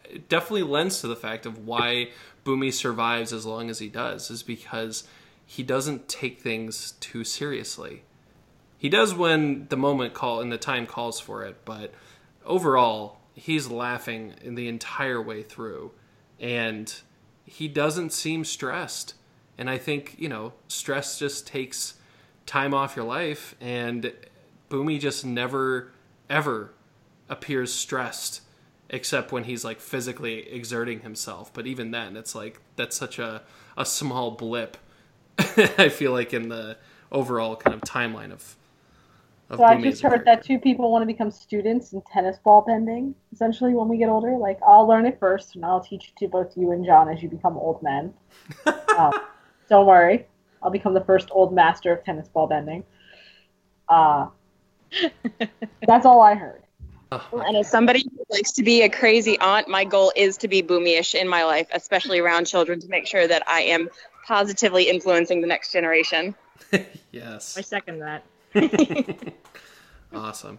it 0.09 0.27
definitely 0.27 0.63
lends 0.63 1.01
to 1.01 1.07
the 1.07 1.15
fact 1.15 1.45
of 1.45 1.65
why 1.65 2.09
Bumi 2.45 2.73
survives 2.73 3.31
as 3.31 3.45
long 3.45 3.69
as 3.69 3.79
he 3.79 3.87
does, 3.87 4.29
is 4.29 4.43
because 4.43 5.07
he 5.45 5.63
doesn't 5.63 6.07
take 6.07 6.41
things 6.41 6.93
too 6.99 7.23
seriously. 7.23 8.03
He 8.77 8.89
does 8.89 9.13
when 9.13 9.67
the 9.69 9.77
moment 9.77 10.13
call 10.13 10.41
and 10.41 10.51
the 10.51 10.57
time 10.57 10.85
calls 10.85 11.19
for 11.19 11.43
it, 11.43 11.57
but 11.65 11.93
overall, 12.45 13.19
he's 13.33 13.67
laughing 13.67 14.33
in 14.41 14.55
the 14.55 14.67
entire 14.67 15.21
way 15.21 15.43
through. 15.43 15.91
And 16.39 16.93
he 17.45 17.67
doesn't 17.67 18.11
seem 18.11 18.43
stressed. 18.43 19.13
And 19.61 19.69
I 19.69 19.77
think, 19.77 20.15
you 20.17 20.27
know, 20.27 20.53
stress 20.67 21.19
just 21.19 21.45
takes 21.45 21.93
time 22.47 22.73
off 22.73 22.95
your 22.95 23.05
life 23.05 23.53
and 23.61 24.11
Bumi 24.71 24.99
just 24.99 25.23
never 25.23 25.91
ever 26.31 26.73
appears 27.29 27.71
stressed 27.71 28.41
except 28.89 29.31
when 29.31 29.43
he's 29.43 29.63
like 29.63 29.79
physically 29.79 30.49
exerting 30.51 31.01
himself. 31.01 31.53
But 31.53 31.67
even 31.67 31.91
then, 31.91 32.17
it's 32.17 32.33
like 32.33 32.59
that's 32.75 32.97
such 32.97 33.19
a, 33.19 33.43
a 33.77 33.85
small 33.85 34.31
blip. 34.31 34.77
I 35.37 35.89
feel 35.89 36.11
like 36.11 36.33
in 36.33 36.49
the 36.49 36.77
overall 37.11 37.55
kind 37.55 37.75
of 37.75 37.81
timeline 37.81 38.31
of. 38.31 38.55
of 39.51 39.57
So 39.59 39.63
I 39.63 39.79
just 39.79 40.01
heard 40.01 40.25
that 40.25 40.43
two 40.43 40.57
people 40.57 40.91
want 40.91 41.03
to 41.03 41.05
become 41.05 41.29
students 41.29 41.93
in 41.93 42.01
tennis 42.11 42.39
ball 42.43 42.63
bending. 42.65 43.13
Essentially, 43.31 43.75
when 43.75 43.87
we 43.87 43.97
get 43.97 44.09
older, 44.09 44.35
like 44.37 44.57
I'll 44.65 44.87
learn 44.87 45.05
it 45.05 45.19
first, 45.19 45.53
and 45.53 45.63
I'll 45.63 45.81
teach 45.81 46.07
it 46.07 46.15
to 46.17 46.27
both 46.27 46.57
you 46.57 46.71
and 46.71 46.83
John 46.83 47.09
as 47.09 47.21
you 47.21 47.29
become 47.29 47.57
old 47.57 47.83
men. 47.83 48.11
um, 48.97 49.13
don't 49.71 49.87
worry, 49.87 50.27
I'll 50.61 50.69
become 50.69 50.93
the 50.93 51.03
first 51.05 51.29
old 51.31 51.53
master 51.53 51.93
of 51.93 52.03
tennis 52.03 52.27
ball 52.27 52.45
bending. 52.45 52.83
Uh, 53.87 54.27
that's 55.87 56.05
all 56.05 56.21
I 56.21 56.35
heard. 56.35 56.61
And 57.11 57.57
as 57.57 57.69
somebody 57.69 58.03
who 58.03 58.23
likes 58.29 58.51
to 58.53 58.63
be 58.63 58.83
a 58.83 58.89
crazy 58.89 59.39
aunt, 59.39 59.67
my 59.67 59.83
goal 59.83 60.13
is 60.15 60.37
to 60.37 60.47
be 60.47 60.61
boomyish 60.61 61.15
in 61.15 61.27
my 61.27 61.43
life, 61.43 61.67
especially 61.73 62.19
around 62.19 62.45
children, 62.47 62.79
to 62.81 62.87
make 62.87 63.07
sure 63.07 63.27
that 63.27 63.43
I 63.47 63.61
am 63.61 63.89
positively 64.27 64.89
influencing 64.89 65.41
the 65.41 65.47
next 65.47 65.71
generation. 65.71 66.35
yes. 67.11 67.57
I 67.57 67.61
second 67.61 67.99
that. 67.99 68.23
awesome. 70.13 70.57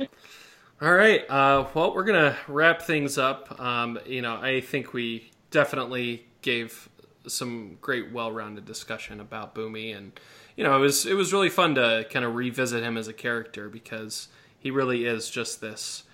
All 0.80 0.92
right. 0.92 1.28
Uh, 1.30 1.68
well, 1.74 1.94
we're 1.94 2.04
gonna 2.04 2.36
wrap 2.48 2.82
things 2.82 3.16
up. 3.16 3.60
Um, 3.60 3.98
you 4.06 4.20
know, 4.20 4.36
I 4.36 4.60
think 4.60 4.92
we 4.92 5.30
definitely 5.50 6.26
gave 6.42 6.88
some 7.26 7.78
great, 7.80 8.12
well-rounded 8.12 8.64
discussion 8.64 9.20
about 9.20 9.54
Bumi, 9.54 9.96
and 9.96 10.18
you 10.56 10.64
know, 10.64 10.76
it 10.76 10.80
was 10.80 11.06
it 11.06 11.14
was 11.14 11.32
really 11.32 11.48
fun 11.48 11.74
to 11.76 12.06
kind 12.10 12.24
of 12.24 12.34
revisit 12.34 12.82
him 12.82 12.96
as 12.96 13.08
a 13.08 13.12
character 13.12 13.68
because 13.68 14.28
he 14.58 14.70
really 14.70 15.04
is 15.04 15.30
just 15.30 15.60
this 15.60 16.04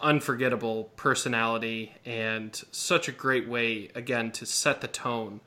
unforgettable 0.00 0.84
personality 0.96 1.92
and 2.04 2.62
such 2.70 3.08
a 3.08 3.12
great 3.12 3.48
way 3.48 3.90
again 3.94 4.30
to 4.30 4.46
set 4.46 4.80
the 4.80 4.86
tone 4.86 5.40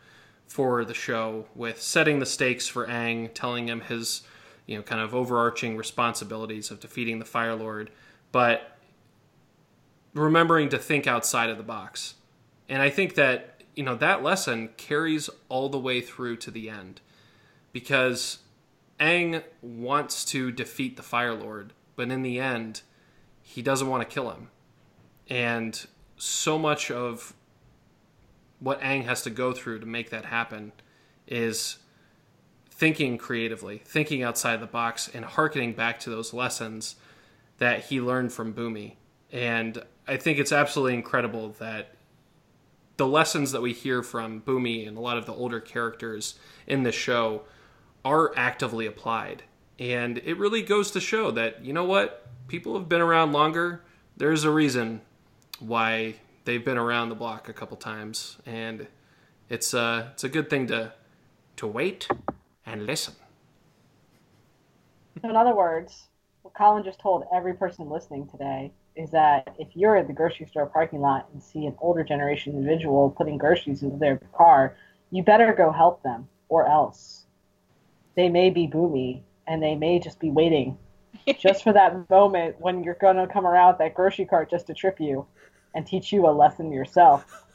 for 0.45 0.83
the 0.83 0.93
show 0.93 1.45
with 1.55 1.81
setting 1.81 2.19
the 2.19 2.25
stakes 2.25 2.67
for 2.67 2.85
Aang, 2.85 3.33
telling 3.33 3.69
him 3.69 3.81
his 3.81 4.23
you 4.65 4.75
know 4.75 4.83
kind 4.83 5.01
of 5.01 5.15
overarching 5.15 5.77
responsibilities 5.77 6.71
of 6.71 6.79
defeating 6.79 7.19
the 7.19 7.25
Fire 7.25 7.55
Lord, 7.55 7.89
but 8.31 8.77
remembering 10.13 10.69
to 10.69 10.77
think 10.77 11.07
outside 11.07 11.49
of 11.49 11.57
the 11.57 11.63
box. 11.63 12.15
And 12.67 12.81
I 12.81 12.89
think 12.89 13.15
that 13.15 13.50
you 13.75 13.83
know 13.83 13.95
that 13.95 14.23
lesson 14.23 14.69
carries 14.77 15.29
all 15.49 15.69
the 15.69 15.79
way 15.79 16.01
through 16.01 16.37
to 16.37 16.51
the 16.51 16.69
end 16.69 17.01
because 17.71 18.39
Aang 18.99 19.43
wants 19.61 20.25
to 20.25 20.51
defeat 20.51 20.97
the 20.97 21.03
Fire 21.03 21.33
Lord, 21.33 21.73
but 21.95 22.09
in 22.09 22.21
the 22.21 22.39
end 22.39 22.81
he 23.41 23.61
doesn't 23.61 23.87
want 23.87 24.07
to 24.07 24.13
kill 24.13 24.29
him. 24.29 24.49
And 25.29 25.85
so 26.17 26.57
much 26.57 26.91
of 26.91 27.33
what 28.59 28.79
Aang 28.81 29.05
has 29.05 29.23
to 29.23 29.29
go 29.29 29.53
through 29.53 29.79
to 29.79 29.85
make 29.85 30.09
that 30.11 30.25
happen 30.25 30.71
is 31.27 31.77
thinking 32.69 33.17
creatively, 33.17 33.81
thinking 33.85 34.23
outside 34.23 34.59
the 34.59 34.67
box, 34.67 35.09
and 35.13 35.25
harkening 35.25 35.73
back 35.73 35.99
to 36.01 36.09
those 36.09 36.33
lessons 36.33 36.95
that 37.57 37.85
he 37.85 38.01
learned 38.01 38.33
from 38.33 38.53
Bumi. 38.53 38.95
And 39.31 39.83
I 40.07 40.17
think 40.17 40.39
it's 40.39 40.51
absolutely 40.51 40.95
incredible 40.95 41.55
that 41.59 41.95
the 43.01 43.07
lessons 43.07 43.51
that 43.51 43.63
we 43.63 43.73
hear 43.73 44.03
from 44.03 44.41
Bumi 44.41 44.87
and 44.87 44.95
a 44.95 45.01
lot 45.01 45.17
of 45.17 45.25
the 45.25 45.33
older 45.33 45.59
characters 45.59 46.35
in 46.67 46.83
the 46.83 46.91
show 46.91 47.41
are 48.05 48.31
actively 48.35 48.85
applied. 48.85 49.41
And 49.79 50.19
it 50.19 50.37
really 50.37 50.61
goes 50.61 50.91
to 50.91 50.99
show 50.99 51.31
that, 51.31 51.65
you 51.65 51.73
know 51.73 51.83
what? 51.83 52.27
People 52.47 52.77
have 52.77 52.87
been 52.87 53.01
around 53.01 53.31
longer. 53.31 53.81
There's 54.17 54.43
a 54.43 54.51
reason 54.51 55.01
why 55.57 56.17
they've 56.45 56.63
been 56.63 56.77
around 56.77 57.09
the 57.09 57.15
block 57.15 57.49
a 57.49 57.53
couple 57.53 57.75
times. 57.75 58.37
And 58.45 58.85
it's, 59.49 59.73
uh, 59.73 60.09
it's 60.13 60.23
a 60.23 60.29
good 60.29 60.47
thing 60.47 60.67
to, 60.67 60.93
to 61.55 61.65
wait 61.65 62.07
and 62.67 62.85
listen. 62.85 63.15
So 65.23 65.27
in 65.27 65.35
other 65.35 65.55
words, 65.55 66.03
what 66.43 66.53
Colin 66.53 66.83
just 66.83 66.99
told 66.99 67.23
every 67.35 67.55
person 67.55 67.89
listening 67.89 68.27
today 68.27 68.71
is 68.95 69.11
that 69.11 69.55
if 69.57 69.69
you're 69.75 69.95
at 69.95 70.07
the 70.07 70.13
grocery 70.13 70.45
store 70.45 70.65
parking 70.65 70.99
lot 70.99 71.29
and 71.33 71.41
see 71.41 71.65
an 71.65 71.75
older 71.79 72.03
generation 72.03 72.55
individual 72.55 73.11
putting 73.11 73.37
groceries 73.37 73.83
into 73.83 73.97
their 73.97 74.17
car, 74.35 74.75
you 75.11 75.23
better 75.23 75.53
go 75.53 75.71
help 75.71 76.03
them, 76.03 76.27
or 76.49 76.67
else 76.67 77.25
they 78.15 78.29
may 78.29 78.49
be 78.49 78.67
bumi 78.67 79.21
and 79.47 79.63
they 79.63 79.75
may 79.75 79.99
just 79.99 80.19
be 80.19 80.29
waiting 80.29 80.77
just 81.39 81.63
for 81.63 81.73
that 81.73 82.09
moment 82.09 82.55
when 82.59 82.83
you're 82.83 82.95
going 82.95 83.15
to 83.15 83.27
come 83.27 83.45
around 83.45 83.77
that 83.79 83.93
grocery 83.93 84.25
cart 84.25 84.49
just 84.49 84.67
to 84.67 84.73
trip 84.73 84.99
you 84.99 85.25
and 85.73 85.87
teach 85.87 86.11
you 86.11 86.27
a 86.27 86.31
lesson 86.31 86.71
yourself 86.71 87.45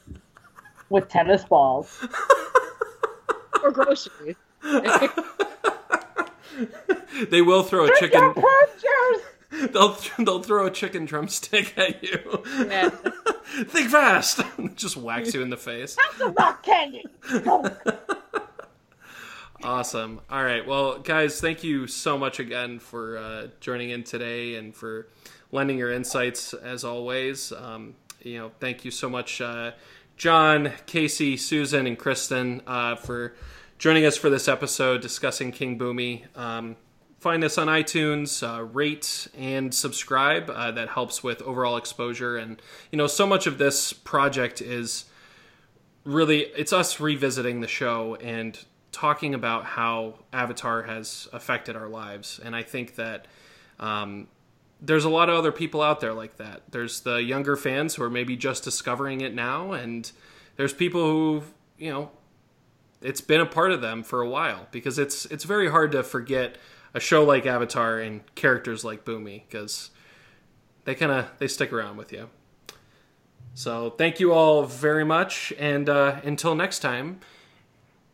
with 0.89 1.07
tennis 1.09 1.43
balls. 1.43 2.07
Or 3.63 3.71
groceries. 3.71 4.35
they 7.29 7.41
will 7.41 7.63
throw 7.63 7.85
a 7.85 7.87
Drink 7.87 8.13
chicken. 8.13 8.33
Your 9.51 9.59
fruit 9.59 9.71
juice! 9.73 10.09
They'll 10.17 10.25
they'll 10.25 10.43
throw 10.43 10.65
a 10.67 10.71
chicken 10.71 11.05
drumstick 11.05 11.77
at 11.77 12.03
you. 12.03 12.43
Yeah. 12.57 12.89
Think 13.65 13.89
fast. 13.89 14.41
Just 14.75 14.97
whacks 14.97 15.33
you 15.33 15.41
in 15.41 15.49
the 15.49 15.57
face. 15.57 15.95
That's 15.95 16.21
a 16.21 16.29
rock 16.29 16.63
candy! 16.63 17.05
Awesome. 19.63 20.21
All 20.29 20.43
right. 20.43 20.65
Well, 20.65 20.99
guys, 20.99 21.41
thank 21.41 21.63
you 21.63 21.87
so 21.87 22.15
much 22.15 22.39
again 22.39 22.77
for 22.77 23.17
uh, 23.17 23.47
joining 23.59 23.89
in 23.89 24.03
today 24.03 24.53
and 24.55 24.73
for 24.73 25.07
lending 25.51 25.79
your 25.79 25.91
insights 25.91 26.53
as 26.53 26.83
always. 26.83 27.51
Um, 27.51 27.95
you 28.21 28.37
know, 28.37 28.51
thank 28.59 28.85
you 28.85 28.91
so 28.91 29.09
much, 29.09 29.41
uh, 29.41 29.71
John, 30.15 30.73
Casey, 30.85 31.37
Susan, 31.37 31.87
and 31.87 31.97
Kristen, 31.97 32.61
uh, 32.67 32.97
for 32.97 33.33
joining 33.79 34.05
us 34.05 34.15
for 34.15 34.29
this 34.29 34.47
episode 34.47 35.01
discussing 35.01 35.51
King 35.51 35.77
Bumi. 35.77 36.23
Um, 36.37 36.75
find 37.19 37.43
us 37.43 37.57
on 37.57 37.67
iTunes, 37.67 38.47
uh, 38.47 38.63
rate 38.63 39.27
and 39.37 39.73
subscribe. 39.73 40.49
Uh, 40.49 40.71
that 40.71 40.89
helps 40.89 41.23
with 41.23 41.41
overall 41.41 41.77
exposure. 41.77 42.37
And 42.37 42.61
you 42.91 42.97
know, 42.97 43.07
so 43.07 43.25
much 43.25 43.47
of 43.47 43.57
this 43.57 43.93
project 43.93 44.61
is 44.61 45.05
really 46.03 46.39
it's 46.39 46.71
us 46.71 46.99
revisiting 46.99 47.61
the 47.61 47.67
show 47.67 48.15
and 48.15 48.57
talking 48.91 49.33
about 49.33 49.65
how 49.65 50.15
Avatar 50.33 50.83
has 50.83 51.27
affected 51.33 51.75
our 51.75 51.89
lives. 51.89 52.39
And 52.43 52.55
I 52.55 52.63
think 52.63 52.95
that 52.95 53.27
um, 53.79 54.27
there's 54.81 55.05
a 55.05 55.09
lot 55.09 55.29
of 55.29 55.35
other 55.35 55.51
people 55.51 55.81
out 55.81 55.99
there 55.99 56.13
like 56.13 56.37
that. 56.37 56.63
There's 56.71 57.01
the 57.01 57.17
younger 57.17 57.55
fans 57.55 57.95
who 57.95 58.03
are 58.03 58.09
maybe 58.09 58.35
just 58.35 58.63
discovering 58.63 59.21
it 59.21 59.33
now, 59.33 59.71
and 59.71 60.11
there's 60.55 60.73
people 60.73 61.05
who 61.05 61.43
you 61.77 61.91
know 61.91 62.11
it's 63.01 63.21
been 63.21 63.41
a 63.41 63.45
part 63.45 63.71
of 63.71 63.81
them 63.81 64.03
for 64.03 64.21
a 64.21 64.29
while 64.29 64.67
because 64.71 64.97
it's 64.97 65.25
it's 65.27 65.43
very 65.43 65.69
hard 65.69 65.91
to 65.91 66.03
forget 66.03 66.57
a 66.93 66.99
show 66.99 67.23
like 67.23 67.45
Avatar 67.45 67.99
and 67.99 68.21
characters 68.35 68.83
like 68.83 69.05
Bumi 69.05 69.43
because 69.47 69.91
they 70.85 70.95
kind 70.95 71.11
of 71.11 71.27
they 71.37 71.47
stick 71.47 71.71
around 71.73 71.97
with 71.97 72.11
you. 72.11 72.29
So 73.53 73.89
thank 73.89 74.19
you 74.19 74.33
all 74.33 74.63
very 74.63 75.03
much, 75.03 75.51
and 75.57 75.89
uh, 75.89 76.21
until 76.23 76.53
next 76.53 76.79
time, 76.79 77.21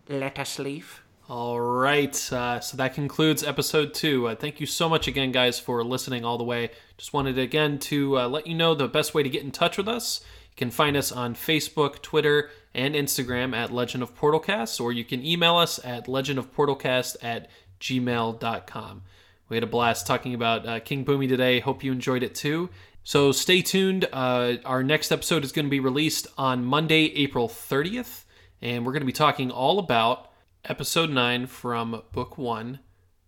let 0.07 0.39
us 0.39 0.57
leave. 0.57 1.01
All 1.29 1.59
right, 1.59 2.33
uh, 2.33 2.59
so 2.59 2.77
that 2.77 2.93
concludes 2.93 3.43
episode 3.43 3.93
two. 3.93 4.27
Uh, 4.27 4.35
thank 4.35 4.59
you 4.59 4.65
so 4.65 4.89
much 4.89 5.07
again, 5.07 5.31
guys, 5.31 5.59
for 5.59 5.83
listening 5.83 6.25
all 6.25 6.37
the 6.37 6.43
way. 6.43 6.71
Just 6.97 7.13
wanted 7.13 7.37
again 7.37 7.79
to 7.79 8.19
uh, 8.19 8.27
let 8.27 8.47
you 8.47 8.55
know 8.55 8.73
the 8.73 8.87
best 8.87 9.13
way 9.13 9.23
to 9.23 9.29
get 9.29 9.43
in 9.43 9.51
touch 9.51 9.77
with 9.77 9.87
us. 9.87 10.21
You 10.51 10.57
can 10.57 10.71
find 10.71 10.95
us 10.95 11.11
on 11.11 11.33
Facebook, 11.33 12.01
Twitter, 12.01 12.49
and 12.73 12.93
Instagram 12.93 13.55
at 13.55 13.71
Legend 13.71 14.03
of 14.03 14.17
Portalcast, 14.17 14.81
or 14.81 14.91
you 14.91 15.03
can 15.03 15.25
email 15.25 15.55
us 15.55 15.79
at 15.83 16.07
legendofportalcast 16.07 17.17
at 17.21 17.49
gmail.com. 17.83 19.03
We 19.49 19.57
had 19.57 19.63
a 19.63 19.67
blast 19.67 20.07
talking 20.07 20.33
about 20.33 20.65
uh, 20.65 20.79
King 20.79 21.03
Bumi 21.05 21.27
today. 21.27 21.59
Hope 21.59 21.83
you 21.83 21.91
enjoyed 21.91 22.23
it 22.23 22.33
too. 22.33 22.69
So 23.03 23.33
stay 23.33 23.61
tuned. 23.61 24.07
Uh, 24.11 24.55
our 24.63 24.81
next 24.81 25.11
episode 25.11 25.43
is 25.43 25.51
going 25.51 25.65
to 25.65 25.69
be 25.69 25.81
released 25.81 26.27
on 26.37 26.63
Monday, 26.63 27.13
April 27.15 27.49
30th, 27.49 28.23
and 28.61 28.85
we're 28.85 28.93
going 28.93 29.01
to 29.01 29.05
be 29.05 29.11
talking 29.11 29.51
all 29.51 29.79
about 29.79 30.31
episode 30.63 31.09
9 31.09 31.47
from 31.47 32.01
book 32.13 32.37
1, 32.37 32.79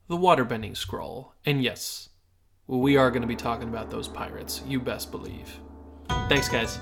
The 0.07 0.15
Waterbending 0.15 0.77
Scroll. 0.77 1.33
And 1.45 1.61
yes, 1.61 2.09
we 2.67 2.95
are 2.95 3.11
going 3.11 3.21
to 3.21 3.27
be 3.27 3.35
talking 3.35 3.67
about 3.67 3.91
those 3.91 4.07
pirates. 4.07 4.61
You 4.65 4.79
best 4.79 5.11
believe. 5.11 5.59
Thanks, 6.29 6.47
guys. 6.47 6.79